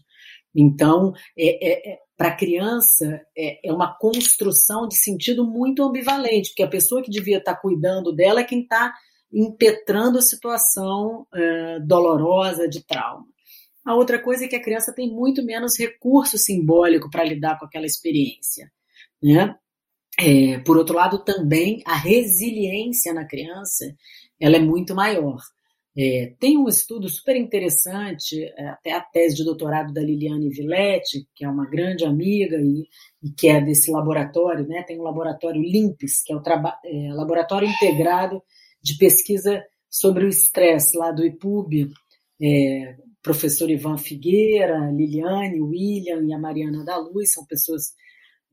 Então, 0.58 1.14
é, 1.38 1.68
é, 1.68 1.94
é 1.94 2.00
para 2.18 2.30
a 2.30 2.36
criança, 2.36 3.22
é, 3.38 3.70
é, 3.70 3.72
uma 3.72 3.96
construção 3.96 4.88
de 4.88 4.98
sentido 4.98 5.46
muito 5.46 5.84
ambivalente, 5.84 6.50
porque 6.50 6.64
a 6.64 6.68
pessoa 6.68 7.04
que 7.04 7.12
devia 7.12 7.38
estar 7.38 7.56
cuidando 7.58 8.12
dela 8.12 8.40
é 8.40 8.44
quem 8.44 8.62
está 8.62 8.92
impetrando 9.32 10.18
a 10.18 10.22
situação 10.22 11.28
uh, 11.34 11.86
dolorosa 11.86 12.68
de 12.68 12.84
trauma. 12.84 13.26
A 13.88 13.95
outra 13.95 14.21
coisa 14.21 14.43
é 14.43 14.47
que 14.50 14.56
a 14.58 14.62
criança 14.62 14.93
tem 14.93 15.10
muito 15.10 15.41
menos 15.45 15.80
recurso 15.80 16.38
simbólico 16.38 17.10
para 17.10 17.23
lidar 17.23 17.58
com 17.58 17.65
aquela 17.65 17.86
experiência. 17.86 18.69
Né? 19.23 19.56
É, 20.19 20.60
por 20.60 20.76
outro 20.76 20.93
lado, 20.93 21.23
também 21.23 21.82
a 21.86 21.95
resiliência 21.95 23.13
na 23.13 23.26
criança 23.26 23.86
ela 24.41 24.58
é 24.58 24.60
muito 24.60 24.93
maior. 24.93 25.38
É, 25.97 26.34
tem 26.38 26.58
um 26.58 26.67
estudo 26.67 27.08
super 27.08 27.38
interessante, 27.38 28.43
é, 28.58 28.67
até 28.67 28.91
a 28.91 29.00
tese 29.00 29.38
de 29.38 29.45
doutorado 29.45 29.93
da 29.93 30.02
Liliane 30.02 30.50
Villetti, 30.50 31.26
que 31.34 31.45
é 31.45 31.50
uma 31.50 31.65
grande 31.65 32.04
amiga 32.04 32.58
e, 32.58 32.89
e 33.23 33.32
que 33.32 33.47
é 33.47 33.62
desse 33.62 33.89
laboratório, 33.89 34.67
né? 34.67 34.84
tem 34.84 35.00
um 35.00 35.04
laboratório 35.04 35.62
LIMPES, 35.62 36.23
que 36.26 36.34
é 36.34 36.36
o 36.36 36.41
é, 36.45 37.13
Laboratório 37.13 37.69
Integrado 37.69 38.43
de 38.84 38.97
Pesquisa 38.97 39.63
sobre 39.89 40.26
o 40.26 40.28
Estresse, 40.28 40.97
lá 40.97 41.13
do 41.13 41.26
IPUB, 41.26 41.89
é, 42.41 42.97
professor 43.28 43.70
Ivan 43.70 43.98
Figueira, 43.98 44.90
Liliane, 44.90 45.62
William 45.62 46.26
e 46.26 46.34
a 46.34 46.40
Mariana 46.40 46.86
da 46.86 46.96
Luz, 46.98 47.34
são 47.34 47.46
pessoas 47.46 47.94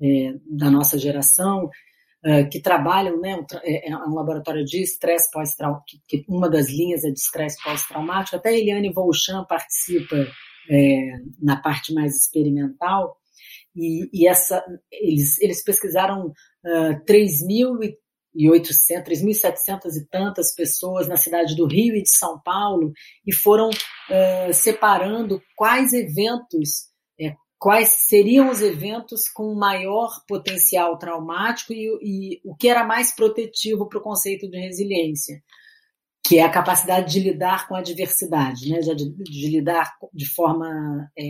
é, 0.02 0.34
da 0.50 0.68
nossa 0.68 0.98
geração, 0.98 1.66
uh, 2.26 2.50
que 2.50 2.60
trabalham, 2.60 3.20
né, 3.20 3.36
um, 3.36 3.46
é, 3.62 3.90
é, 3.90 3.96
um 3.96 4.14
laboratório 4.14 4.64
de 4.64 4.82
estresse 4.82 5.30
pós-traumático, 5.30 6.02
uma 6.28 6.50
das 6.50 6.68
linhas 6.70 7.04
é 7.04 7.10
de 7.10 7.20
estresse 7.20 7.62
pós-traumático, 7.62 8.36
até 8.36 8.48
a 8.48 8.58
Eliane 8.58 8.92
Volchan 8.92 9.44
participa 9.44 10.16
é, 10.68 11.12
na 11.40 11.56
parte 11.56 11.94
mais 11.94 12.16
experimental, 12.16 13.16
e, 13.76 14.08
e 14.12 14.26
essa, 14.26 14.64
eles, 14.90 15.40
eles 15.40 15.62
pesquisaram 15.62 16.26
uh, 16.26 17.04
3.800, 17.06 17.94
3.700 18.36 19.96
e 19.96 20.06
tantas 20.10 20.54
pessoas 20.54 21.08
na 21.08 21.16
cidade 21.16 21.54
do 21.56 21.66
Rio 21.66 21.94
e 21.94 22.02
de 22.02 22.10
São 22.10 22.40
Paulo 22.40 22.92
e 23.26 23.32
foram 23.32 23.70
separando 24.52 25.40
quais 25.56 25.92
eventos 25.92 26.92
quais 27.64 27.94
seriam 28.06 28.50
os 28.50 28.60
eventos 28.60 29.26
com 29.26 29.54
maior 29.54 30.22
potencial 30.28 30.98
traumático 30.98 31.72
e, 31.72 31.88
e 32.02 32.40
o 32.44 32.54
que 32.54 32.68
era 32.68 32.84
mais 32.84 33.10
protetivo 33.10 33.88
para 33.88 33.98
o 33.98 34.02
conceito 34.02 34.50
de 34.50 34.58
resiliência, 34.58 35.42
que 36.26 36.38
é 36.38 36.42
a 36.42 36.50
capacidade 36.50 37.12
de 37.12 37.20
lidar 37.20 37.68
com 37.68 37.74
a 37.74 37.82
diversidade, 37.82 38.70
né? 38.70 38.78
de, 38.80 39.10
de 39.10 39.48
lidar 39.50 39.92
de 40.10 40.24
forma 40.24 41.06
é, 41.18 41.24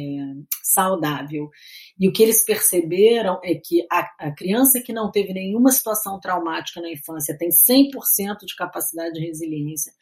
saudável. 0.62 1.50
E 1.98 2.08
o 2.08 2.12
que 2.12 2.22
eles 2.22 2.44
perceberam 2.44 3.40
é 3.42 3.56
que 3.56 3.84
a, 3.90 4.08
a 4.20 4.30
criança 4.30 4.80
que 4.80 4.92
não 4.92 5.10
teve 5.10 5.32
nenhuma 5.32 5.72
situação 5.72 6.20
traumática 6.20 6.80
na 6.80 6.92
infância 6.92 7.36
tem 7.36 7.48
100% 7.48 8.44
de 8.46 8.54
capacidade 8.54 9.14
de 9.14 9.26
resiliência. 9.26 9.92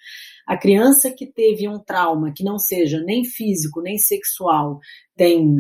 A 0.46 0.58
criança 0.58 1.10
que 1.10 1.26
teve 1.26 1.66
um 1.66 1.78
trauma 1.78 2.30
que 2.36 2.44
não 2.44 2.58
seja 2.58 3.00
nem 3.00 3.24
físico 3.24 3.80
nem 3.80 3.96
sexual 3.96 4.78
tem 5.16 5.56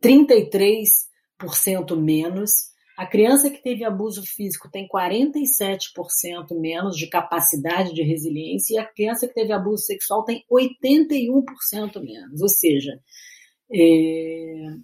33% 0.00 1.96
menos. 1.96 2.71
A 2.96 3.06
criança 3.06 3.50
que 3.50 3.62
teve 3.62 3.84
abuso 3.84 4.22
físico 4.22 4.70
tem 4.70 4.86
47% 4.86 6.58
menos 6.58 6.96
de 6.96 7.06
capacidade 7.06 7.94
de 7.94 8.02
resiliência 8.02 8.74
e 8.74 8.78
a 8.78 8.86
criança 8.86 9.26
que 9.26 9.34
teve 9.34 9.52
abuso 9.52 9.84
sexual 9.84 10.24
tem 10.24 10.44
81% 10.50 12.02
menos. 12.02 12.42
Ou 12.42 12.48
seja, 12.48 13.00
é, 13.72 14.74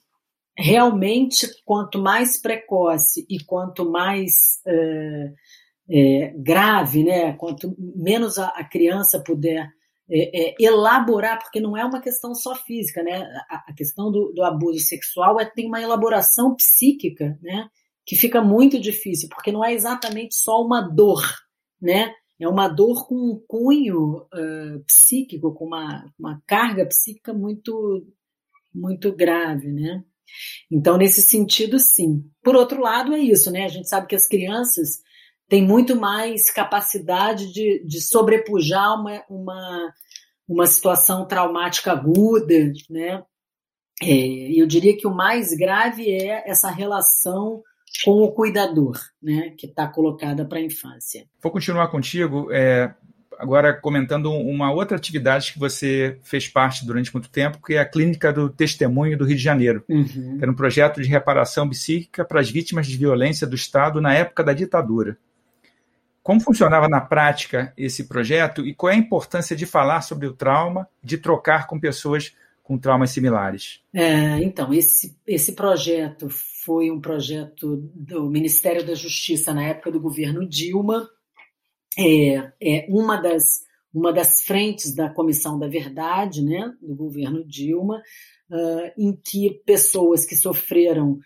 realmente, 0.57 1.47
quanto 1.65 1.99
mais 1.99 2.41
precoce 2.41 3.27
e 3.29 3.45
quanto 3.45 3.91
mais 3.91 4.61
é, 4.67 5.33
é, 5.91 6.35
grave, 6.37 7.05
né, 7.05 7.35
quanto 7.35 7.75
menos 7.79 8.39
a, 8.39 8.49
a 8.49 8.65
criança 8.65 9.23
puder 9.23 9.71
é, 10.11 10.49
é, 10.49 10.55
elaborar, 10.59 11.39
porque 11.39 11.61
não 11.61 11.77
é 11.77 11.85
uma 11.85 12.01
questão 12.01 12.35
só 12.35 12.55
física, 12.55 13.03
né? 13.03 13.23
A, 13.51 13.65
a 13.69 13.75
questão 13.75 14.11
do, 14.11 14.33
do, 14.33 14.43
abuso 14.43 14.79
sexual 14.81 15.39
é, 15.39 15.45
tem 15.45 15.67
uma 15.67 15.83
elaboração 15.83 16.57
psíquica, 16.57 17.39
né? 17.43 17.69
Que 18.09 18.17
fica 18.17 18.41
muito 18.41 18.81
difícil, 18.81 19.29
porque 19.29 19.53
não 19.53 19.63
é 19.63 19.75
exatamente 19.75 20.35
só 20.35 20.65
uma 20.65 20.81
dor, 20.81 21.23
né? 21.81 22.15
É 22.41 22.49
uma 22.49 22.69
dor 22.69 23.07
com 23.07 23.15
um 23.15 23.45
cunho 23.47 24.23
uh, 24.23 24.85
psíquico, 24.87 25.53
com 25.53 25.67
uma, 25.67 26.11
uma 26.19 26.41
carga 26.47 26.87
psíquica 26.87 27.35
muito, 27.35 28.07
muito 28.73 29.13
grave, 29.13 29.69
né? 29.69 30.03
Então, 30.71 30.97
nesse 30.97 31.21
sentido, 31.21 31.79
sim. 31.79 32.25
Por 32.43 32.55
outro 32.55 32.81
lado, 32.81 33.13
é 33.13 33.19
isso, 33.19 33.51
né? 33.51 33.65
A 33.65 33.69
gente 33.69 33.89
sabe 33.89 34.07
que 34.07 34.17
as 34.17 34.27
crianças 34.27 35.01
tem 35.49 35.67
muito 35.67 35.97
mais 35.97 36.51
capacidade 36.51 37.53
de, 37.53 37.83
de 37.85 38.01
sobrepujar 38.01 39.01
uma, 39.01 39.25
uma, 39.29 39.95
uma 40.47 40.67
situação 40.67 41.27
traumática 41.27 41.93
aguda, 41.93 42.73
né? 42.89 43.23
É, 44.01 44.61
eu 44.61 44.67
diria 44.67 44.97
que 44.97 45.07
o 45.07 45.15
mais 45.15 45.53
grave 45.55 46.09
é 46.09 46.49
essa 46.49 46.71
relação 46.71 47.63
com 48.05 48.23
o 48.23 48.33
cuidador, 48.33 48.99
né, 49.23 49.55
que 49.57 49.67
está 49.67 49.87
colocada 49.87 50.45
para 50.45 50.59
a 50.59 50.63
infância. 50.63 51.27
Vou 51.43 51.53
continuar 51.53 51.89
contigo, 51.89 52.49
é, 52.53 52.95
agora 53.39 53.73
comentando 53.73 54.33
uma 54.33 54.73
outra 54.73 54.97
atividade 54.97 55.53
que 55.53 55.59
você 55.59 56.19
fez 56.23 56.49
parte 56.49 56.85
durante 56.85 57.13
muito 57.13 57.31
tempo, 57.31 57.63
que 57.65 57.75
é 57.75 57.79
a 57.79 57.89
Clínica 57.89 58.33
do 58.33 58.51
Testemunho 58.51 59.17
do 59.17 59.25
Rio 59.25 59.37
de 59.37 59.43
Janeiro, 59.43 59.85
uhum. 59.89 60.37
que 60.39 60.43
era 60.43 60.51
um 60.51 60.57
projeto 60.57 61.01
de 61.01 61.09
reparação 61.09 61.69
psíquica 61.69 62.25
para 62.25 62.41
as 62.41 62.51
vítimas 62.51 62.87
de 62.87 62.97
violência 62.97 63.47
do 63.47 63.55
Estado 63.55 64.01
na 64.01 64.13
época 64.13 64.43
da 64.43 64.53
ditadura. 64.53 65.17
Como 66.23 66.41
funcionava 66.41 66.89
na 66.89 67.01
prática 67.01 67.73
esse 67.77 68.05
projeto 68.05 68.67
e 68.67 68.75
qual 68.75 68.93
é 68.93 68.97
a 68.97 68.99
importância 68.99 69.57
de 69.57 69.65
falar 69.65 70.03
sobre 70.03 70.27
o 70.27 70.35
trauma, 70.35 70.87
de 71.03 71.17
trocar 71.17 71.67
com 71.67 71.81
pessoas 71.81 72.35
com 72.69 72.77
traumas 72.77 73.13
similares? 73.13 73.81
É, 73.95 74.43
então, 74.43 74.75
esse, 74.75 75.19
esse 75.27 75.53
projeto 75.55 76.29
foi 76.29 76.91
um 76.91 77.01
projeto 77.01 77.79
do 77.95 78.29
Ministério 78.29 78.87
da 78.87 78.95
Justiça 78.95 79.55
na 79.55 79.63
época 79.63 79.91
do 79.91 79.99
governo 79.99 80.47
Dilma. 80.47 81.09
É, 81.99 82.53
é 82.61 82.87
uma, 82.91 83.17
das, 83.17 83.65
uma 83.93 84.13
das 84.13 84.43
frentes 84.43 84.95
da 84.95 85.09
Comissão 85.09 85.59
da 85.59 85.67
Verdade, 85.67 86.45
né, 86.45 86.71
do 86.83 86.95
governo 86.95 87.43
Dilma, 87.43 88.03
uh, 88.51 88.93
em 88.99 89.17
que 89.17 89.63
pessoas 89.65 90.27
que 90.27 90.37
sofreram 90.37 91.19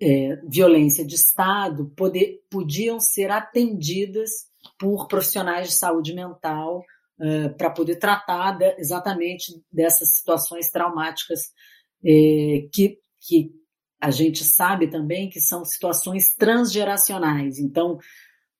é, 0.00 0.36
violência 0.48 1.04
de 1.04 1.16
Estado 1.16 1.92
poder, 1.96 2.44
podiam 2.48 3.00
ser 3.00 3.32
atendidas 3.32 4.30
por 4.78 5.08
profissionais 5.08 5.66
de 5.66 5.74
saúde 5.74 6.14
mental 6.14 6.84
uh, 7.20 7.56
para 7.56 7.70
poder 7.70 7.96
tratar 7.96 8.52
de, 8.52 8.74
exatamente 8.78 9.52
dessas 9.70 10.16
situações 10.16 10.70
traumáticas 10.70 11.52
eh, 12.04 12.68
que, 12.72 12.98
que 13.20 13.52
a 14.00 14.10
gente 14.10 14.42
sabe 14.44 14.88
também 14.88 15.28
que 15.28 15.38
são 15.38 15.64
situações 15.64 16.34
transgeracionais. 16.34 17.58
Então, 17.58 17.98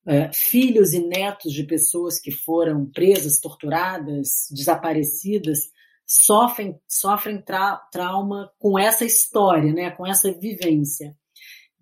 uh, 0.07 0.35
filhos 0.35 0.93
e 0.93 1.01
netos 1.01 1.53
de 1.53 1.65
pessoas 1.65 2.21
que 2.21 2.31
foram 2.31 2.85
presas, 2.85 3.41
torturadas, 3.41 4.49
desaparecidas, 4.51 5.71
sofrem, 6.07 6.79
sofrem 6.87 7.41
tra 7.41 7.77
trauma 7.91 8.51
com 8.59 8.79
essa 8.79 9.05
história, 9.05 9.73
né, 9.73 9.91
com 9.93 10.07
essa 10.07 10.31
vivência. 10.33 11.17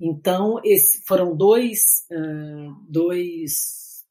Então, 0.00 0.60
esse, 0.64 1.02
foram 1.06 1.36
dois, 1.36 2.04
uh, 2.12 2.86
dois 2.88 4.04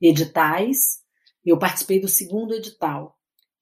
editais. 0.00 1.03
Eu 1.44 1.58
participei 1.58 2.00
do 2.00 2.08
segundo 2.08 2.54
edital. 2.54 3.16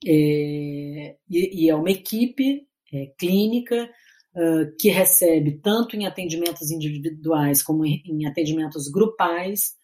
É, 0.05 1.17
e, 1.29 1.65
e, 1.65 1.71
é 1.71 1.75
uma 1.75 1.91
equipe 1.91 2.67
é, 2.93 3.07
clínica 3.19 3.89
uh, 4.35 4.77
que 4.79 4.89
recebe 4.89 5.61
tanto 5.61 5.97
em 5.97 6.07
atendimentos 6.07 6.71
individuais 6.71 7.63
como 7.63 7.85
em, 7.87 8.03
em 8.05 8.27
atendimentos 8.27 8.89
grupais. 8.91 9.75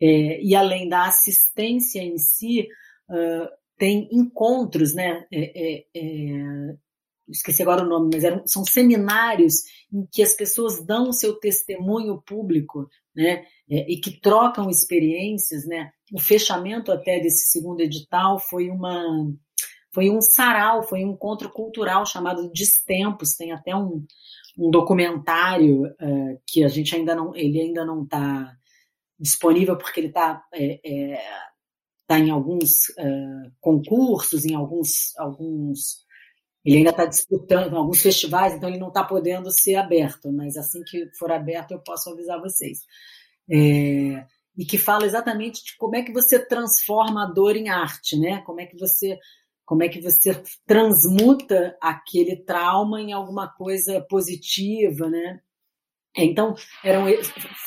É, 0.00 0.42
e 0.42 0.54
além 0.54 0.88
da 0.88 1.06
assistência 1.06 2.00
em 2.00 2.18
si, 2.18 2.68
uh, 3.10 3.48
tem 3.78 4.08
encontros, 4.12 4.94
né? 4.94 5.26
É, 5.32 5.78
é, 5.78 5.84
é, 5.94 6.76
esqueci 7.28 7.62
agora 7.62 7.84
o 7.84 7.88
nome, 7.88 8.10
mas 8.14 8.24
eram, 8.24 8.46
são 8.46 8.64
seminários 8.64 9.62
em 9.92 10.06
que 10.12 10.22
as 10.22 10.34
pessoas 10.34 10.84
dão 10.84 11.08
o 11.08 11.12
seu 11.12 11.34
testemunho 11.38 12.22
público, 12.22 12.88
né? 13.14 13.44
É, 13.70 13.90
e 13.90 14.00
que 14.00 14.20
trocam 14.20 14.70
experiências, 14.70 15.66
né? 15.66 15.90
O 16.12 16.20
fechamento 16.20 16.92
até 16.92 17.18
desse 17.18 17.48
segundo 17.48 17.80
edital 17.80 18.38
foi 18.38 18.70
uma 18.70 19.02
foi 19.92 20.10
um 20.10 20.20
sarau, 20.20 20.82
foi 20.82 21.02
um 21.04 21.12
encontro 21.12 21.50
cultural 21.50 22.04
chamado 22.04 22.50
Destempos. 22.52 23.34
Tem 23.34 23.52
até 23.52 23.74
um, 23.74 24.04
um 24.58 24.70
documentário 24.70 25.84
uh, 25.86 26.40
que 26.46 26.62
a 26.62 26.68
gente 26.68 26.94
ainda 26.94 27.14
não, 27.14 27.34
ele 27.34 27.60
ainda 27.60 27.82
não 27.82 28.04
está 28.04 28.54
disponível 29.18 29.76
porque 29.78 30.00
ele 30.00 30.08
está 30.08 30.44
é, 30.52 30.80
é, 30.84 31.22
tá 32.06 32.18
em 32.18 32.30
alguns 32.30 32.90
uh, 32.90 33.50
concursos, 33.58 34.44
em 34.44 34.54
alguns, 34.54 35.16
alguns 35.16 36.04
ele 36.64 36.78
ainda 36.78 36.90
está 36.90 37.06
disputando 37.06 37.72
em 37.72 37.76
alguns 37.76 38.02
festivais, 38.02 38.52
então 38.54 38.68
ele 38.68 38.78
não 38.78 38.88
está 38.88 39.02
podendo 39.02 39.50
ser 39.50 39.76
aberto, 39.76 40.32
mas 40.32 40.56
assim 40.56 40.82
que 40.84 41.08
for 41.18 41.32
aberto 41.32 41.70
eu 41.70 41.78
posso 41.80 42.10
avisar 42.10 42.40
vocês. 42.40 42.80
É, 43.50 44.26
e 44.56 44.64
que 44.64 44.78
fala 44.78 45.04
exatamente 45.04 45.64
de 45.64 45.76
como 45.76 45.96
é 45.96 46.02
que 46.02 46.12
você 46.12 46.38
transforma 46.44 47.24
a 47.24 47.30
dor 47.30 47.56
em 47.56 47.68
arte, 47.68 48.18
né? 48.18 48.42
Como 48.42 48.60
é 48.60 48.66
que 48.66 48.76
você 48.76 49.18
como 49.66 49.82
é 49.82 49.88
que 49.88 50.00
você 50.00 50.40
transmuta 50.64 51.76
aquele 51.82 52.36
trauma 52.36 53.00
em 53.00 53.12
alguma 53.12 53.48
coisa 53.48 54.00
positiva, 54.08 55.10
né? 55.10 55.40
Então, 56.16 56.54
eram, 56.82 57.04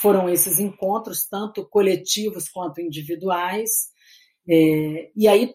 foram 0.02 0.30
esses 0.30 0.60
encontros, 0.60 1.28
tanto 1.28 1.68
coletivos 1.68 2.50
quanto 2.50 2.82
individuais. 2.82 3.90
É, 4.48 5.12
e 5.16 5.28
aí, 5.28 5.54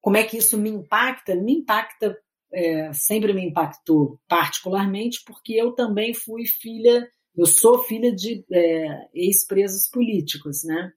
como 0.00 0.16
é 0.16 0.24
que 0.24 0.38
isso 0.38 0.56
me 0.56 0.70
impacta? 0.70 1.34
Me 1.34 1.52
impacta, 1.54 2.16
é, 2.52 2.92
sempre 2.92 3.34
me 3.34 3.44
impactou 3.44 4.18
particularmente, 4.28 5.22
porque 5.26 5.54
eu 5.54 5.72
também 5.72 6.14
fui 6.14 6.46
filha, 6.46 7.06
eu 7.36 7.46
sou 7.46 7.82
filha 7.84 8.14
de 8.14 8.44
é, 8.52 9.08
ex-presos 9.14 9.88
políticos, 9.88 10.64
né? 10.64 10.92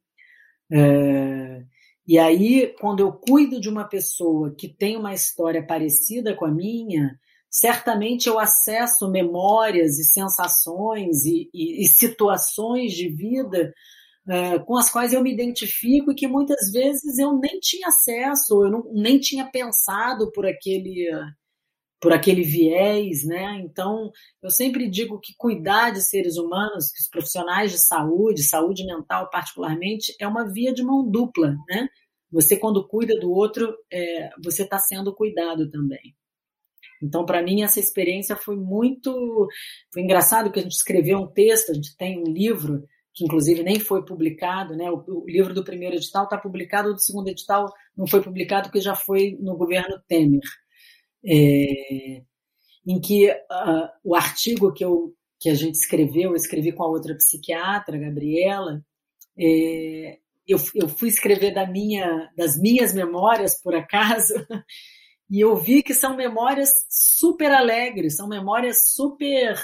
É, 0.71 1.63
e 2.05 2.19
aí, 2.19 2.73
quando 2.79 2.99
eu 2.99 3.13
cuido 3.13 3.61
de 3.61 3.69
uma 3.69 3.85
pessoa 3.85 4.53
que 4.57 4.67
tem 4.67 4.97
uma 4.97 5.13
história 5.13 5.65
parecida 5.65 6.35
com 6.35 6.45
a 6.45 6.51
minha, 6.51 7.17
certamente 7.49 8.27
eu 8.27 8.39
acesso 8.39 9.09
memórias 9.09 9.97
e 9.99 10.03
sensações 10.03 11.23
e, 11.25 11.49
e, 11.53 11.83
e 11.83 11.87
situações 11.87 12.93
de 12.93 13.07
vida 13.09 13.73
uh, 14.27 14.65
com 14.65 14.75
as 14.75 14.91
quais 14.91 15.13
eu 15.13 15.21
me 15.21 15.31
identifico 15.31 16.11
e 16.11 16.15
que 16.15 16.27
muitas 16.27 16.71
vezes 16.71 17.17
eu 17.19 17.37
nem 17.37 17.59
tinha 17.59 17.87
acesso, 17.87 18.65
eu 18.65 18.71
não, 18.71 18.83
nem 18.93 19.19
tinha 19.19 19.45
pensado 19.45 20.31
por 20.31 20.45
aquele 20.45 21.09
por 22.03 22.11
aquele 22.11 22.43
viés, 22.43 23.23
né? 23.23 23.61
Então, 23.63 24.11
eu 24.41 24.49
sempre 24.49 24.89
digo 24.89 25.21
que 25.21 25.33
cuidar 25.37 25.89
de 25.91 26.01
seres 26.01 26.35
humanos, 26.35 26.91
que 26.91 27.01
os 27.01 27.07
profissionais 27.07 27.71
de 27.71 27.77
saúde, 27.77 28.43
saúde 28.43 28.85
mental 28.85 29.29
particularmente, 29.29 30.13
é 30.19 30.27
uma 30.27 30.51
via 30.51 30.73
de 30.73 30.83
mão 30.83 31.09
dupla, 31.09 31.55
né? 31.69 31.87
Você 32.29 32.57
quando 32.57 32.85
cuida 32.85 33.17
do 33.17 33.31
outro, 33.31 33.73
é, 33.89 34.31
você 34.43 34.63
está 34.63 34.77
sendo 34.79 35.15
cuidado 35.15 35.69
também. 35.69 36.13
Então, 37.01 37.25
para 37.25 37.41
mim, 37.41 37.63
essa 37.63 37.79
experiência 37.79 38.35
foi 38.35 38.57
muito. 38.57 39.47
Foi 39.93 40.03
engraçado 40.03 40.51
que 40.51 40.59
a 40.59 40.63
gente 40.63 40.73
escreveu 40.75 41.19
um 41.19 41.27
texto, 41.27 41.71
a 41.71 41.73
gente 41.73 41.95
tem 41.95 42.19
um 42.19 42.33
livro, 42.33 42.83
que 43.13 43.23
inclusive 43.23 43.63
nem 43.63 43.79
foi 43.79 44.03
publicado, 44.03 44.75
né? 44.75 44.91
O, 44.91 45.05
o 45.07 45.25
livro 45.25 45.53
do 45.53 45.63
primeiro 45.63 45.95
edital 45.95 46.25
está 46.25 46.37
publicado, 46.37 46.89
o 46.89 46.93
do 46.93 47.01
segundo 47.01 47.29
edital 47.29 47.65
não 47.95 48.05
foi 48.05 48.21
publicado, 48.21 48.63
porque 48.67 48.81
já 48.81 48.93
foi 48.93 49.37
no 49.39 49.55
governo 49.55 50.01
Temer. 50.05 50.41
É, 51.25 52.21
em 52.85 52.99
que 52.99 53.29
uh, 53.29 53.89
o 54.03 54.15
artigo 54.15 54.73
que, 54.73 54.83
eu, 54.83 55.13
que 55.39 55.49
a 55.49 55.55
gente 55.55 55.75
escreveu, 55.75 56.31
eu 56.31 56.35
escrevi 56.35 56.71
com 56.71 56.83
a 56.83 56.87
outra 56.87 57.15
psiquiatra, 57.15 57.97
Gabriela, 57.97 58.83
é, 59.39 60.17
eu, 60.47 60.59
eu 60.75 60.89
fui 60.89 61.09
escrever 61.09 61.53
da 61.53 61.65
minha, 61.65 62.29
das 62.35 62.59
minhas 62.59 62.93
memórias, 62.93 63.59
por 63.61 63.73
acaso, 63.73 64.33
e 65.29 65.39
eu 65.39 65.55
vi 65.55 65.81
que 65.81 65.93
são 65.93 66.15
memórias 66.15 66.71
super 66.89 67.51
alegres, 67.51 68.15
são 68.15 68.27
memórias 68.27 68.93
super 68.93 69.57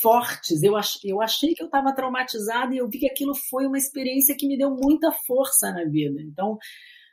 fortes. 0.00 0.62
Eu, 0.62 0.76
ach, 0.76 0.98
eu 1.04 1.22
achei 1.22 1.54
que 1.54 1.62
eu 1.62 1.66
estava 1.66 1.94
traumatizada 1.94 2.74
e 2.74 2.78
eu 2.78 2.88
vi 2.88 2.98
que 2.98 3.10
aquilo 3.10 3.34
foi 3.34 3.66
uma 3.66 3.78
experiência 3.78 4.36
que 4.36 4.46
me 4.46 4.58
deu 4.58 4.70
muita 4.70 5.10
força 5.26 5.72
na 5.72 5.84
vida. 5.84 6.20
Então, 6.20 6.58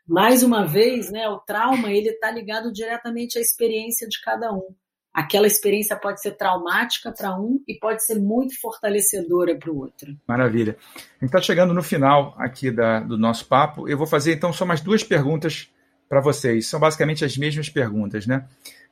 mais 0.08 0.44
uma 0.44 0.66
vez, 0.66 1.12
né, 1.12 1.28
o 1.28 1.40
trauma 1.40 1.92
ele 1.92 2.10
está 2.10 2.30
ligado 2.30 2.72
diretamente 2.72 3.38
à 3.38 3.42
experiência 3.42 4.08
de 4.08 4.22
cada 4.22 4.52
um. 4.52 4.76
Aquela 5.14 5.46
experiência 5.46 5.96
pode 5.96 6.22
ser 6.22 6.32
traumática 6.32 7.12
para 7.12 7.40
um 7.40 7.62
e 7.68 7.78
pode 7.78 8.04
ser 8.04 8.16
muito 8.16 8.60
fortalecedora 8.60 9.56
para 9.56 9.72
o 9.72 9.78
outro. 9.78 10.18
Maravilha. 10.28 10.76
A 10.96 11.00
gente 11.24 11.26
está 11.26 11.40
chegando 11.40 11.72
no 11.72 11.84
final 11.84 12.34
aqui 12.38 12.72
da, 12.72 13.00
do 13.00 13.16
nosso 13.16 13.46
papo. 13.46 13.88
Eu 13.88 13.96
vou 13.96 14.08
fazer 14.08 14.34
então 14.34 14.52
só 14.52 14.66
mais 14.66 14.82
duas 14.82 15.04
perguntas 15.04 15.70
para 16.10 16.20
vocês. 16.20 16.66
São 16.66 16.80
basicamente 16.80 17.24
as 17.24 17.38
mesmas 17.38 17.70
perguntas, 17.70 18.26
né? 18.26 18.48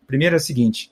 Primeira 0.05 0.36
é 0.36 0.38
a 0.38 0.39
seguinte: 0.39 0.91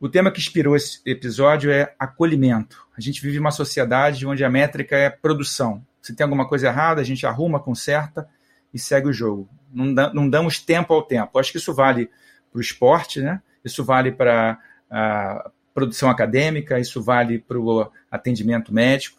o 0.00 0.08
tema 0.08 0.30
que 0.30 0.40
inspirou 0.40 0.74
esse 0.74 0.98
episódio 1.04 1.70
é 1.70 1.94
acolhimento. 1.98 2.86
A 2.96 3.02
gente 3.02 3.20
vive 3.20 3.38
uma 3.38 3.50
sociedade 3.50 4.26
onde 4.26 4.42
a 4.44 4.50
métrica 4.50 4.96
é 4.96 5.10
produção. 5.10 5.84
Se 6.00 6.16
tem 6.16 6.24
alguma 6.24 6.48
coisa 6.48 6.68
errada, 6.68 7.02
a 7.02 7.04
gente 7.04 7.26
arruma, 7.26 7.60
conserta 7.60 8.26
e 8.74 8.78
segue 8.78 9.08
o 9.08 9.12
jogo. 9.12 9.48
Não, 9.72 9.94
dá, 9.94 10.12
não 10.12 10.28
damos 10.28 10.58
tempo 10.58 10.92
ao 10.92 11.02
tempo. 11.02 11.38
Acho 11.38 11.52
que 11.52 11.58
isso 11.58 11.72
vale 11.72 12.10
para 12.50 12.58
o 12.58 12.60
esporte, 12.60 13.20
né? 13.20 13.40
Isso 13.64 13.84
vale 13.84 14.10
para 14.12 14.58
a 14.90 15.50
produção 15.72 16.10
acadêmica, 16.10 16.78
isso 16.78 17.02
vale 17.02 17.38
para 17.38 17.58
o 17.58 17.90
atendimento 18.10 18.74
médico. 18.74 19.18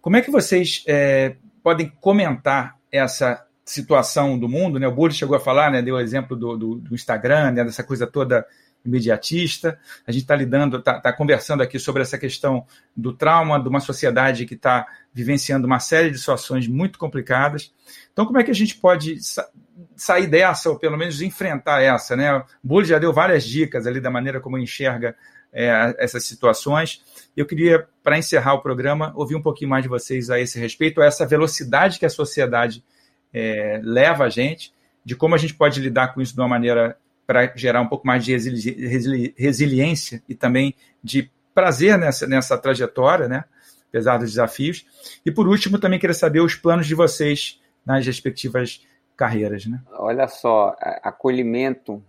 Como 0.00 0.16
é 0.16 0.20
que 0.20 0.30
vocês 0.30 0.84
é, 0.86 1.36
podem 1.62 1.92
comentar 2.00 2.76
essa 2.90 3.44
situação 3.64 4.38
do 4.38 4.48
mundo, 4.48 4.78
né? 4.78 4.88
O 4.88 4.94
Burri 4.94 5.12
chegou 5.12 5.36
a 5.36 5.40
falar, 5.40 5.70
né? 5.70 5.82
Deu 5.82 5.96
o 5.96 6.00
exemplo 6.00 6.36
do, 6.36 6.56
do, 6.56 6.74
do 6.76 6.94
Instagram, 6.94 7.52
né? 7.52 7.64
Dessa 7.64 7.84
coisa 7.84 8.06
toda 8.06 8.46
imediatista. 8.84 9.78
A 10.06 10.12
gente 10.12 10.22
está 10.22 10.34
lidando, 10.34 10.78
está 10.78 11.00
tá 11.00 11.12
conversando 11.12 11.62
aqui 11.62 11.78
sobre 11.78 12.02
essa 12.02 12.18
questão 12.18 12.66
do 12.96 13.12
trauma 13.12 13.60
de 13.60 13.68
uma 13.68 13.80
sociedade 13.80 14.46
que 14.46 14.54
está 14.54 14.86
vivenciando 15.12 15.66
uma 15.66 15.80
série 15.80 16.10
de 16.10 16.18
situações 16.18 16.66
muito 16.66 16.98
complicadas. 16.98 17.72
Então, 18.12 18.26
como 18.26 18.38
é 18.38 18.44
que 18.44 18.50
a 18.50 18.54
gente 18.54 18.76
pode 18.76 19.22
sa 19.22 19.48
sair 19.94 20.26
dessa, 20.26 20.70
ou 20.70 20.78
pelo 20.78 20.96
menos 20.96 21.22
enfrentar 21.22 21.80
essa, 21.80 22.16
né? 22.16 22.34
O 22.34 22.44
Bully 22.62 22.86
já 22.86 22.98
deu 22.98 23.12
várias 23.12 23.44
dicas 23.44 23.86
ali 23.86 24.00
da 24.00 24.10
maneira 24.10 24.40
como 24.40 24.58
enxerga 24.58 25.14
é, 25.52 25.94
essas 25.98 26.24
situações. 26.24 27.02
Eu 27.36 27.46
queria, 27.46 27.86
para 28.02 28.18
encerrar 28.18 28.54
o 28.54 28.62
programa, 28.62 29.12
ouvir 29.14 29.36
um 29.36 29.42
pouquinho 29.42 29.70
mais 29.70 29.82
de 29.82 29.88
vocês 29.88 30.30
a 30.30 30.40
esse 30.40 30.58
respeito, 30.58 31.00
a 31.00 31.06
essa 31.06 31.26
velocidade 31.26 31.98
que 31.98 32.06
a 32.06 32.10
sociedade 32.10 32.84
é, 33.32 33.80
leva 33.82 34.24
a 34.24 34.28
gente, 34.28 34.72
de 35.04 35.14
como 35.14 35.34
a 35.34 35.38
gente 35.38 35.54
pode 35.54 35.80
lidar 35.80 36.14
com 36.14 36.20
isso 36.20 36.34
de 36.34 36.40
uma 36.40 36.48
maneira 36.48 36.96
para 37.28 37.54
gerar 37.54 37.82
um 37.82 37.86
pouco 37.86 38.06
mais 38.06 38.24
de 38.24 38.32
resili 38.32 38.88
resili 38.88 39.34
resiliência 39.36 40.22
e 40.26 40.34
também 40.34 40.74
de 41.04 41.30
prazer 41.54 41.98
nessa, 41.98 42.26
nessa 42.26 42.56
trajetória, 42.56 43.28
né? 43.28 43.44
apesar 43.90 44.16
dos 44.16 44.30
desafios. 44.30 44.86
E 45.26 45.30
por 45.30 45.46
último, 45.46 45.78
também 45.78 45.98
queria 45.98 46.14
saber 46.14 46.40
os 46.40 46.54
planos 46.54 46.86
de 46.86 46.94
vocês 46.94 47.60
nas 47.84 48.06
respectivas 48.06 48.82
carreiras. 49.14 49.66
Né? 49.66 49.78
Olha 49.92 50.26
só, 50.26 50.74
acolhimento 51.02 52.02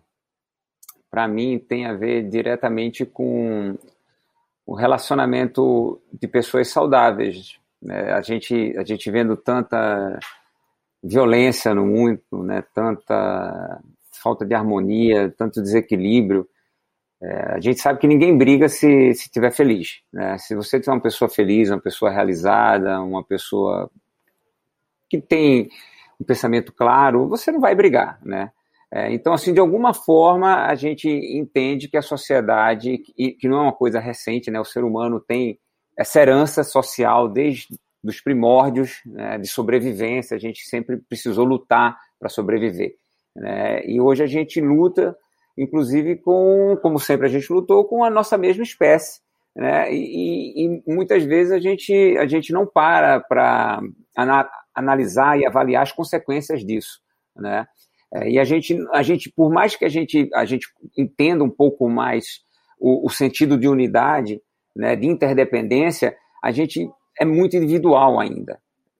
para 1.12 1.28
mim 1.28 1.60
tem 1.60 1.86
a 1.86 1.94
ver 1.94 2.30
diretamente 2.30 3.06
com 3.06 3.78
o 4.66 4.74
relacionamento 4.74 6.02
de 6.14 6.30
pessoas 6.30 6.70
saudáveis. 6.70 7.60
Né? 7.82 8.14
A 8.14 8.22
gente 8.22 8.74
a 8.78 8.86
gente 8.86 9.12
vendo 9.12 9.36
tanta 9.36 10.18
violência 11.04 11.74
no 11.74 11.86
mundo, 11.86 12.22
né? 12.44 12.64
Tanta 12.74 13.82
falta 14.22 14.46
de 14.46 14.54
harmonia, 14.54 15.34
tanto 15.38 15.62
desequilíbrio. 15.62 16.48
É, 17.22 17.54
a 17.56 17.60
gente 17.60 17.80
sabe 17.82 18.00
que 18.00 18.08
ninguém 18.08 18.38
briga 18.38 18.70
se 18.70 19.10
estiver 19.10 19.52
feliz. 19.52 20.02
Né? 20.12 20.38
Se 20.38 20.56
você 20.56 20.80
tiver 20.80 20.94
uma 20.94 21.02
pessoa 21.02 21.30
feliz, 21.30 21.70
uma 21.70 21.80
pessoa 21.80 22.12
realizada, 22.12 23.02
uma 23.02 23.24
pessoa 23.24 23.90
que 25.10 25.20
tem 25.20 25.70
um 26.20 26.24
pensamento 26.24 26.72
claro, 26.72 27.28
você 27.28 27.52
não 27.52 27.60
vai 27.60 27.74
brigar, 27.76 28.20
né? 28.24 28.52
É, 28.92 29.12
então, 29.14 29.34
assim, 29.34 29.54
de 29.54 29.60
alguma 29.60 29.94
forma, 29.94 30.66
a 30.66 30.74
gente 30.74 31.08
entende 31.08 31.88
que 31.88 31.98
a 31.98 32.02
sociedade, 32.02 32.98
que 32.98 33.48
não 33.48 33.60
é 33.60 33.62
uma 33.62 33.74
coisa 33.74 34.00
recente, 34.00 34.50
né? 34.50 34.60
O 34.60 34.66
ser 34.66 34.84
humano 34.84 35.20
tem 35.20 35.60
essa 35.96 36.20
herança 36.20 36.64
social 36.64 37.28
desde 37.28 37.68
os 38.04 38.22
primórdios 38.22 39.02
né, 39.06 39.38
de 39.38 39.48
sobrevivência, 39.48 40.36
a 40.36 40.40
gente 40.40 40.66
sempre 40.66 40.98
precisou 40.98 41.46
lutar 41.46 41.98
para 42.18 42.30
sobreviver. 42.30 42.96
Né? 43.40 43.82
E 43.86 44.02
hoje 44.02 44.22
a 44.22 44.28
gente 44.28 44.60
luta, 44.60 45.16
inclusive, 45.58 46.18
com, 46.18 46.78
como 46.82 47.00
sempre 47.00 47.26
a 47.26 47.30
gente 47.30 47.52
lutou, 47.52 47.86
com 47.86 48.04
a 48.04 48.10
nossa 48.10 48.38
mesma 48.38 48.64
espécie. 48.64 49.22
Né? 49.56 49.92
E, 49.94 50.66
e, 50.66 50.84
muitas 50.86 51.24
vezes 51.24 51.54
a 51.54 51.60
gente, 51.60 51.94
a 52.18 52.28
gente 52.28 52.52
não 52.52 52.68
para 52.68 53.22
para 53.22 53.80
ana, 54.18 54.50
analisar 54.76 55.40
e 55.40 55.46
avaliar 55.46 55.84
as 55.84 55.92
consequências 55.94 56.66
disso. 56.66 57.00
Né? 57.34 57.66
É, 58.14 58.30
e 58.30 58.38
a 58.38 58.44
gente, 58.44 58.78
a 58.94 59.02
gente, 59.02 59.32
por 59.32 59.50
mais 59.50 59.76
que 59.76 59.86
a 59.86 59.90
gente, 59.90 60.30
a 60.34 60.44
gente 60.44 60.68
entenda 60.98 61.44
um 61.44 61.50
pouco 61.50 61.90
mais 61.90 62.42
o, 62.78 63.08
o 63.08 63.10
sentido 63.10 63.58
de 63.58 63.70
unidade, 63.70 64.42
né, 64.76 64.96
de 64.96 65.08
interdependência, 65.08 66.16
a 66.44 66.52
gente 66.52 66.90
é 67.20 67.24
muito 67.24 67.56
individual 67.56 68.20
ainda. 68.20 68.60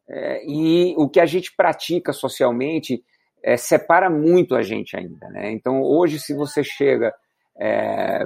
É, 0.10 0.44
e 0.46 0.96
o 0.98 1.10
que 1.10 1.20
a 1.20 1.26
gente 1.26 1.54
pratica 1.56 2.14
socialmente 2.14 3.04
é, 3.44 3.58
separa 3.58 4.10
muito 4.10 4.56
a 4.56 4.62
gente 4.62 4.96
ainda. 4.96 5.28
Né? 5.30 5.52
Então, 5.52 5.82
hoje, 5.82 6.20
se 6.20 6.34
você 6.34 6.64
chega 6.64 7.14
é, 7.60 8.26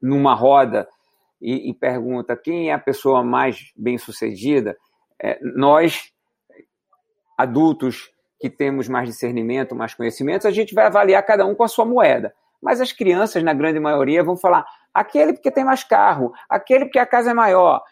numa 0.00 0.34
roda 0.34 0.88
e, 1.40 1.70
e, 1.70 1.74
pergunta 1.74 2.36
quem 2.36 2.70
é 2.70 2.72
a 2.72 2.78
pessoa 2.78 3.22
mais 3.22 3.72
bem-sucedida, 3.76 4.76
é, 5.22 5.38
nós, 5.42 6.12
adultos 7.36 8.10
que 8.40 8.48
temos 8.48 8.88
mais 8.88 9.08
discernimento, 9.08 9.74
mais 9.74 9.94
conhecimentos, 9.94 10.46
a 10.46 10.50
gente 10.50 10.74
vai 10.74 10.86
avaliar 10.86 11.24
cada 11.24 11.44
um 11.44 11.54
com 11.54 11.64
a 11.64 11.68
sua 11.68 11.84
moeda. 11.84 12.32
Mas 12.60 12.80
as 12.80 12.92
crianças, 12.92 13.42
na 13.42 13.54
grande 13.54 13.78
maioria, 13.78 14.22
vão 14.22 14.36
falar 14.36 14.64
aquele 14.92 15.32
porque 15.32 15.50
tem 15.50 15.64
mais 15.64 15.84
carro, 15.84 16.32
aquele 16.48 16.86
porque 16.86 16.98
a 16.98 17.06
casa 17.06 17.30
é 17.30 17.34
maior, 17.34 17.82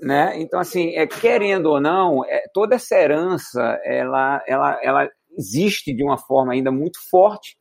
né? 0.00 0.32
Então, 0.36 0.58
assim, 0.58 0.96
é, 0.96 1.06
querendo 1.06 1.66
ou 1.66 1.80
não, 1.80 2.24
é, 2.24 2.44
toda 2.52 2.76
essa 2.76 2.96
herança, 2.96 3.78
ela, 3.84 4.42
ela, 4.46 4.78
ela 4.82 5.10
existe 5.36 5.94
de 5.94 6.02
uma 6.02 6.18
forma 6.18 6.52
ainda 6.52 6.70
muito 6.70 6.98
forte 7.10 7.56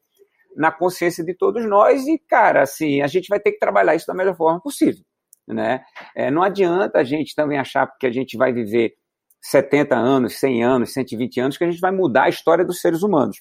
na 0.55 0.71
consciência 0.71 1.23
de 1.23 1.33
todos 1.33 1.67
nós 1.67 2.07
e, 2.07 2.17
cara, 2.17 2.63
assim, 2.63 3.01
a 3.01 3.07
gente 3.07 3.27
vai 3.27 3.39
ter 3.39 3.51
que 3.51 3.59
trabalhar 3.59 3.95
isso 3.95 4.07
da 4.07 4.13
melhor 4.13 4.35
forma 4.35 4.61
possível, 4.61 5.03
né? 5.47 5.83
É, 6.15 6.31
não 6.31 6.41
adianta 6.41 6.99
a 6.99 7.03
gente 7.03 7.35
também 7.35 7.57
achar 7.57 7.87
que 7.99 8.07
a 8.07 8.11
gente 8.11 8.37
vai 8.37 8.53
viver 8.53 8.93
70 9.41 9.95
anos, 9.95 10.39
100 10.39 10.63
anos, 10.63 10.93
120 10.93 11.39
anos, 11.39 11.57
que 11.57 11.63
a 11.63 11.69
gente 11.69 11.81
vai 11.81 11.91
mudar 11.91 12.23
a 12.23 12.29
história 12.29 12.65
dos 12.65 12.79
seres 12.79 13.03
humanos. 13.03 13.37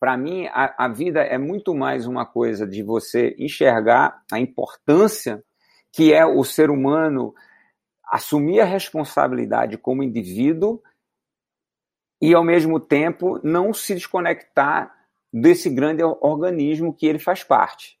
Para 0.00 0.16
mim, 0.16 0.46
a, 0.46 0.86
a 0.86 0.88
vida 0.88 1.20
é 1.20 1.36
muito 1.36 1.74
mais 1.74 2.06
uma 2.06 2.24
coisa 2.24 2.66
de 2.66 2.82
você 2.84 3.34
enxergar 3.36 4.22
a 4.32 4.38
importância 4.38 5.42
que 5.92 6.12
é 6.12 6.24
o 6.24 6.44
ser 6.44 6.70
humano 6.70 7.34
assumir 8.10 8.60
a 8.60 8.64
responsabilidade 8.64 9.76
como 9.76 10.02
indivíduo 10.02 10.80
e, 12.20 12.34
ao 12.34 12.44
mesmo 12.44 12.80
tempo, 12.80 13.40
não 13.42 13.72
se 13.72 13.94
desconectar 13.94 14.94
desse 15.32 15.70
grande 15.70 16.02
organismo 16.02 16.94
que 16.94 17.06
ele 17.06 17.18
faz 17.18 17.44
parte. 17.44 17.98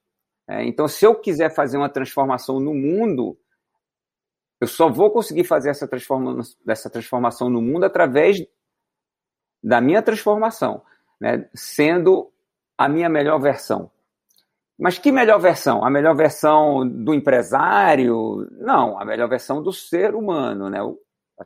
É, 0.48 0.64
então, 0.64 0.88
se 0.88 1.04
eu 1.04 1.14
quiser 1.14 1.54
fazer 1.54 1.76
uma 1.76 1.88
transformação 1.88 2.58
no 2.58 2.74
mundo, 2.74 3.38
eu 4.60 4.66
só 4.66 4.88
vou 4.88 5.10
conseguir 5.10 5.44
fazer 5.44 5.70
essa, 5.70 5.86
transforma 5.86 6.42
essa 6.66 6.90
transformação 6.90 7.48
no 7.48 7.60
mundo 7.60 7.84
através 7.84 8.44
da 9.62 9.80
minha 9.80 10.02
transformação, 10.02 10.82
né? 11.20 11.48
sendo 11.54 12.32
a 12.76 12.88
minha 12.88 13.08
melhor 13.08 13.38
versão. 13.38 13.90
Mas 14.78 14.96
que 14.96 15.10
melhor 15.10 15.38
versão? 15.40 15.84
A 15.84 15.90
melhor 15.90 16.14
versão 16.14 16.88
do 16.88 17.12
empresário? 17.12 18.48
Não, 18.52 18.98
a 18.98 19.04
melhor 19.04 19.28
versão 19.28 19.60
do 19.60 19.72
ser 19.72 20.14
humano, 20.14 20.70
né? 20.70 20.80
O 20.80 20.96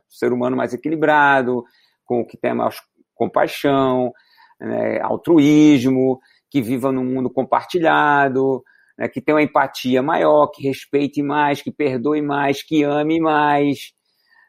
ser 0.07 0.31
humano 0.31 0.55
mais 0.55 0.73
equilibrado, 0.73 1.65
com 2.05 2.21
o 2.21 2.25
que 2.25 2.37
tem 2.37 2.53
mais 2.53 2.75
compaixão, 3.15 4.11
né? 4.59 4.99
altruísmo, 5.01 6.19
que 6.49 6.61
viva 6.61 6.91
num 6.91 7.03
mundo 7.03 7.29
compartilhado, 7.29 8.63
né, 8.97 9.07
que 9.07 9.21
tenha 9.21 9.37
uma 9.37 9.43
empatia 9.43 10.01
maior, 10.01 10.47
que 10.47 10.67
respeite 10.67 11.21
mais, 11.21 11.61
que 11.61 11.71
perdoe 11.71 12.21
mais, 12.21 12.61
que 12.61 12.83
ame 12.83 13.19
mais, 13.19 13.91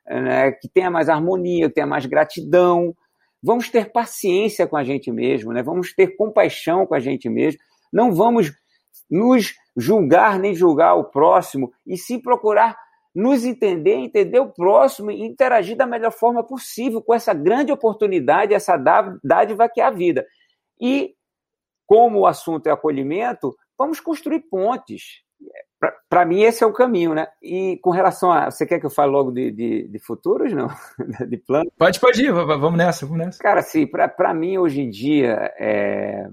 né, 0.07 0.53
que 0.53 0.69
tenha 0.69 0.91
mais 0.91 1.09
harmonia, 1.09 1.69
que 1.69 1.75
tenha 1.75 1.87
mais 1.87 2.07
gratidão. 2.07 2.95
Vamos 3.43 3.71
ter 3.71 3.91
paciência 3.93 4.67
com 4.67 4.77
a 4.77 4.85
gente 4.85 5.11
mesmo, 5.11 5.53
né? 5.53 5.63
vamos 5.63 5.95
ter 5.95 6.17
compaixão 6.17 6.87
com 6.87 6.95
a 6.95 7.01
gente 7.01 7.29
mesmo. 7.29 7.61
Não 7.93 8.13
vamos 8.13 8.53
nos 9.11 9.55
julgar 9.77 10.39
nem 10.39 10.55
julgar 10.55 10.95
o 10.95 11.05
próximo, 11.05 11.73
e 11.87 11.97
sim 11.97 12.21
procurar 12.21 12.77
nos 13.15 13.45
entender, 13.45 13.95
entender 13.95 14.41
o 14.41 14.51
próximo 14.51 15.11
e 15.11 15.23
interagir 15.23 15.77
da 15.77 15.87
melhor 15.87 16.12
forma 16.12 16.43
possível 16.43 17.01
com 17.01 17.15
essa 17.15 17.33
grande 17.33 17.71
oportunidade, 17.71 18.55
essa 18.55 18.77
dádiva 19.23 19.69
que 19.69 19.81
é 19.81 19.85
a 19.85 19.91
vida. 19.91 20.27
E, 20.81 21.15
como 21.87 22.21
o 22.21 22.27
assunto 22.27 22.67
é 22.67 22.73
acolhimento, 22.73 23.55
Vamos 23.79 24.01
construir 24.01 24.41
pontes. 24.41 25.23
Para 26.09 26.25
mim, 26.25 26.43
esse 26.43 26.65
é 26.65 26.67
o 26.67 26.73
caminho, 26.73 27.12
né? 27.12 27.27
E 27.43 27.79
com 27.83 27.91
relação 27.91 28.33
a. 28.33 28.51
Você 28.51 28.65
quer 28.65 28.81
que 28.81 28.87
eu 28.87 28.91
fale 28.91 29.11
logo 29.11 29.31
de, 29.31 29.51
de, 29.51 29.89
de 29.89 29.99
futuros, 29.99 30.53
não? 30.53 30.69
de 31.29 31.37
plano? 31.37 31.71
Pode, 31.77 32.01
pode 32.01 32.23
ir, 32.25 32.33
vamos 32.33 32.79
nessa, 32.79 33.05
vamos 33.05 33.27
nessa. 33.27 33.43
Cara, 33.43 33.61
assim, 33.61 33.87
para 33.87 34.33
mim, 34.33 34.57
hoje 34.57 34.81
em 34.81 34.89
dia, 34.89 35.53
é... 35.59 36.27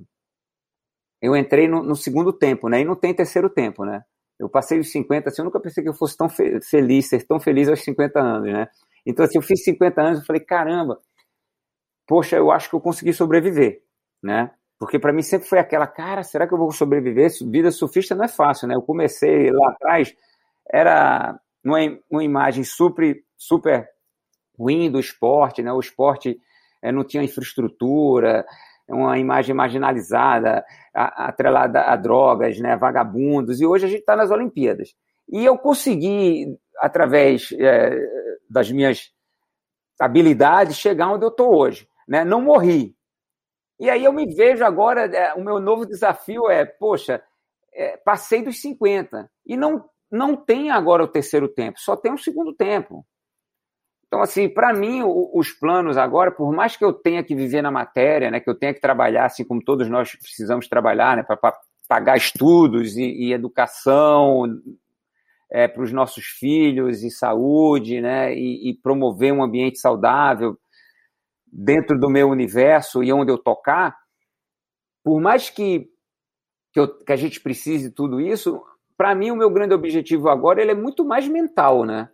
eu 1.21 1.35
entrei 1.35 1.67
no, 1.67 1.83
no, 1.83 1.95
segundo 1.95 2.31
tempo, 2.31 2.69
né? 2.69 2.81
E 2.81 2.85
não 2.85 2.95
tem 2.95 3.13
terceiro 3.13 3.49
tempo, 3.49 3.83
né? 3.83 4.03
Eu 4.41 4.49
passei 4.49 4.79
os 4.79 4.91
50, 4.91 5.29
assim, 5.29 5.41
eu 5.41 5.45
nunca 5.45 5.59
pensei 5.59 5.83
que 5.83 5.89
eu 5.89 5.93
fosse 5.93 6.17
tão 6.17 6.27
fe 6.27 6.59
feliz, 6.61 7.07
ser 7.07 7.27
tão 7.27 7.39
feliz 7.39 7.69
aos 7.69 7.83
50 7.83 8.19
anos, 8.19 8.51
né? 8.51 8.67
Então, 9.05 9.23
assim, 9.23 9.37
eu 9.37 9.41
fiz 9.43 9.63
50 9.63 10.01
anos, 10.01 10.19
eu 10.19 10.25
falei, 10.25 10.41
caramba, 10.41 10.99
poxa, 12.07 12.37
eu 12.37 12.51
acho 12.51 12.67
que 12.67 12.75
eu 12.75 12.81
consegui 12.81 13.13
sobreviver, 13.13 13.83
né? 14.21 14.49
Porque 14.79 14.97
para 14.97 15.13
mim 15.13 15.21
sempre 15.21 15.47
foi 15.47 15.59
aquela, 15.59 15.85
cara, 15.85 16.23
será 16.23 16.47
que 16.47 16.55
eu 16.55 16.57
vou 16.57 16.71
sobreviver? 16.71 17.29
Vida 17.51 17.69
surfista 17.69 18.15
não 18.15 18.25
é 18.25 18.27
fácil, 18.27 18.67
né? 18.67 18.73
Eu 18.73 18.81
comecei 18.81 19.51
lá 19.51 19.69
atrás, 19.69 20.11
era 20.67 21.39
uma, 21.63 21.77
uma 22.09 22.23
imagem 22.23 22.63
super, 22.63 23.23
super 23.37 23.87
ruim 24.57 24.89
do 24.89 24.99
esporte, 24.99 25.61
né? 25.61 25.71
O 25.71 25.79
esporte 25.79 26.41
é, 26.81 26.91
não 26.91 27.03
tinha 27.03 27.23
infraestrutura, 27.23 28.43
uma 28.89 29.17
imagem 29.17 29.55
marginalizada, 29.55 30.65
atrelada 30.93 31.81
a 31.81 31.95
drogas, 31.95 32.59
né? 32.59 32.75
Vagabundos, 32.75 33.61
e 33.61 33.65
hoje 33.65 33.85
a 33.85 33.89
gente 33.89 34.01
está 34.01 34.15
nas 34.15 34.31
Olimpíadas. 34.31 34.93
E 35.29 35.45
eu 35.45 35.57
consegui, 35.57 36.57
através 36.79 37.51
é, 37.53 37.97
das 38.49 38.71
minhas 38.71 39.11
habilidades, 39.99 40.75
chegar 40.77 41.11
onde 41.11 41.23
eu 41.23 41.29
estou 41.29 41.55
hoje. 41.55 41.87
Né? 42.07 42.25
Não 42.25 42.41
morri, 42.41 42.95
e 43.81 43.89
aí 43.89 44.05
eu 44.05 44.13
me 44.13 44.31
vejo 44.31 44.63
agora, 44.63 45.05
é, 45.05 45.33
o 45.33 45.43
meu 45.43 45.59
novo 45.59 45.87
desafio 45.87 46.47
é, 46.51 46.63
poxa, 46.63 47.19
é, 47.73 47.97
passei 47.97 48.43
dos 48.43 48.61
50 48.61 49.27
e 49.43 49.57
não, 49.57 49.83
não 50.11 50.35
tem 50.35 50.69
agora 50.69 51.03
o 51.03 51.07
terceiro 51.07 51.49
tempo, 51.49 51.79
só 51.79 51.95
tem 51.95 52.13
o 52.13 52.17
segundo 52.17 52.53
tempo. 52.53 53.03
Então, 54.11 54.21
assim, 54.21 54.49
para 54.49 54.73
mim, 54.73 55.01
os 55.05 55.53
planos 55.53 55.95
agora, 55.95 56.33
por 56.33 56.51
mais 56.51 56.75
que 56.75 56.83
eu 56.83 56.91
tenha 56.91 57.23
que 57.23 57.33
viver 57.33 57.61
na 57.61 57.71
matéria, 57.71 58.29
né, 58.29 58.41
que 58.41 58.49
eu 58.49 58.53
tenha 58.53 58.73
que 58.73 58.81
trabalhar, 58.81 59.23
assim 59.23 59.45
como 59.45 59.63
todos 59.63 59.89
nós 59.89 60.13
precisamos 60.13 60.67
trabalhar, 60.67 61.15
né, 61.15 61.23
para 61.23 61.57
pagar 61.87 62.17
estudos 62.17 62.97
e, 62.97 63.03
e 63.03 63.31
educação 63.31 64.59
é, 65.49 65.65
para 65.65 65.81
os 65.81 65.93
nossos 65.93 66.25
filhos 66.25 67.03
e 67.03 67.09
saúde, 67.09 68.01
né, 68.01 68.35
e, 68.35 68.71
e 68.71 68.73
promover 68.73 69.31
um 69.31 69.41
ambiente 69.41 69.79
saudável 69.79 70.59
dentro 71.47 71.97
do 71.97 72.09
meu 72.09 72.27
universo 72.27 73.01
e 73.01 73.13
onde 73.13 73.31
eu 73.31 73.37
tocar, 73.37 73.95
por 75.05 75.21
mais 75.21 75.49
que, 75.49 75.87
que, 76.73 76.81
eu, 76.81 76.99
que 76.99 77.13
a 77.13 77.17
gente 77.17 77.39
precise 77.39 77.89
tudo 77.89 78.19
isso, 78.19 78.61
para 78.97 79.15
mim 79.15 79.31
o 79.31 79.37
meu 79.37 79.49
grande 79.49 79.73
objetivo 79.73 80.27
agora 80.27 80.61
ele 80.61 80.71
é 80.71 80.75
muito 80.75 81.05
mais 81.05 81.29
mental, 81.29 81.85
né? 81.85 82.09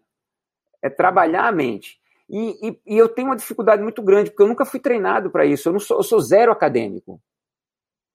É 0.81 0.89
trabalhar 0.89 1.47
a 1.47 1.51
mente. 1.51 1.99
E, 2.29 2.69
e, 2.69 2.79
e 2.85 2.97
eu 2.97 3.07
tenho 3.07 3.29
uma 3.29 3.35
dificuldade 3.35 3.81
muito 3.81 4.01
grande, 4.01 4.29
porque 4.29 4.43
eu 4.43 4.47
nunca 4.47 4.65
fui 4.65 4.79
treinado 4.79 5.29
para 5.29 5.45
isso. 5.45 5.69
Eu, 5.69 5.73
não 5.73 5.79
sou, 5.79 5.97
eu 5.97 6.03
sou 6.03 6.19
zero 6.19 6.51
acadêmico. 6.51 7.21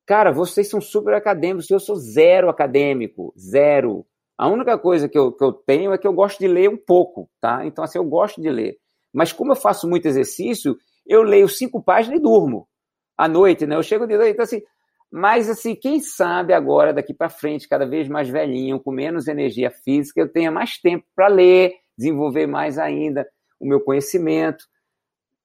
Cara, 0.06 0.32
vocês 0.32 0.68
são 0.68 0.80
super 0.80 1.14
acadêmicos, 1.14 1.70
eu 1.70 1.80
sou 1.80 1.96
zero 1.96 2.48
acadêmico, 2.50 3.32
zero. 3.38 4.04
A 4.36 4.48
única 4.48 4.76
coisa 4.76 5.08
que 5.08 5.16
eu, 5.16 5.32
que 5.32 5.44
eu 5.44 5.52
tenho 5.52 5.92
é 5.92 5.98
que 5.98 6.06
eu 6.06 6.12
gosto 6.12 6.38
de 6.38 6.48
ler 6.48 6.68
um 6.68 6.76
pouco, 6.76 7.30
tá? 7.40 7.64
Então, 7.64 7.84
assim, 7.84 7.98
eu 7.98 8.04
gosto 8.04 8.40
de 8.40 8.50
ler. 8.50 8.76
Mas 9.12 9.32
como 9.32 9.52
eu 9.52 9.56
faço 9.56 9.88
muito 9.88 10.06
exercício, 10.06 10.76
eu 11.06 11.22
leio 11.22 11.48
cinco 11.48 11.82
páginas 11.82 12.18
e 12.18 12.22
durmo 12.22 12.68
à 13.16 13.28
noite, 13.28 13.66
né? 13.66 13.76
Eu 13.76 13.82
chego 13.82 14.06
de 14.06 14.16
noite, 14.16 14.32
então 14.32 14.44
assim, 14.44 14.62
mas 15.10 15.48
assim, 15.48 15.74
quem 15.74 16.00
sabe 16.00 16.52
agora 16.54 16.92
daqui 16.92 17.12
para 17.12 17.28
frente, 17.28 17.68
cada 17.68 17.86
vez 17.86 18.08
mais 18.08 18.28
velhinho, 18.28 18.80
com 18.80 18.90
menos 18.90 19.28
energia 19.28 19.70
física, 19.70 20.20
eu 20.20 20.32
tenha 20.32 20.50
mais 20.50 20.78
tempo 20.78 21.04
para 21.14 21.28
ler, 21.28 21.74
desenvolver 21.96 22.46
mais 22.46 22.78
ainda 22.78 23.28
o 23.60 23.66
meu 23.66 23.80
conhecimento. 23.80 24.64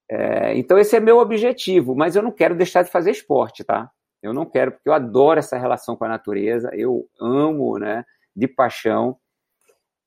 É, 0.10 0.58
então 0.58 0.78
esse 0.78 0.96
é 0.96 1.00
meu 1.00 1.18
objetivo, 1.18 1.96
mas 1.96 2.16
eu 2.16 2.24
não 2.24 2.32
quero 2.32 2.56
deixar 2.56 2.84
de 2.84 2.92
fazer 2.92 3.12
esporte, 3.12 3.64
tá? 3.64 3.92
Eu 4.22 4.34
não 4.34 4.46
quero 4.46 4.72
porque 4.72 4.90
eu 4.90 4.94
adoro 4.94 5.40
essa 5.40 5.58
relação 5.58 5.96
com 5.96 6.06
a 6.06 6.10
natureza, 6.10 6.70
eu 6.74 7.08
amo, 7.20 7.78
né? 7.78 8.06
De 8.36 8.48
paixão. 8.48 9.18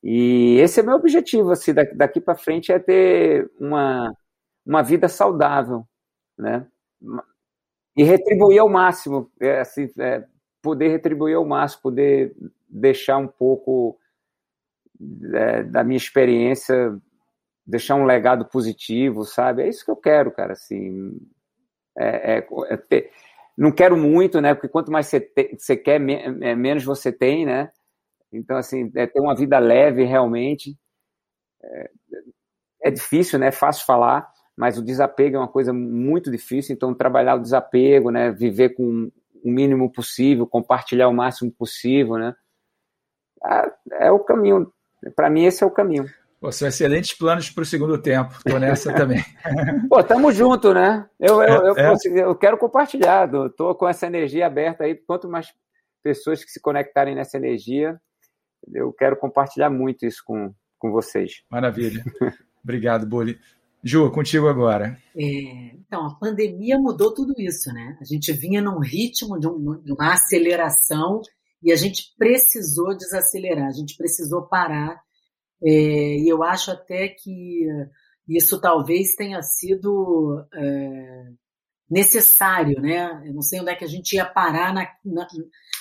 E 0.02 0.56
esse 0.58 0.80
é 0.80 0.82
meu 0.82 0.96
objetivo, 0.96 1.50
assim, 1.50 1.74
daqui 1.74 2.20
para 2.20 2.34
frente 2.34 2.72
é 2.72 2.78
ter 2.78 3.50
uma, 3.60 4.14
uma 4.64 4.82
vida 4.82 5.08
saudável, 5.08 5.86
né? 6.38 6.66
E 7.96 8.02
retribuir 8.02 8.58
ao 8.60 8.68
máximo, 8.68 9.30
é, 9.38 9.60
assim, 9.60 9.90
é, 9.98 10.24
poder 10.62 10.88
retribuir 10.88 11.36
ao 11.36 11.44
máximo, 11.44 11.82
poder 11.82 12.34
deixar 12.68 13.18
um 13.18 13.28
pouco 13.28 13.99
é, 15.34 15.62
da 15.64 15.84
minha 15.84 15.96
experiência, 15.96 16.96
deixar 17.66 17.94
um 17.96 18.04
legado 18.04 18.46
positivo, 18.46 19.24
sabe? 19.24 19.62
É 19.62 19.68
isso 19.68 19.84
que 19.84 19.90
eu 19.90 19.96
quero, 19.96 20.30
cara, 20.32 20.52
assim. 20.52 21.18
É, 21.98 22.38
é, 22.38 22.48
é 22.70 22.76
ter, 22.76 23.10
não 23.56 23.72
quero 23.72 23.96
muito, 23.96 24.40
né? 24.40 24.54
Porque 24.54 24.68
quanto 24.68 24.90
mais 24.92 25.06
você, 25.06 25.20
te, 25.20 25.56
você 25.58 25.76
quer, 25.76 26.00
é, 26.42 26.54
menos 26.54 26.84
você 26.84 27.12
tem, 27.12 27.46
né? 27.46 27.70
Então, 28.32 28.56
assim, 28.56 28.90
é 28.94 29.06
ter 29.06 29.20
uma 29.20 29.34
vida 29.36 29.58
leve 29.58 30.04
realmente. 30.04 30.76
É, 31.62 31.90
é 32.84 32.90
difícil, 32.90 33.38
né? 33.38 33.48
É 33.48 33.52
fácil 33.52 33.84
falar, 33.86 34.28
mas 34.56 34.78
o 34.78 34.84
desapego 34.84 35.36
é 35.36 35.38
uma 35.40 35.48
coisa 35.48 35.72
muito 35.72 36.30
difícil. 36.30 36.74
Então, 36.74 36.94
trabalhar 36.94 37.34
o 37.36 37.42
desapego, 37.42 38.10
né? 38.10 38.30
Viver 38.32 38.70
com 38.70 39.10
o 39.44 39.50
mínimo 39.50 39.90
possível, 39.90 40.46
compartilhar 40.46 41.08
o 41.08 41.14
máximo 41.14 41.50
possível, 41.52 42.16
né? 42.16 42.34
É 44.00 44.10
o 44.10 44.20
caminho. 44.20 44.72
Para 45.14 45.30
mim, 45.30 45.44
esse 45.44 45.62
é 45.62 45.66
o 45.66 45.70
caminho. 45.70 46.06
Pô, 46.40 46.50
são 46.50 46.66
excelentes 46.66 47.12
planos 47.16 47.50
para 47.50 47.62
o 47.62 47.66
segundo 47.66 48.00
tempo. 48.00 48.32
Estou 48.34 48.58
nessa 48.58 48.92
também. 48.96 49.22
Pô, 49.88 50.02
tamo 50.02 50.32
junto, 50.32 50.72
né? 50.72 51.06
Eu, 51.18 51.42
eu, 51.42 51.66
eu, 51.66 51.76
é. 51.76 51.94
eu 52.22 52.34
quero 52.34 52.56
compartilhar. 52.56 53.30
Estou 53.46 53.74
com 53.74 53.86
essa 53.86 54.06
energia 54.06 54.46
aberta 54.46 54.84
aí. 54.84 54.94
Quanto 54.94 55.28
mais 55.28 55.52
pessoas 56.02 56.42
que 56.42 56.50
se 56.50 56.58
conectarem 56.58 57.14
nessa 57.14 57.36
energia, 57.36 58.00
eu 58.72 58.90
quero 58.90 59.16
compartilhar 59.16 59.68
muito 59.68 60.06
isso 60.06 60.22
com, 60.24 60.54
com 60.78 60.90
vocês. 60.90 61.42
Maravilha. 61.50 62.02
Obrigado, 62.64 63.06
Boli. 63.06 63.38
Ju, 63.82 64.10
contigo 64.10 64.48
agora. 64.48 64.98
É, 65.16 65.22
então, 65.74 66.06
a 66.06 66.14
pandemia 66.14 66.78
mudou 66.78 67.14
tudo 67.14 67.34
isso, 67.38 67.72
né? 67.72 67.96
A 68.00 68.04
gente 68.04 68.32
vinha 68.32 68.60
num 68.60 68.78
ritmo 68.78 69.38
de, 69.38 69.46
um, 69.46 69.80
de 69.82 69.92
uma 69.92 70.12
aceleração 70.12 71.20
e 71.62 71.72
a 71.72 71.76
gente 71.76 72.14
precisou 72.16 72.96
desacelerar, 72.96 73.66
a 73.66 73.72
gente 73.72 73.96
precisou 73.96 74.48
parar. 74.48 75.00
É, 75.62 75.70
e 75.70 76.28
eu 76.28 76.42
acho 76.42 76.70
até 76.70 77.08
que 77.08 77.66
isso 78.28 78.60
talvez 78.60 79.14
tenha 79.14 79.42
sido 79.42 80.46
é, 80.54 81.24
necessário, 81.90 82.80
né? 82.80 83.22
Eu 83.26 83.34
não 83.34 83.42
sei 83.42 83.60
onde 83.60 83.70
é 83.70 83.76
que 83.76 83.84
a 83.84 83.88
gente 83.88 84.14
ia 84.14 84.24
parar 84.24 84.72
na, 84.72 84.88
na, 85.04 85.26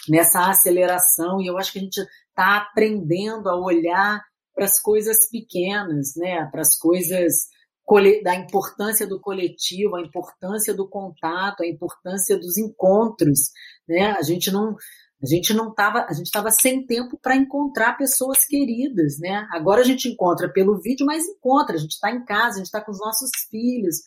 nessa 0.09 0.49
aceleração, 0.49 1.39
e 1.39 1.47
eu 1.47 1.57
acho 1.57 1.71
que 1.71 1.79
a 1.79 1.81
gente 1.81 2.01
está 2.29 2.57
aprendendo 2.57 3.47
a 3.47 3.55
olhar 3.55 4.21
para 4.55 4.65
as 4.65 4.81
coisas 4.81 5.29
pequenas, 5.29 6.13
né? 6.17 6.45
Para 6.51 6.61
as 6.61 6.75
coisas 6.77 7.33
da 8.23 8.35
importância 8.35 9.07
do 9.07 9.19
coletivo, 9.19 9.95
a 9.95 10.01
importância 10.01 10.73
do 10.75 10.87
contato, 10.87 11.63
a 11.63 11.67
importância 11.67 12.37
dos 12.37 12.57
encontros, 12.57 13.51
né? 13.87 14.11
A 14.11 14.21
gente 14.21 14.51
não 14.51 14.75
a 15.21 15.25
gente 15.25 15.53
não 15.53 15.69
estava, 15.69 16.05
a 16.07 16.13
gente 16.13 16.27
estava 16.27 16.49
sem 16.49 16.85
tempo 16.85 17.17
para 17.21 17.35
encontrar 17.35 17.97
pessoas 17.97 18.45
queridas, 18.45 19.19
né? 19.19 19.45
Agora 19.51 19.81
a 19.81 19.83
gente 19.83 20.07
encontra 20.07 20.51
pelo 20.51 20.79
vídeo, 20.79 21.05
mas 21.05 21.27
encontra, 21.27 21.75
a 21.75 21.79
gente 21.79 21.91
está 21.91 22.09
em 22.09 22.23
casa, 22.23 22.55
a 22.55 22.57
gente 22.57 22.67
está 22.67 22.81
com 22.81 22.91
os 22.91 22.99
nossos 22.99 23.29
filhos. 23.49 23.97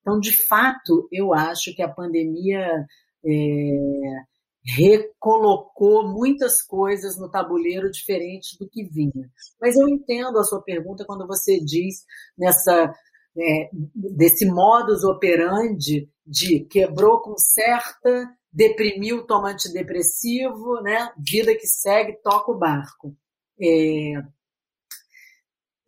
Então, 0.00 0.20
de 0.20 0.32
fato, 0.46 1.08
eu 1.10 1.34
acho 1.34 1.74
que 1.74 1.82
a 1.82 1.88
pandemia 1.92 2.86
é, 3.26 3.70
recolocou 4.64 6.08
muitas 6.08 6.62
coisas 6.62 7.18
no 7.18 7.28
tabuleiro 7.28 7.90
diferente 7.90 8.56
do 8.58 8.68
que 8.68 8.84
vinha. 8.84 9.28
Mas 9.60 9.76
eu 9.76 9.88
entendo 9.88 10.38
a 10.38 10.44
sua 10.44 10.62
pergunta 10.62 11.04
quando 11.04 11.26
você 11.26 11.58
diz 11.58 12.04
nessa 12.38 12.94
é, 13.36 13.70
desse 13.94 14.44
modus 14.46 15.04
operandi 15.04 16.08
de 16.30 16.60
quebrou 16.60 17.20
com 17.20 17.36
certa, 17.36 18.32
deprimiu, 18.52 19.26
toma 19.26 19.50
antidepressivo, 19.50 20.80
né? 20.80 21.12
Vida 21.18 21.52
que 21.56 21.66
segue, 21.66 22.20
toca 22.22 22.52
o 22.52 22.58
barco. 22.58 23.16
É, 23.60 24.12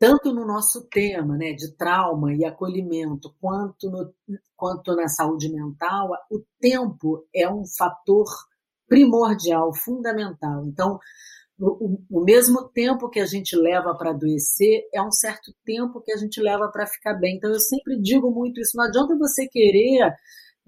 tanto 0.01 0.34
no 0.34 0.45
nosso 0.45 0.88
tema 0.88 1.36
né, 1.36 1.53
de 1.53 1.76
trauma 1.76 2.34
e 2.34 2.45
acolhimento, 2.45 3.32
quanto, 3.40 3.88
no, 3.88 4.12
quanto 4.57 4.97
na 4.97 5.07
saúde 5.07 5.49
mental, 5.49 6.11
o 6.28 6.43
tempo 6.61 7.24
é 7.32 7.49
um 7.49 7.64
fator 7.64 8.26
primordial, 8.88 9.72
fundamental. 9.72 10.66
Então, 10.66 10.99
o, 11.64 11.98
o 12.10 12.24
mesmo 12.24 12.68
tempo 12.70 13.08
que 13.08 13.20
a 13.20 13.26
gente 13.26 13.54
leva 13.56 13.94
para 13.96 14.10
adoecer 14.10 14.88
é 14.92 15.00
um 15.00 15.12
certo 15.12 15.52
tempo 15.64 16.00
que 16.00 16.12
a 16.12 16.16
gente 16.16 16.40
leva 16.40 16.68
para 16.72 16.86
ficar 16.86 17.14
bem. 17.14 17.36
Então, 17.36 17.50
eu 17.52 17.60
sempre 17.60 18.00
digo 18.00 18.30
muito 18.32 18.60
isso: 18.60 18.76
não 18.76 18.84
adianta 18.84 19.16
você 19.16 19.46
querer 19.46 20.12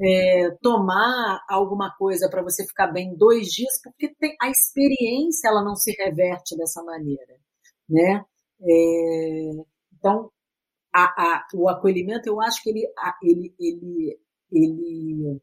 é, 0.00 0.50
tomar 0.62 1.44
alguma 1.48 1.92
coisa 1.96 2.28
para 2.30 2.42
você 2.42 2.64
ficar 2.64 2.88
bem 2.88 3.16
dois 3.16 3.48
dias, 3.48 3.80
porque 3.82 4.14
tem, 4.14 4.36
a 4.40 4.48
experiência 4.48 5.48
ela 5.48 5.64
não 5.64 5.74
se 5.74 5.92
reverte 5.98 6.56
dessa 6.56 6.82
maneira, 6.82 7.34
né? 7.88 8.24
É, 8.62 9.50
então, 9.98 10.30
a, 10.94 11.04
a, 11.04 11.46
o 11.54 11.68
acolhimento, 11.68 12.28
eu 12.28 12.40
acho 12.40 12.62
que 12.62 12.70
ele, 12.70 12.86
a, 12.98 13.14
ele, 13.22 13.54
ele, 13.58 14.18
ele 14.52 15.40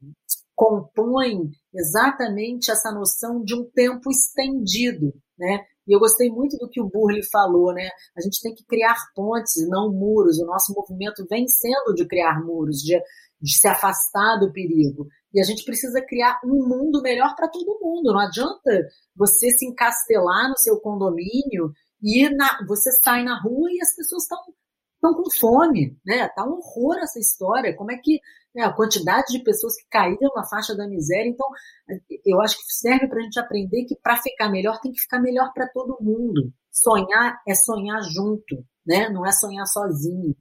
compõe 0.54 1.50
exatamente 1.74 2.70
essa 2.70 2.92
noção 2.92 3.42
de 3.42 3.54
um 3.54 3.64
tempo 3.64 4.10
estendido, 4.10 5.12
né? 5.38 5.64
E 5.86 5.94
eu 5.94 5.98
gostei 5.98 6.30
muito 6.30 6.56
do 6.58 6.68
que 6.68 6.80
o 6.80 6.88
Burley 6.88 7.22
falou, 7.30 7.72
né? 7.72 7.88
A 8.16 8.20
gente 8.20 8.40
tem 8.40 8.54
que 8.54 8.64
criar 8.64 8.94
pontes 9.14 9.68
não 9.68 9.92
muros. 9.92 10.38
O 10.38 10.46
nosso 10.46 10.72
movimento 10.72 11.26
vem 11.28 11.48
sendo 11.48 11.94
de 11.94 12.06
criar 12.06 12.40
muros, 12.44 12.78
de, 12.78 12.96
de 13.40 13.58
se 13.58 13.66
afastar 13.66 14.38
do 14.38 14.52
perigo. 14.52 15.08
E 15.34 15.40
a 15.40 15.44
gente 15.44 15.64
precisa 15.64 16.00
criar 16.06 16.38
um 16.44 16.68
mundo 16.68 17.02
melhor 17.02 17.34
para 17.34 17.48
todo 17.48 17.80
mundo. 17.80 18.12
Não 18.12 18.20
adianta 18.20 18.86
você 19.16 19.50
se 19.50 19.66
encastelar 19.66 20.50
no 20.50 20.58
seu 20.58 20.78
condomínio 20.80 21.72
e 22.00 22.28
na, 22.28 22.64
você 22.68 22.92
sai 23.02 23.24
na 23.24 23.40
rua 23.40 23.68
e 23.72 23.80
as 23.80 23.94
pessoas 23.96 24.22
estão 24.22 24.38
estão 25.02 25.14
com 25.14 25.28
fome, 25.32 25.98
né? 26.06 26.28
Tá 26.28 26.44
um 26.44 26.52
horror 26.52 26.96
essa 26.98 27.18
história. 27.18 27.76
Como 27.76 27.90
é 27.90 27.96
que 27.96 28.20
né, 28.54 28.62
a 28.64 28.72
quantidade 28.72 29.32
de 29.32 29.42
pessoas 29.42 29.74
que 29.76 29.88
caíram 29.90 30.30
na 30.34 30.44
faixa 30.44 30.74
da 30.76 30.86
miséria? 30.86 31.28
Então, 31.28 31.46
eu 32.24 32.40
acho 32.40 32.56
que 32.56 32.72
serve 32.72 33.08
para 33.08 33.18
a 33.18 33.22
gente 33.22 33.38
aprender 33.38 33.84
que 33.84 33.96
para 33.96 34.16
ficar 34.16 34.50
melhor 34.50 34.80
tem 34.80 34.92
que 34.92 35.00
ficar 35.00 35.20
melhor 35.20 35.52
para 35.54 35.68
todo 35.68 35.98
mundo. 36.00 36.52
Sonhar 36.70 37.40
é 37.46 37.54
sonhar 37.54 38.02
junto, 38.02 38.64
né? 38.86 39.08
Não 39.08 39.26
é 39.26 39.32
sonhar 39.32 39.66
sozinho. 39.66 40.34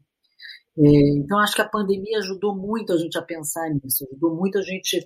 É, 0.78 1.18
então, 1.18 1.40
acho 1.40 1.56
que 1.56 1.62
a 1.62 1.70
pandemia 1.70 2.20
ajudou 2.20 2.56
muito 2.56 2.94
a 2.94 2.98
gente 2.98 3.18
a 3.18 3.22
pensar 3.22 3.70
nisso, 3.70 4.08
ajudou 4.10 4.36
muito 4.36 4.58
a 4.58 4.62
gente 4.62 5.06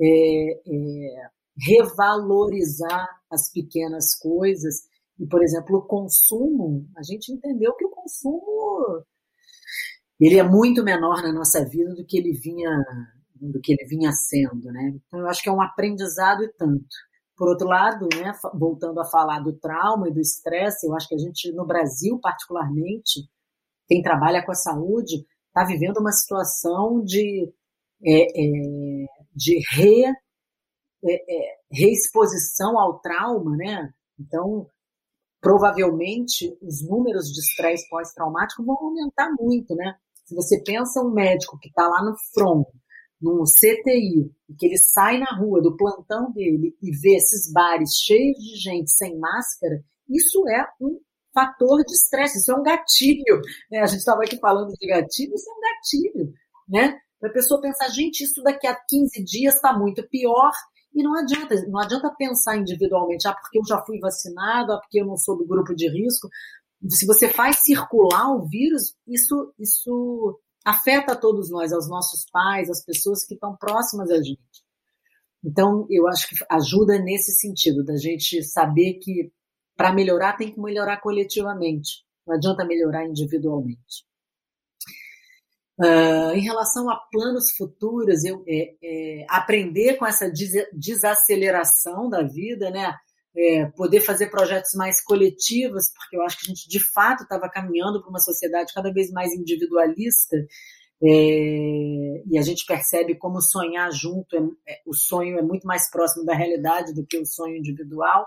é, 0.00 0.52
é, 0.66 1.28
revalorizar 1.56 3.08
as 3.30 3.50
pequenas 3.52 4.14
coisas 4.16 4.82
e, 5.18 5.26
por 5.26 5.42
exemplo, 5.42 5.78
o 5.78 5.82
consumo, 5.82 6.88
a 6.96 7.02
gente 7.02 7.32
entendeu 7.32 7.74
que 7.74 7.84
o 7.84 7.90
consumo 7.90 9.04
ele 10.26 10.38
é 10.38 10.42
muito 10.42 10.82
menor 10.82 11.22
na 11.22 11.32
nossa 11.32 11.64
vida 11.68 11.94
do 11.94 12.04
que 12.04 12.16
ele 12.18 12.32
vinha 12.32 12.70
do 13.40 13.60
que 13.60 13.72
ele 13.72 13.84
vinha 13.86 14.10
sendo, 14.12 14.72
né? 14.72 14.94
Então 15.06 15.20
eu 15.20 15.26
acho 15.28 15.42
que 15.42 15.48
é 15.48 15.52
um 15.52 15.60
aprendizado 15.60 16.42
e 16.42 16.52
tanto. 16.54 16.86
Por 17.36 17.48
outro 17.48 17.66
lado, 17.66 18.08
né, 18.14 18.32
voltando 18.54 19.00
a 19.00 19.04
falar 19.04 19.40
do 19.40 19.52
trauma 19.58 20.08
e 20.08 20.12
do 20.12 20.20
estresse, 20.20 20.86
eu 20.86 20.94
acho 20.94 21.08
que 21.08 21.14
a 21.14 21.18
gente 21.18 21.52
no 21.52 21.66
Brasil 21.66 22.18
particularmente, 22.22 23.28
quem 23.86 24.00
trabalha 24.02 24.44
com 24.44 24.52
a 24.52 24.54
saúde, 24.54 25.26
está 25.48 25.64
vivendo 25.66 25.98
uma 25.98 26.12
situação 26.12 27.02
de 27.02 27.52
é, 28.06 28.22
é, 28.22 29.06
de 29.34 29.60
re, 29.72 30.04
é, 30.06 30.12
é 31.04 31.56
reexposição 31.70 32.78
ao 32.78 33.00
trauma, 33.00 33.56
né? 33.56 33.92
Então 34.18 34.66
provavelmente 35.40 36.56
os 36.62 36.82
números 36.88 37.26
de 37.26 37.40
estresse 37.40 37.86
pós-traumático 37.90 38.64
vão 38.64 38.76
aumentar 38.76 39.30
muito, 39.38 39.74
né? 39.74 39.94
Se 40.24 40.34
você 40.34 40.62
pensa 40.62 41.00
um 41.00 41.12
médico 41.12 41.58
que 41.58 41.68
está 41.68 41.86
lá 41.86 42.02
no 42.02 42.14
front, 42.32 42.66
num 43.20 43.44
CTI, 43.44 44.30
e 44.48 44.54
que 44.54 44.66
ele 44.66 44.78
sai 44.78 45.18
na 45.18 45.36
rua 45.36 45.62
do 45.62 45.76
plantão 45.76 46.32
dele 46.32 46.76
e 46.82 46.90
vê 46.96 47.16
esses 47.16 47.52
bares 47.52 47.94
cheios 47.94 48.36
de 48.36 48.56
gente 48.56 48.90
sem 48.90 49.18
máscara, 49.18 49.82
isso 50.08 50.46
é 50.48 50.66
um 50.80 50.98
fator 51.32 51.82
de 51.84 51.92
estresse, 51.92 52.38
isso 52.38 52.52
é 52.52 52.54
um 52.54 52.62
gatilho. 52.62 53.40
Né? 53.70 53.80
A 53.80 53.86
gente 53.86 54.00
estava 54.00 54.22
aqui 54.22 54.36
falando 54.38 54.72
de 54.72 54.86
gatilho, 54.86 55.34
isso 55.34 55.50
é 55.50 55.52
um 55.52 55.60
gatilho, 55.60 56.32
né? 56.68 57.00
para 57.24 57.30
a 57.30 57.32
pessoa 57.32 57.60
pensar, 57.60 57.88
gente, 57.88 58.22
isso 58.22 58.42
daqui 58.42 58.66
a 58.66 58.74
15 58.74 59.24
dias 59.24 59.54
está 59.54 59.72
muito 59.72 60.06
pior, 60.08 60.52
e 60.94 61.02
não 61.02 61.18
adianta, 61.18 61.54
não 61.68 61.80
adianta 61.80 62.14
pensar 62.16 62.56
individualmente, 62.56 63.26
ah, 63.26 63.34
porque 63.34 63.58
eu 63.58 63.64
já 63.66 63.82
fui 63.84 63.98
vacinado, 63.98 64.72
ah, 64.72 64.78
porque 64.78 65.00
eu 65.00 65.06
não 65.06 65.16
sou 65.16 65.36
do 65.36 65.46
grupo 65.46 65.74
de 65.74 65.88
risco. 65.88 66.28
Se 66.88 67.06
você 67.06 67.28
faz 67.28 67.60
circular 67.60 68.34
o 68.34 68.46
vírus, 68.46 68.94
isso, 69.06 69.54
isso 69.58 70.40
afeta 70.64 71.16
todos 71.16 71.50
nós, 71.50 71.72
aos 71.72 71.88
nossos 71.88 72.24
pais, 72.30 72.70
as 72.70 72.84
pessoas 72.84 73.24
que 73.24 73.34
estão 73.34 73.56
próximas 73.56 74.10
a 74.10 74.16
gente. 74.16 74.40
Então, 75.44 75.86
eu 75.90 76.08
acho 76.08 76.28
que 76.28 76.36
ajuda 76.50 76.98
nesse 76.98 77.32
sentido, 77.32 77.84
da 77.84 77.96
gente 77.96 78.42
saber 78.42 78.94
que 78.94 79.30
para 79.76 79.92
melhorar 79.92 80.36
tem 80.36 80.52
que 80.52 80.60
melhorar 80.60 81.00
coletivamente, 81.00 82.04
não 82.26 82.34
adianta 82.34 82.64
melhorar 82.64 83.04
individualmente. 83.04 84.04
Uh, 85.76 86.30
em 86.34 86.40
relação 86.40 86.88
a 86.88 86.96
planos 87.10 87.50
futuros, 87.56 88.24
eu 88.24 88.44
é, 88.46 88.76
é, 88.80 89.26
aprender 89.28 89.96
com 89.96 90.06
essa 90.06 90.30
des 90.30 90.52
desaceleração 90.72 92.08
da 92.08 92.22
vida, 92.22 92.70
né? 92.70 92.94
É, 93.36 93.66
poder 93.76 94.00
fazer 94.00 94.30
projetos 94.30 94.74
mais 94.74 95.02
coletivos, 95.02 95.90
porque 95.96 96.16
eu 96.16 96.22
acho 96.22 96.38
que 96.38 96.46
a 96.46 96.54
gente 96.54 96.68
de 96.68 96.78
fato 96.78 97.24
estava 97.24 97.48
caminhando 97.48 98.00
para 98.00 98.08
uma 98.08 98.20
sociedade 98.20 98.72
cada 98.72 98.92
vez 98.92 99.10
mais 99.10 99.32
individualista, 99.32 100.36
é, 101.02 102.22
e 102.30 102.38
a 102.38 102.42
gente 102.42 102.64
percebe 102.64 103.16
como 103.16 103.40
sonhar 103.40 103.90
junto, 103.90 104.36
é, 104.36 104.72
é, 104.72 104.80
o 104.86 104.94
sonho 104.94 105.36
é 105.36 105.42
muito 105.42 105.66
mais 105.66 105.90
próximo 105.90 106.24
da 106.24 106.34
realidade 106.34 106.94
do 106.94 107.04
que 107.04 107.18
o 107.18 107.26
sonho 107.26 107.56
individual. 107.56 108.26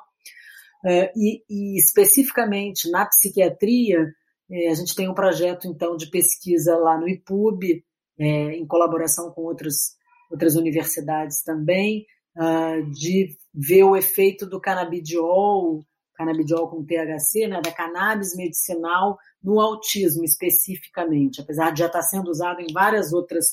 E, 1.16 1.44
e 1.50 1.78
especificamente 1.78 2.90
na 2.90 3.06
psiquiatria, 3.06 4.14
é, 4.50 4.70
a 4.70 4.74
gente 4.74 4.96
tem 4.96 5.10
um 5.10 5.14
projeto, 5.14 5.68
então, 5.68 5.98
de 5.98 6.10
pesquisa 6.10 6.78
lá 6.78 6.98
no 6.98 7.08
IPUB, 7.08 7.84
é, 8.20 8.26
em 8.56 8.66
colaboração 8.66 9.32
com 9.32 9.42
outras, 9.42 9.96
outras 10.32 10.56
universidades 10.56 11.44
também, 11.44 12.06
uh, 12.36 12.90
de 12.92 13.38
ver 13.58 13.84
o 13.84 13.98
efeito 13.98 14.46
do 14.46 14.62
canabidiol, 14.62 15.84
canabidiol 16.14 16.70
com 16.70 16.86
THC, 16.86 17.48
né, 17.48 17.60
da 17.60 17.72
cannabis 17.72 18.36
medicinal 18.36 19.18
no 19.44 19.60
autismo 19.60 20.24
especificamente, 20.24 21.42
apesar 21.42 21.72
de 21.72 21.80
já 21.80 21.88
estar 21.88 22.04
sendo 22.04 22.30
usado 22.30 22.62
em 22.62 22.72
várias 22.72 23.12
outras 23.12 23.48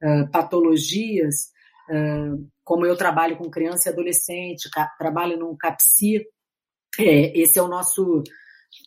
uh, 0.00 0.30
patologias, 0.30 1.48
uh, 1.90 2.48
como 2.62 2.86
eu 2.86 2.96
trabalho 2.96 3.36
com 3.36 3.50
criança 3.50 3.88
e 3.88 3.92
adolescente, 3.92 4.70
trabalho 4.96 5.36
no 5.36 5.56
CAPSI, 5.56 6.24
é, 7.00 7.40
esse 7.40 7.58
é 7.58 7.62
o 7.62 7.68
nosso 7.68 8.22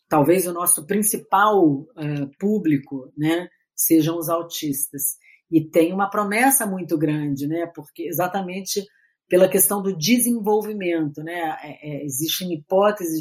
talvez 0.07 0.45
o 0.45 0.53
nosso 0.53 0.85
principal 0.85 1.65
uh, 1.67 2.29
público, 2.39 3.11
né, 3.17 3.49
sejam 3.75 4.17
os 4.17 4.29
autistas. 4.29 5.17
E 5.49 5.61
tem 5.61 5.91
uma 5.91 6.09
promessa 6.09 6.65
muito 6.65 6.97
grande, 6.97 7.47
né, 7.47 7.65
porque 7.73 8.03
exatamente 8.03 8.85
pela 9.31 9.47
questão 9.47 9.81
do 9.81 9.97
desenvolvimento, 9.97 11.23
né, 11.23 11.57
é, 11.63 11.89
é, 11.89 12.03
existem 12.03 12.49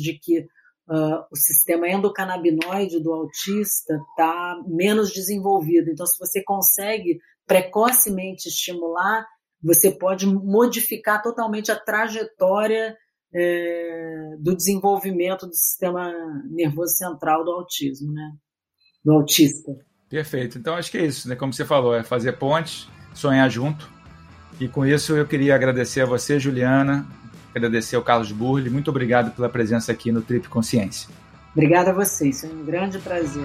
de 0.02 0.18
que 0.18 0.40
uh, 0.40 1.24
o 1.30 1.36
sistema 1.36 1.88
endocannabinoide 1.88 3.00
do 3.00 3.12
autista 3.12 3.94
está 4.10 4.60
menos 4.66 5.12
desenvolvido. 5.12 5.88
Então, 5.88 6.04
se 6.04 6.18
você 6.18 6.42
consegue 6.42 7.20
precocemente 7.46 8.48
estimular, 8.48 9.24
você 9.62 9.88
pode 9.88 10.26
modificar 10.26 11.22
totalmente 11.22 11.70
a 11.70 11.78
trajetória 11.78 12.96
é, 13.32 14.34
do 14.40 14.56
desenvolvimento 14.56 15.46
do 15.46 15.54
sistema 15.54 16.12
nervoso 16.50 16.96
central 16.96 17.44
do 17.44 17.52
autismo, 17.52 18.12
né? 18.12 18.32
Do 19.04 19.12
autista. 19.12 19.70
Perfeito. 20.08 20.58
Então 20.58 20.74
acho 20.74 20.90
que 20.90 20.98
é 20.98 21.06
isso, 21.06 21.28
né? 21.28 21.36
Como 21.36 21.52
você 21.52 21.64
falou, 21.64 21.94
é 21.94 22.02
fazer 22.02 22.32
pontes, 22.32 22.88
sonhar 23.14 23.48
junto. 23.48 23.99
E 24.60 24.68
com 24.68 24.84
isso 24.84 25.16
eu 25.16 25.26
queria 25.26 25.54
agradecer 25.54 26.02
a 26.02 26.06
você, 26.06 26.38
Juliana, 26.38 27.06
agradecer 27.54 27.96
ao 27.96 28.02
Carlos 28.02 28.30
Burli. 28.30 28.68
Muito 28.68 28.90
obrigado 28.90 29.34
pela 29.34 29.48
presença 29.48 29.90
aqui 29.90 30.12
no 30.12 30.20
Trip 30.20 30.48
Consciência. 30.48 31.08
Obrigada 31.56 31.90
a 31.90 31.94
vocês, 31.94 32.42
foi 32.42 32.50
um 32.50 32.64
grande 32.64 32.98
prazer. 32.98 33.42